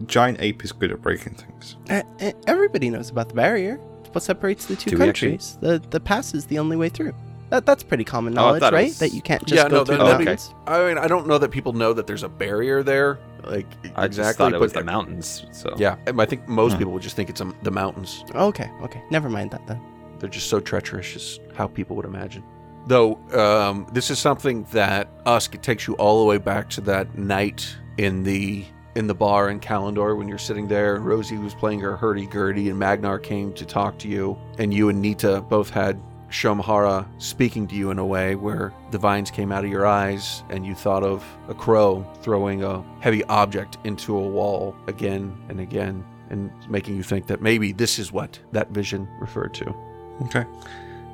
giant 0.07 0.41
ape 0.41 0.63
is 0.65 0.71
good 0.73 0.93
at 0.93 1.03
breaking 1.03 1.35
things. 1.35 1.77
Uh, 1.91 2.03
everybody 2.47 2.89
knows 2.91 3.11
about 3.11 3.29
the 3.29 3.35
barrier. 3.35 3.81
It's 4.05 4.11
what 4.15 4.23
separates 4.23 4.67
the 4.67 4.77
two 4.77 4.91
Do 4.91 4.99
countries. 4.99 5.59
The 5.61 5.83
the 5.91 5.99
pass 6.01 6.35
is 6.35 6.47
the 6.47 6.59
only 6.59 6.77
way 6.77 6.89
through. 6.89 7.15
That 7.51 7.67
that's 7.67 7.83
pretty 7.83 8.05
common 8.05 8.33
Oh, 8.39 8.43
knowledge, 8.43 8.61
thought 8.61 8.73
it 8.73 8.77
right? 8.77 8.85
was- 8.89 8.99
That 8.99 9.13
you 9.13 9.21
can't 9.23 9.45
just 9.45 9.63
Yeah, 9.63 9.69
go 9.69 9.79
no, 9.79 9.85
through 9.85 9.97
that- 9.99 10.05
the 10.05 10.11
that'd 10.11 10.19
be- 10.21 10.25
mountains. 10.25 10.55
I 10.67 10.87
mean 10.87 10.99
I 10.99 11.07
don't 11.09 11.27
know 11.27 11.39
that 11.39 11.51
people 11.51 11.73
know 11.73 11.93
that 11.93 12.07
there's 12.07 12.23
a 12.23 12.29
barrier 12.29 12.83
there 12.83 13.19
like 13.45 13.67
I 13.97 14.05
exactly 14.07 14.09
just 14.25 14.39
thought 14.39 14.53
it 14.55 14.61
was 14.61 14.73
the 14.73 14.85
mountains. 14.85 15.45
So 15.53 15.75
yeah 15.77 15.97
I 16.19 16.25
think 16.27 16.49
most 16.49 16.73
Hmm. 16.73 16.79
people 16.79 16.93
would 16.95 17.03
just 17.03 17.17
think 17.17 17.29
it's 17.29 17.41
um, 17.41 17.55
the 17.63 17.71
mountains 17.71 18.25
Okay, 18.35 18.71
okay. 18.83 19.03
Never 19.11 19.29
mind 19.29 19.51
that 19.51 19.67
then. 19.67 19.81
They're 20.19 20.31
just 20.31 20.49
so 20.49 20.61
treacherous, 20.61 21.17
is 21.17 21.41
how 21.57 21.67
people 21.67 21.97
would 21.97 22.05
imagine. 22.07 22.45
Though 22.87 23.15
um, 23.33 23.87
this 23.93 24.11
is 24.11 24.19
something 24.19 24.65
that 24.73 25.09
Usk 25.25 25.55
it 25.55 25.63
takes 25.63 25.87
you 25.87 25.95
all 25.95 26.21
the 26.21 26.27
way 26.27 26.39
back 26.39 26.69
to 26.71 26.81
that 26.83 27.17
night 27.17 27.77
in 27.97 28.23
the 28.23 28.65
in 28.95 29.07
the 29.07 29.15
bar 29.15 29.49
in 29.49 29.59
Kalendor 29.59 30.17
when 30.17 30.29
you're 30.29 30.39
sitting 30.39 30.69
there. 30.69 30.97
and 30.97 31.07
Rosie 31.07 31.39
was 31.39 31.55
playing 31.55 31.81
her 31.81 31.97
hurdy 31.97 32.27
gurdy, 32.27 32.69
and 32.69 32.79
Magnar 32.79 33.19
came 33.19 33.53
to 33.55 33.65
talk 33.65 33.99
to 34.01 34.09
you, 34.09 34.37
and 34.59 34.73
you 34.75 34.89
and 34.89 35.01
Nita 35.01 35.41
both 35.41 35.71
had 35.71 35.99
Shomhara 36.31 37.07
speaking 37.19 37.67
to 37.69 37.75
you 37.75 37.91
in 37.91 37.99
a 37.99 38.07
way 38.07 38.35
where 38.35 38.73
the 38.91 38.99
vines 38.99 39.31
came 39.31 39.53
out 39.53 39.65
of 39.65 39.71
your 39.71 39.87
eyes, 39.87 40.43
and 40.51 40.67
you 40.67 40.75
thought 40.75 41.03
of 41.03 41.25
a 41.49 41.55
crow 41.55 42.07
throwing 42.23 42.65
a 42.65 42.83
heavy 43.01 43.23
object 43.25 43.79
into 43.85 44.17
a 44.17 44.21
wall 44.21 44.75
again 44.87 45.37
and 45.49 45.61
again, 45.61 46.05
and 46.31 46.51
making 46.69 46.97
you 46.97 47.03
think 47.03 47.27
that 47.27 47.43
maybe 47.43 47.73
this 47.73 47.99
is 47.99 48.13
what 48.13 48.39
that 48.53 48.71
vision 48.71 49.09
referred 49.21 49.55
to. 49.55 49.75
Okay, 50.23 50.45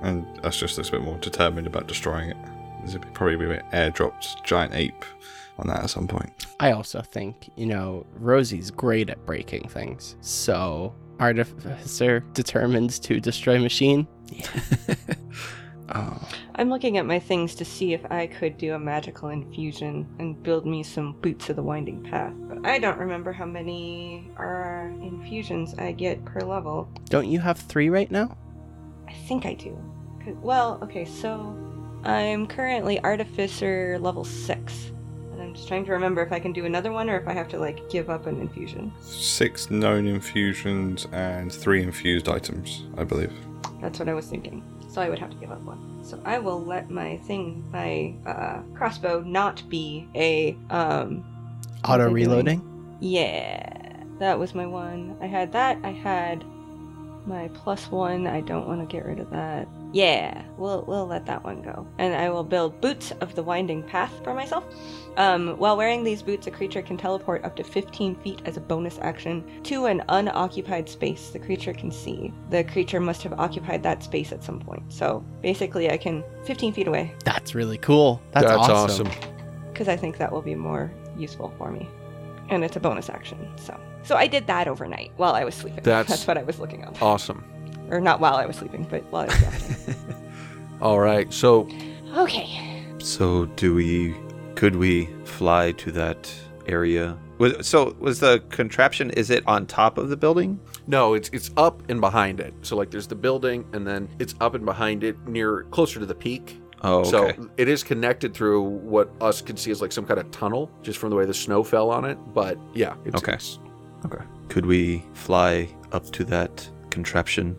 and 0.02 0.26
Usk 0.44 0.60
just 0.60 0.76
looks 0.78 0.88
a 0.88 0.92
bit 0.92 1.02
more 1.02 1.16
determined 1.18 1.66
about 1.66 1.86
destroying 1.88 2.30
it. 2.30 2.36
There's 2.80 2.94
a- 2.94 3.00
probably 3.00 3.36
be 3.36 3.44
an 3.54 3.62
airdropped 3.72 4.44
giant 4.44 4.74
ape 4.74 5.04
on 5.58 5.66
that 5.66 5.82
at 5.82 5.90
some 5.90 6.06
point. 6.06 6.46
I 6.60 6.70
also 6.72 7.00
think, 7.02 7.50
you 7.56 7.66
know, 7.66 8.06
Rosie's 8.14 8.70
great 8.70 9.10
at 9.10 9.24
breaking 9.26 9.68
things. 9.68 10.14
So, 10.20 10.94
Artificer 11.18 12.20
determined 12.34 12.90
to 13.02 13.18
destroy 13.20 13.58
machine. 13.58 14.06
Oh, 15.94 16.20
I'm 16.56 16.68
looking 16.68 16.98
at 16.98 17.06
my 17.06 17.18
things 17.18 17.54
to 17.54 17.64
see 17.64 17.94
if 17.94 18.04
I 18.12 18.26
could 18.26 18.58
do 18.58 18.74
a 18.74 18.78
magical 18.78 19.30
infusion 19.30 20.06
and 20.18 20.42
build 20.42 20.66
me 20.66 20.82
some 20.82 21.14
boots 21.22 21.48
of 21.48 21.56
the 21.56 21.62
winding 21.62 22.02
path. 22.02 22.34
But 22.40 22.66
I 22.66 22.78
don't 22.78 22.98
remember 22.98 23.32
how 23.32 23.46
many 23.46 24.30
are 24.36 24.92
infusions 25.00 25.74
I 25.78 25.92
get 25.92 26.22
per 26.26 26.40
level. 26.40 26.90
don't 27.08 27.26
you 27.28 27.40
have 27.40 27.56
three 27.58 27.88
right 27.88 28.10
now? 28.10 28.36
I 29.08 29.12
think 29.26 29.46
I 29.46 29.54
do. 29.54 29.76
Well, 30.42 30.78
okay, 30.82 31.06
so 31.06 31.56
I'm 32.04 32.46
currently 32.46 33.02
artificer 33.02 33.98
level 34.00 34.22
six. 34.22 34.92
And 35.32 35.40
I'm 35.40 35.54
just 35.54 35.66
trying 35.66 35.86
to 35.86 35.92
remember 35.92 36.22
if 36.22 36.30
I 36.30 36.38
can 36.38 36.52
do 36.52 36.66
another 36.66 36.92
one 36.92 37.08
or 37.08 37.18
if 37.18 37.26
I 37.26 37.32
have 37.32 37.48
to 37.48 37.58
like 37.58 37.88
give 37.88 38.10
up 38.10 38.26
an 38.26 38.38
infusion. 38.38 38.92
Six 39.00 39.70
known 39.70 40.06
infusions 40.06 41.06
and 41.12 41.50
three 41.50 41.82
infused 41.82 42.28
items, 42.28 42.84
I 42.98 43.04
believe. 43.04 43.32
That's 43.80 43.98
what 43.98 44.10
I 44.10 44.14
was 44.14 44.26
thinking. 44.26 44.62
So 44.90 45.00
I 45.00 45.08
would 45.08 45.18
have 45.18 45.30
to 45.30 45.36
give 45.36 45.50
up 45.50 45.62
one. 45.62 46.04
So 46.04 46.20
I 46.26 46.38
will 46.38 46.62
let 46.62 46.90
my 46.90 47.16
thing, 47.18 47.64
my 47.72 48.14
uh, 48.26 48.60
crossbow, 48.74 49.20
not 49.20 49.66
be 49.70 50.06
a 50.14 50.52
um. 50.68 51.24
what 51.84 51.98
was 51.98 52.00
I 52.00 52.04
Auto 52.04 52.10
reloading? 52.10 52.98
Yeah, 53.00 54.02
that 54.18 54.38
was 54.38 54.54
my 54.54 54.66
one. 54.66 55.16
I 55.22 55.26
had 55.26 55.52
that. 55.52 55.78
I 55.82 55.92
had 55.92 56.44
my 57.28 57.48
plus 57.48 57.90
one. 57.90 58.26
I 58.26 58.40
don't 58.40 58.66
want 58.66 58.80
to 58.80 58.86
get 58.86 59.04
rid 59.04 59.20
of 59.20 59.30
that. 59.30 59.68
Yeah, 59.92 60.42
we'll 60.56 60.84
we'll 60.86 61.06
let 61.06 61.26
that 61.26 61.44
one 61.44 61.62
go. 61.62 61.86
And 61.98 62.14
I 62.14 62.30
will 62.30 62.44
build 62.44 62.80
boots 62.80 63.12
of 63.20 63.34
the 63.34 63.42
winding 63.42 63.82
path 63.82 64.12
for 64.24 64.34
myself. 64.34 64.64
Um, 65.16 65.56
while 65.58 65.76
wearing 65.76 66.04
these 66.04 66.22
boots, 66.22 66.46
a 66.46 66.50
creature 66.50 66.82
can 66.82 66.96
teleport 66.96 67.44
up 67.44 67.56
to 67.56 67.64
15 67.64 68.14
feet 68.16 68.40
as 68.44 68.56
a 68.56 68.60
bonus 68.60 68.98
action 69.00 69.62
to 69.64 69.86
an 69.86 70.02
unoccupied 70.08 70.88
space 70.88 71.30
the 71.30 71.38
creature 71.38 71.72
can 71.72 71.90
see. 71.90 72.32
The 72.50 72.64
creature 72.64 73.00
must 73.00 73.22
have 73.22 73.34
occupied 73.34 73.82
that 73.82 74.02
space 74.02 74.32
at 74.32 74.42
some 74.42 74.60
point. 74.60 74.92
So 74.92 75.24
basically, 75.42 75.90
I 75.90 75.96
can 75.96 76.24
15 76.44 76.72
feet 76.72 76.88
away 76.88 77.14
That's 77.24 77.54
really 77.54 77.78
cool. 77.78 78.22
That's, 78.32 78.46
awesome. 78.46 79.08
because 79.72 79.88
I 79.88 79.96
think 79.96 80.18
that 80.18 80.32
will 80.32 80.42
be 80.42 80.54
more 80.54 80.92
useful 81.16 81.52
for 81.58 81.70
me. 81.70 81.88
And 82.48 82.64
it's 82.64 82.76
a 82.76 82.80
bonus 82.80 83.08
action. 83.10 83.38
So 83.56 83.78
so 84.02 84.16
I 84.16 84.26
did 84.26 84.46
that 84.46 84.68
overnight 84.68 85.12
while 85.16 85.34
I 85.34 85.44
was 85.44 85.54
sleeping. 85.54 85.80
That's- 85.84 86.26
what 86.26 86.38
I 86.38 86.42
was 86.42 86.58
looking 86.58 86.84
up. 86.84 87.00
Awesome. 87.02 87.44
Or 87.90 88.00
not 88.00 88.20
while 88.20 88.34
I 88.34 88.46
was 88.46 88.56
sleeping, 88.56 88.86
but 88.90 89.02
while 89.10 89.22
I 89.22 89.26
was 89.26 89.40
resting. 89.42 89.94
All 90.80 91.00
right. 91.00 91.32
So 91.32 91.68
okay. 92.16 92.84
So, 92.98 93.46
do 93.46 93.74
we. 93.74 94.16
Could 94.56 94.74
we 94.74 95.06
fly 95.24 95.70
to 95.72 95.92
that 95.92 96.28
area? 96.66 97.16
Was, 97.38 97.64
so, 97.66 97.94
was 98.00 98.18
the 98.18 98.42
contraption, 98.50 99.10
is 99.10 99.30
it 99.30 99.44
on 99.46 99.66
top 99.66 99.98
of 99.98 100.08
the 100.08 100.16
building? 100.16 100.58
no, 100.88 101.14
it's 101.14 101.28
it's 101.32 101.50
up 101.56 101.82
and 101.88 102.00
behind 102.00 102.40
it. 102.40 102.52
So 102.62 102.76
like 102.76 102.90
there's 102.90 103.06
the 103.06 103.14
building, 103.14 103.64
and 103.72 103.86
then 103.86 104.08
it's 104.18 104.34
up 104.40 104.54
and 104.54 104.64
behind 104.66 105.04
it, 105.04 105.16
near 105.28 105.62
closer 105.70 106.00
to 106.00 106.06
the 106.06 106.14
peak. 106.14 106.60
Oh, 106.82 107.00
okay. 107.00 107.10
So 107.36 107.50
it 107.56 107.68
is 107.68 107.82
connected 107.82 108.34
through 108.34 108.62
what 108.62 109.10
Usk 109.20 109.46
can 109.46 109.56
see 109.56 109.70
as 109.70 109.80
like 109.82 109.92
some 109.92 110.06
kind 110.06 110.20
of 110.20 110.30
tunnel, 110.30 110.70
just 110.82 110.98
from 110.98 111.10
the 111.10 111.16
way 111.16 111.24
the 111.26 111.34
snow 111.34 111.62
fell 111.64 111.90
on 111.90 112.04
it. 112.04 112.16
But 112.34 112.58
yeah, 112.74 112.94
it's, 113.04 113.16
Okay. 113.22 113.32
it's- 113.32 113.58
Could 114.48 114.64
we 114.66 115.02
fly 115.14 115.68
up 115.92 116.10
to 116.12 116.24
that 116.26 116.68
contraption? 116.90 117.56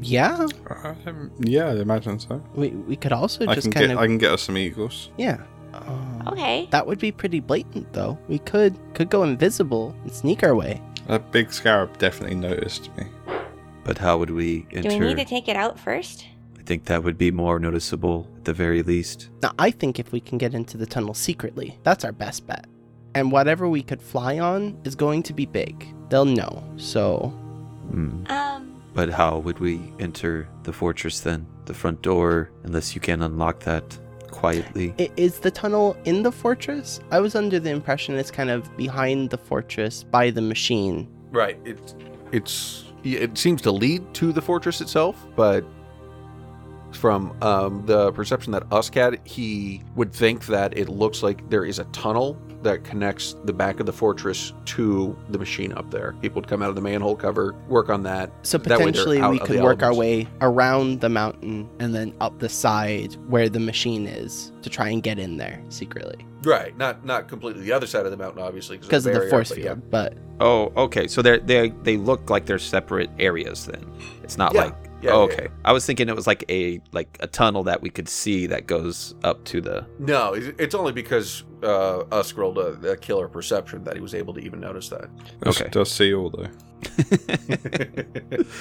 Yeah, 0.00 0.46
Um, 1.06 1.30
yeah, 1.40 1.66
I 1.66 1.72
imagine 1.80 2.18
so. 2.18 2.42
we, 2.54 2.68
we 2.70 2.96
could 2.96 3.12
also 3.12 3.46
I 3.46 3.54
just 3.54 3.70
kind 3.72 3.88
get 3.88 3.90
of 3.90 3.98
I 3.98 4.06
can 4.06 4.16
get 4.16 4.32
us 4.32 4.42
some 4.42 4.56
eagles. 4.56 5.10
yeah. 5.18 5.38
Um, 5.74 6.22
Okay. 6.28 6.68
That 6.70 6.86
would 6.86 6.98
be 6.98 7.12
pretty 7.12 7.40
blatant, 7.40 7.92
though. 7.92 8.18
We 8.28 8.38
could 8.40 8.76
could 8.94 9.10
go 9.10 9.22
invisible 9.24 9.94
and 10.02 10.12
sneak 10.12 10.42
our 10.42 10.54
way. 10.54 10.80
That 11.08 11.30
big 11.32 11.52
scarab 11.52 11.98
definitely 11.98 12.36
noticed 12.36 12.90
me. 12.96 13.04
But 13.84 13.98
how 13.98 14.18
would 14.18 14.30
we 14.30 14.66
enter? 14.72 14.88
Do 14.90 14.98
we 14.98 15.06
need 15.06 15.16
to 15.18 15.24
take 15.24 15.48
it 15.48 15.56
out 15.56 15.78
first? 15.78 16.26
I 16.60 16.62
think 16.62 16.84
that 16.84 17.02
would 17.02 17.16
be 17.16 17.30
more 17.30 17.58
noticeable 17.58 18.28
at 18.36 18.44
the 18.44 18.52
very 18.52 18.82
least. 18.82 19.30
Now, 19.42 19.52
I 19.58 19.70
think 19.70 19.98
if 19.98 20.12
we 20.12 20.20
can 20.20 20.36
get 20.38 20.54
into 20.54 20.76
the 20.76 20.86
tunnel 20.86 21.14
secretly, 21.14 21.78
that's 21.84 22.04
our 22.04 22.12
best 22.12 22.46
bet. 22.46 22.66
And 23.14 23.32
whatever 23.32 23.68
we 23.68 23.82
could 23.82 24.00
fly 24.02 24.38
on 24.38 24.78
is 24.84 24.94
going 24.94 25.22
to 25.24 25.32
be 25.32 25.46
big. 25.46 25.86
They'll 26.10 26.24
know. 26.26 26.62
So, 26.76 27.32
Hmm. 27.90 28.24
Um, 28.28 28.82
But 28.94 29.08
how 29.10 29.38
would 29.38 29.58
we 29.58 29.80
enter 29.98 30.48
the 30.64 30.72
fortress 30.72 31.20
then? 31.20 31.46
The 31.64 31.74
front 31.74 32.02
door, 32.02 32.50
unless 32.62 32.94
you 32.94 33.00
can 33.00 33.22
unlock 33.22 33.60
that 33.60 33.98
quietly. 34.30 34.94
I- 34.98 35.10
Is 35.16 35.38
the 35.40 35.50
tunnel 35.50 35.96
in 36.04 36.22
the 36.22 36.30
fortress? 36.30 37.00
I 37.10 37.18
was 37.20 37.34
under 37.34 37.58
the 37.58 37.70
impression 37.70 38.14
it's 38.16 38.30
kind 38.30 38.50
of 38.50 38.76
behind 38.76 39.30
the 39.30 39.38
fortress 39.38 40.04
by 40.04 40.30
the 40.30 40.42
machine. 40.42 41.08
Right. 41.32 41.58
It's 41.64 41.94
it's 42.32 42.84
it 43.02 43.36
seems 43.38 43.62
to 43.62 43.72
lead 43.72 44.02
to 44.14 44.30
the 44.32 44.42
fortress 44.42 44.80
itself, 44.80 45.16
but 45.34 45.64
from 46.92 47.36
um, 47.42 47.84
the 47.86 48.12
perception 48.12 48.52
that 48.52 48.64
Usk 48.70 48.94
had, 48.94 49.20
he 49.24 49.82
would 49.94 50.12
think 50.12 50.46
that 50.46 50.76
it 50.76 50.88
looks 50.88 51.22
like 51.22 51.48
there 51.50 51.64
is 51.64 51.78
a 51.78 51.84
tunnel 51.84 52.36
that 52.62 52.84
connects 52.84 53.36
the 53.44 53.52
back 53.52 53.80
of 53.80 53.86
the 53.86 53.92
fortress 53.92 54.52
to 54.66 55.16
the 55.30 55.38
machine 55.38 55.72
up 55.72 55.90
there. 55.90 56.12
People 56.20 56.42
would 56.42 56.48
come 56.48 56.62
out 56.62 56.68
of 56.68 56.74
the 56.74 56.80
manhole 56.82 57.16
cover, 57.16 57.54
work 57.68 57.88
on 57.88 58.02
that. 58.02 58.30
So 58.42 58.58
That 58.58 58.68
way 58.70 58.76
they're 58.76 58.92
potentially 58.92 59.20
out 59.20 59.30
we 59.30 59.38
could 59.38 59.58
the 59.58 59.62
work 59.62 59.82
our 59.82 59.94
way 59.94 60.28
around 60.42 61.00
the 61.00 61.08
mountain 61.08 61.68
and 61.78 61.94
then 61.94 62.14
up 62.20 62.38
the 62.38 62.50
side 62.50 63.14
where 63.28 63.48
the 63.48 63.60
machine 63.60 64.06
is 64.06 64.52
to 64.60 64.68
try 64.68 64.88
and 64.90 65.02
get 65.02 65.18
in 65.18 65.38
there 65.38 65.62
secretly 65.70 66.26
Right. 66.42 66.76
Not 66.78 67.04
not 67.04 67.28
completely 67.28 67.62
the 67.62 67.72
other 67.72 67.86
side 67.86 68.06
of 68.06 68.10
the 68.10 68.16
mountain, 68.16 68.42
obviously, 68.42 68.78
because 68.78 69.04
of 69.04 69.12
the 69.12 69.18
barrier, 69.18 69.30
force 69.30 69.50
but 69.50 69.58
field. 69.58 69.90
But 69.90 70.14
Oh, 70.40 70.72
okay. 70.76 71.06
So 71.06 71.20
they 71.22 71.38
they 71.38 71.68
they 71.82 71.96
look 71.96 72.30
like 72.30 72.46
they're 72.46 72.58
separate 72.58 73.10
areas 73.18 73.66
then. 73.66 73.84
It's 74.22 74.38
not 74.38 74.54
Yeah. 74.54 74.64
like 74.66 74.74
Yeah, 75.02 75.12
oh, 75.12 75.26
yeah, 75.28 75.34
okay. 75.34 75.48
I 75.64 75.72
was 75.72 75.86
thinking 75.86 76.08
it 76.08 76.16
was 76.16 76.26
like 76.26 76.44
a 76.50 76.80
like 76.92 77.16
a 77.20 77.26
tunnel 77.26 77.62
that 77.64 77.80
we 77.80 77.88
could 77.90 78.08
see 78.08 78.46
that 78.48 78.66
goes 78.66 79.14
up 79.24 79.44
to 79.46 79.60
the 79.60 79.86
No, 79.98 80.34
it's 80.34 80.74
only 80.74 80.92
because 80.92 81.42
uh, 81.62 82.00
Usk 82.12 82.36
rolled 82.36 82.58
a, 82.58 82.90
a 82.92 82.96
killer 82.96 83.26
perception 83.28 83.84
that 83.84 83.94
he 83.94 84.00
was 84.02 84.14
able 84.14 84.34
to 84.34 84.40
even 84.40 84.60
notice 84.60 84.88
that. 84.90 85.08
Does, 85.42 85.60
Okay. 85.60 85.70
does 85.70 85.90
see 85.90 86.12
all 86.14 86.30
though. 86.30 86.48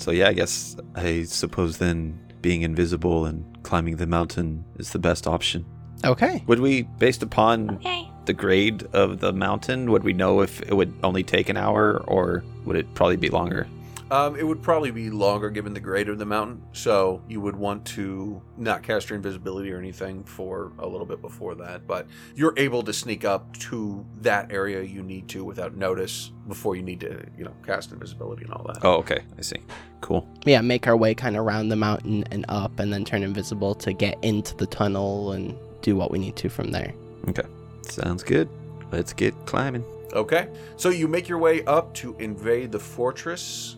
So 0.00 0.12
yeah, 0.12 0.28
I 0.28 0.32
guess 0.32 0.76
I 0.94 1.24
suppose 1.24 1.78
then 1.78 2.18
being 2.40 2.62
invisible 2.62 3.26
and 3.26 3.44
climbing 3.64 3.96
the 3.96 4.06
mountain 4.06 4.64
is 4.78 4.90
the 4.92 4.98
best 5.00 5.26
option. 5.26 5.66
okay, 6.04 6.44
would 6.46 6.60
we 6.60 6.82
based 7.00 7.22
upon 7.24 7.70
Okay. 7.76 8.08
the 8.26 8.32
grade 8.32 8.84
of 8.92 9.18
the 9.18 9.32
mountain, 9.32 9.90
would 9.90 10.04
we 10.04 10.12
know 10.12 10.40
if 10.40 10.62
it 10.62 10.74
would 10.74 10.94
only 11.02 11.24
take 11.24 11.48
an 11.48 11.56
hour 11.56 12.04
or 12.06 12.44
would 12.64 12.76
it 12.76 12.86
probably 12.94 13.16
be 13.16 13.28
longer? 13.28 13.66
Um, 14.10 14.36
it 14.36 14.46
would 14.46 14.62
probably 14.62 14.90
be 14.90 15.10
longer 15.10 15.50
given 15.50 15.74
the 15.74 15.80
grade 15.80 16.08
of 16.08 16.18
the 16.18 16.24
mountain, 16.24 16.62
so 16.72 17.22
you 17.28 17.40
would 17.40 17.56
want 17.56 17.84
to 17.86 18.40
not 18.56 18.82
cast 18.82 19.10
your 19.10 19.16
invisibility 19.16 19.70
or 19.70 19.78
anything 19.78 20.24
for 20.24 20.72
a 20.78 20.86
little 20.86 21.06
bit 21.06 21.20
before 21.20 21.54
that. 21.56 21.86
But 21.86 22.06
you're 22.34 22.54
able 22.56 22.82
to 22.84 22.92
sneak 22.92 23.24
up 23.24 23.54
to 23.58 24.06
that 24.22 24.50
area 24.50 24.82
you 24.82 25.02
need 25.02 25.28
to 25.28 25.44
without 25.44 25.76
notice 25.76 26.32
before 26.46 26.74
you 26.76 26.82
need 26.82 27.00
to, 27.00 27.26
you 27.36 27.44
know, 27.44 27.54
cast 27.64 27.92
invisibility 27.92 28.44
and 28.44 28.52
all 28.52 28.64
that. 28.72 28.84
Oh, 28.84 28.94
okay. 28.94 29.20
I 29.36 29.42
see. 29.42 29.58
Cool. 30.00 30.26
yeah, 30.44 30.60
make 30.60 30.86
our 30.86 30.96
way 30.96 31.14
kind 31.14 31.36
of 31.36 31.44
around 31.44 31.68
the 31.68 31.76
mountain 31.76 32.24
and 32.30 32.44
up, 32.48 32.78
and 32.78 32.92
then 32.92 33.04
turn 33.04 33.22
invisible 33.22 33.74
to 33.76 33.92
get 33.92 34.16
into 34.22 34.56
the 34.56 34.66
tunnel 34.66 35.32
and 35.32 35.56
do 35.82 35.96
what 35.96 36.10
we 36.10 36.18
need 36.18 36.36
to 36.36 36.48
from 36.48 36.70
there. 36.70 36.94
Okay, 37.28 37.46
sounds 37.82 38.22
good. 38.22 38.48
Let's 38.92 39.12
get 39.12 39.34
climbing. 39.44 39.84
Okay, 40.12 40.48
so 40.76 40.88
you 40.88 41.08
make 41.08 41.28
your 41.28 41.38
way 41.38 41.64
up 41.64 41.92
to 41.94 42.16
invade 42.18 42.72
the 42.72 42.78
fortress. 42.78 43.76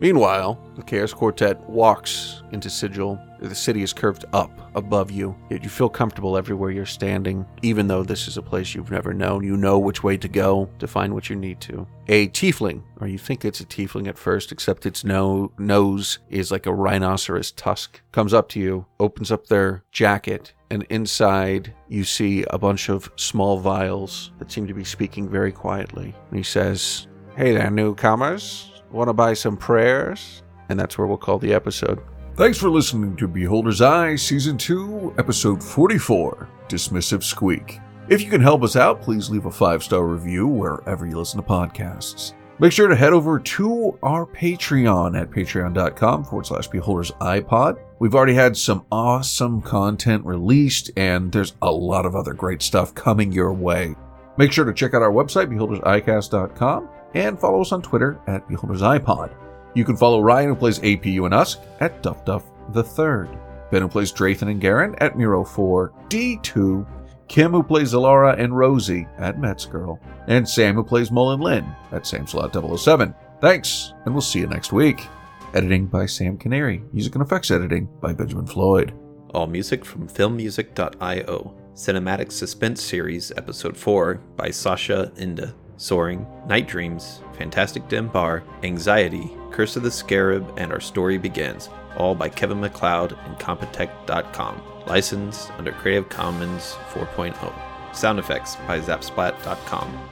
Meanwhile, 0.00 0.60
the 0.76 0.82
Chaos 0.82 1.12
Quartet 1.12 1.60
walks 1.68 2.42
into 2.52 2.70
Sigil. 2.70 3.18
The 3.40 3.54
city 3.54 3.82
is 3.82 3.92
curved 3.92 4.24
up 4.32 4.50
above 4.76 5.10
you, 5.10 5.36
yet 5.50 5.64
you 5.64 5.68
feel 5.68 5.88
comfortable 5.88 6.36
everywhere 6.36 6.70
you're 6.70 6.86
standing, 6.86 7.44
even 7.62 7.88
though 7.88 8.04
this 8.04 8.28
is 8.28 8.36
a 8.36 8.42
place 8.42 8.74
you've 8.74 8.92
never 8.92 9.12
known. 9.12 9.42
You 9.42 9.56
know 9.56 9.78
which 9.78 10.04
way 10.04 10.16
to 10.16 10.28
go 10.28 10.70
to 10.78 10.86
find 10.86 11.14
what 11.14 11.28
you 11.28 11.34
need 11.34 11.60
to. 11.62 11.86
A 12.06 12.28
tiefling, 12.28 12.82
or 13.00 13.08
you 13.08 13.18
think 13.18 13.44
it's 13.44 13.60
a 13.60 13.66
tiefling 13.66 14.06
at 14.06 14.18
first, 14.18 14.52
except 14.52 14.86
its 14.86 15.02
no- 15.02 15.52
nose 15.58 16.20
is 16.28 16.52
like 16.52 16.66
a 16.66 16.74
rhinoceros 16.74 17.50
tusk, 17.50 18.00
comes 18.12 18.32
up 18.32 18.48
to 18.50 18.60
you, 18.60 18.86
opens 19.00 19.32
up 19.32 19.48
their 19.48 19.82
jacket, 19.90 20.52
and 20.70 20.84
inside 20.90 21.74
you 21.88 22.04
see 22.04 22.44
a 22.50 22.58
bunch 22.58 22.88
of 22.88 23.10
small 23.16 23.58
vials 23.58 24.30
that 24.38 24.52
seem 24.52 24.66
to 24.68 24.74
be 24.74 24.84
speaking 24.84 25.28
very 25.28 25.50
quietly. 25.50 26.14
And 26.30 26.36
he 26.36 26.44
says, 26.44 27.08
Hey 27.36 27.52
there, 27.52 27.70
newcomers. 27.70 28.77
Want 28.90 29.08
to 29.08 29.12
buy 29.12 29.34
some 29.34 29.56
prayers? 29.56 30.42
And 30.68 30.78
that's 30.78 30.96
where 30.98 31.06
we'll 31.06 31.16
call 31.16 31.38
the 31.38 31.52
episode. 31.52 32.00
Thanks 32.34 32.58
for 32.58 32.70
listening 32.70 33.16
to 33.16 33.26
Beholder's 33.26 33.80
Eye, 33.82 34.16
Season 34.16 34.56
2, 34.56 35.16
Episode 35.18 35.62
44 35.62 36.48
Dismissive 36.68 37.22
Squeak. 37.22 37.80
If 38.08 38.22
you 38.22 38.30
can 38.30 38.40
help 38.40 38.62
us 38.62 38.76
out, 38.76 39.02
please 39.02 39.28
leave 39.28 39.46
a 39.46 39.50
five 39.50 39.82
star 39.82 40.06
review 40.06 40.46
wherever 40.46 41.06
you 41.06 41.18
listen 41.18 41.42
to 41.42 41.46
podcasts. 41.46 42.32
Make 42.60 42.72
sure 42.72 42.88
to 42.88 42.96
head 42.96 43.12
over 43.12 43.38
to 43.38 43.98
our 44.02 44.26
Patreon 44.26 45.20
at 45.20 45.30
patreon.com 45.30 46.24
forward 46.24 46.46
slash 46.46 46.66
beholders 46.68 47.12
iPod. 47.20 47.78
We've 48.00 48.14
already 48.14 48.34
had 48.34 48.56
some 48.56 48.84
awesome 48.90 49.62
content 49.62 50.24
released, 50.24 50.90
and 50.96 51.30
there's 51.30 51.54
a 51.62 51.70
lot 51.70 52.04
of 52.04 52.16
other 52.16 52.32
great 52.32 52.62
stuff 52.62 52.94
coming 52.94 53.30
your 53.30 53.52
way. 53.52 53.94
Make 54.36 54.52
sure 54.52 54.64
to 54.64 54.72
check 54.72 54.94
out 54.94 55.02
our 55.02 55.12
website, 55.12 55.46
beholdersicast.com, 55.48 56.88
and 57.14 57.38
follow 57.38 57.60
Usk 57.60 57.72
on 57.72 57.82
Twitter 57.82 58.20
at 58.26 58.46
beholdersiPod. 58.48 59.34
You 59.74 59.84
can 59.84 59.96
follow 59.96 60.20
Ryan, 60.20 60.48
who 60.50 60.56
plays 60.56 60.78
APU 60.80 61.24
and 61.24 61.34
us, 61.34 61.58
at 61.80 62.02
Duff 62.02 62.24
Duff 62.24 62.44
the 62.72 62.82
Third. 62.82 63.28
Ben, 63.70 63.82
who 63.82 63.88
plays 63.88 64.12
Drathan 64.12 64.50
and 64.50 64.60
Garen, 64.60 64.94
at 64.98 65.14
Miro4D2. 65.14 66.86
Kim, 67.28 67.52
who 67.52 67.62
plays 67.62 67.92
Zalara 67.92 68.38
and 68.38 68.56
Rosie, 68.56 69.06
at 69.18 69.38
Mets 69.38 69.66
Girl. 69.66 70.00
And 70.26 70.48
Sam, 70.48 70.74
who 70.74 70.82
plays 70.82 71.10
Mullen 71.10 71.40
Lynn, 71.40 71.66
at 71.92 72.04
SamSlot007. 72.04 73.14
Thanks, 73.40 73.92
and 74.04 74.14
we'll 74.14 74.22
see 74.22 74.40
you 74.40 74.46
next 74.46 74.72
week. 74.72 75.06
Editing 75.54 75.86
by 75.86 76.06
Sam 76.06 76.38
Canary. 76.38 76.82
Music 76.92 77.14
and 77.14 77.22
effects 77.22 77.50
editing 77.50 77.88
by 78.00 78.12
Benjamin 78.12 78.46
Floyd. 78.46 78.94
All 79.34 79.46
music 79.46 79.84
from 79.84 80.08
filmmusic.io. 80.08 81.54
Cinematic 81.74 82.32
Suspense 82.32 82.82
Series, 82.82 83.30
Episode 83.36 83.76
4 83.76 84.14
by 84.36 84.48
Sascha 84.48 85.12
Ende. 85.20 85.54
Soaring, 85.78 86.26
Night 86.46 86.68
Dreams, 86.68 87.22
Fantastic 87.38 87.88
Den 87.88 88.08
Bar, 88.08 88.42
Anxiety, 88.62 89.30
Curse 89.50 89.76
of 89.76 89.82
the 89.84 89.90
Scarab, 89.90 90.52
and 90.58 90.72
Our 90.72 90.80
Story 90.80 91.16
Begins. 91.16 91.70
All 91.96 92.14
by 92.14 92.28
Kevin 92.28 92.60
MacLeod 92.60 93.16
and 93.24 93.38
Compotech.com. 93.38 94.62
Licensed 94.86 95.50
under 95.52 95.72
Creative 95.72 96.08
Commons 96.08 96.76
4.0. 96.90 97.94
Sound 97.94 98.18
effects 98.18 98.56
by 98.66 98.78
Zapsplat.com. 98.78 100.10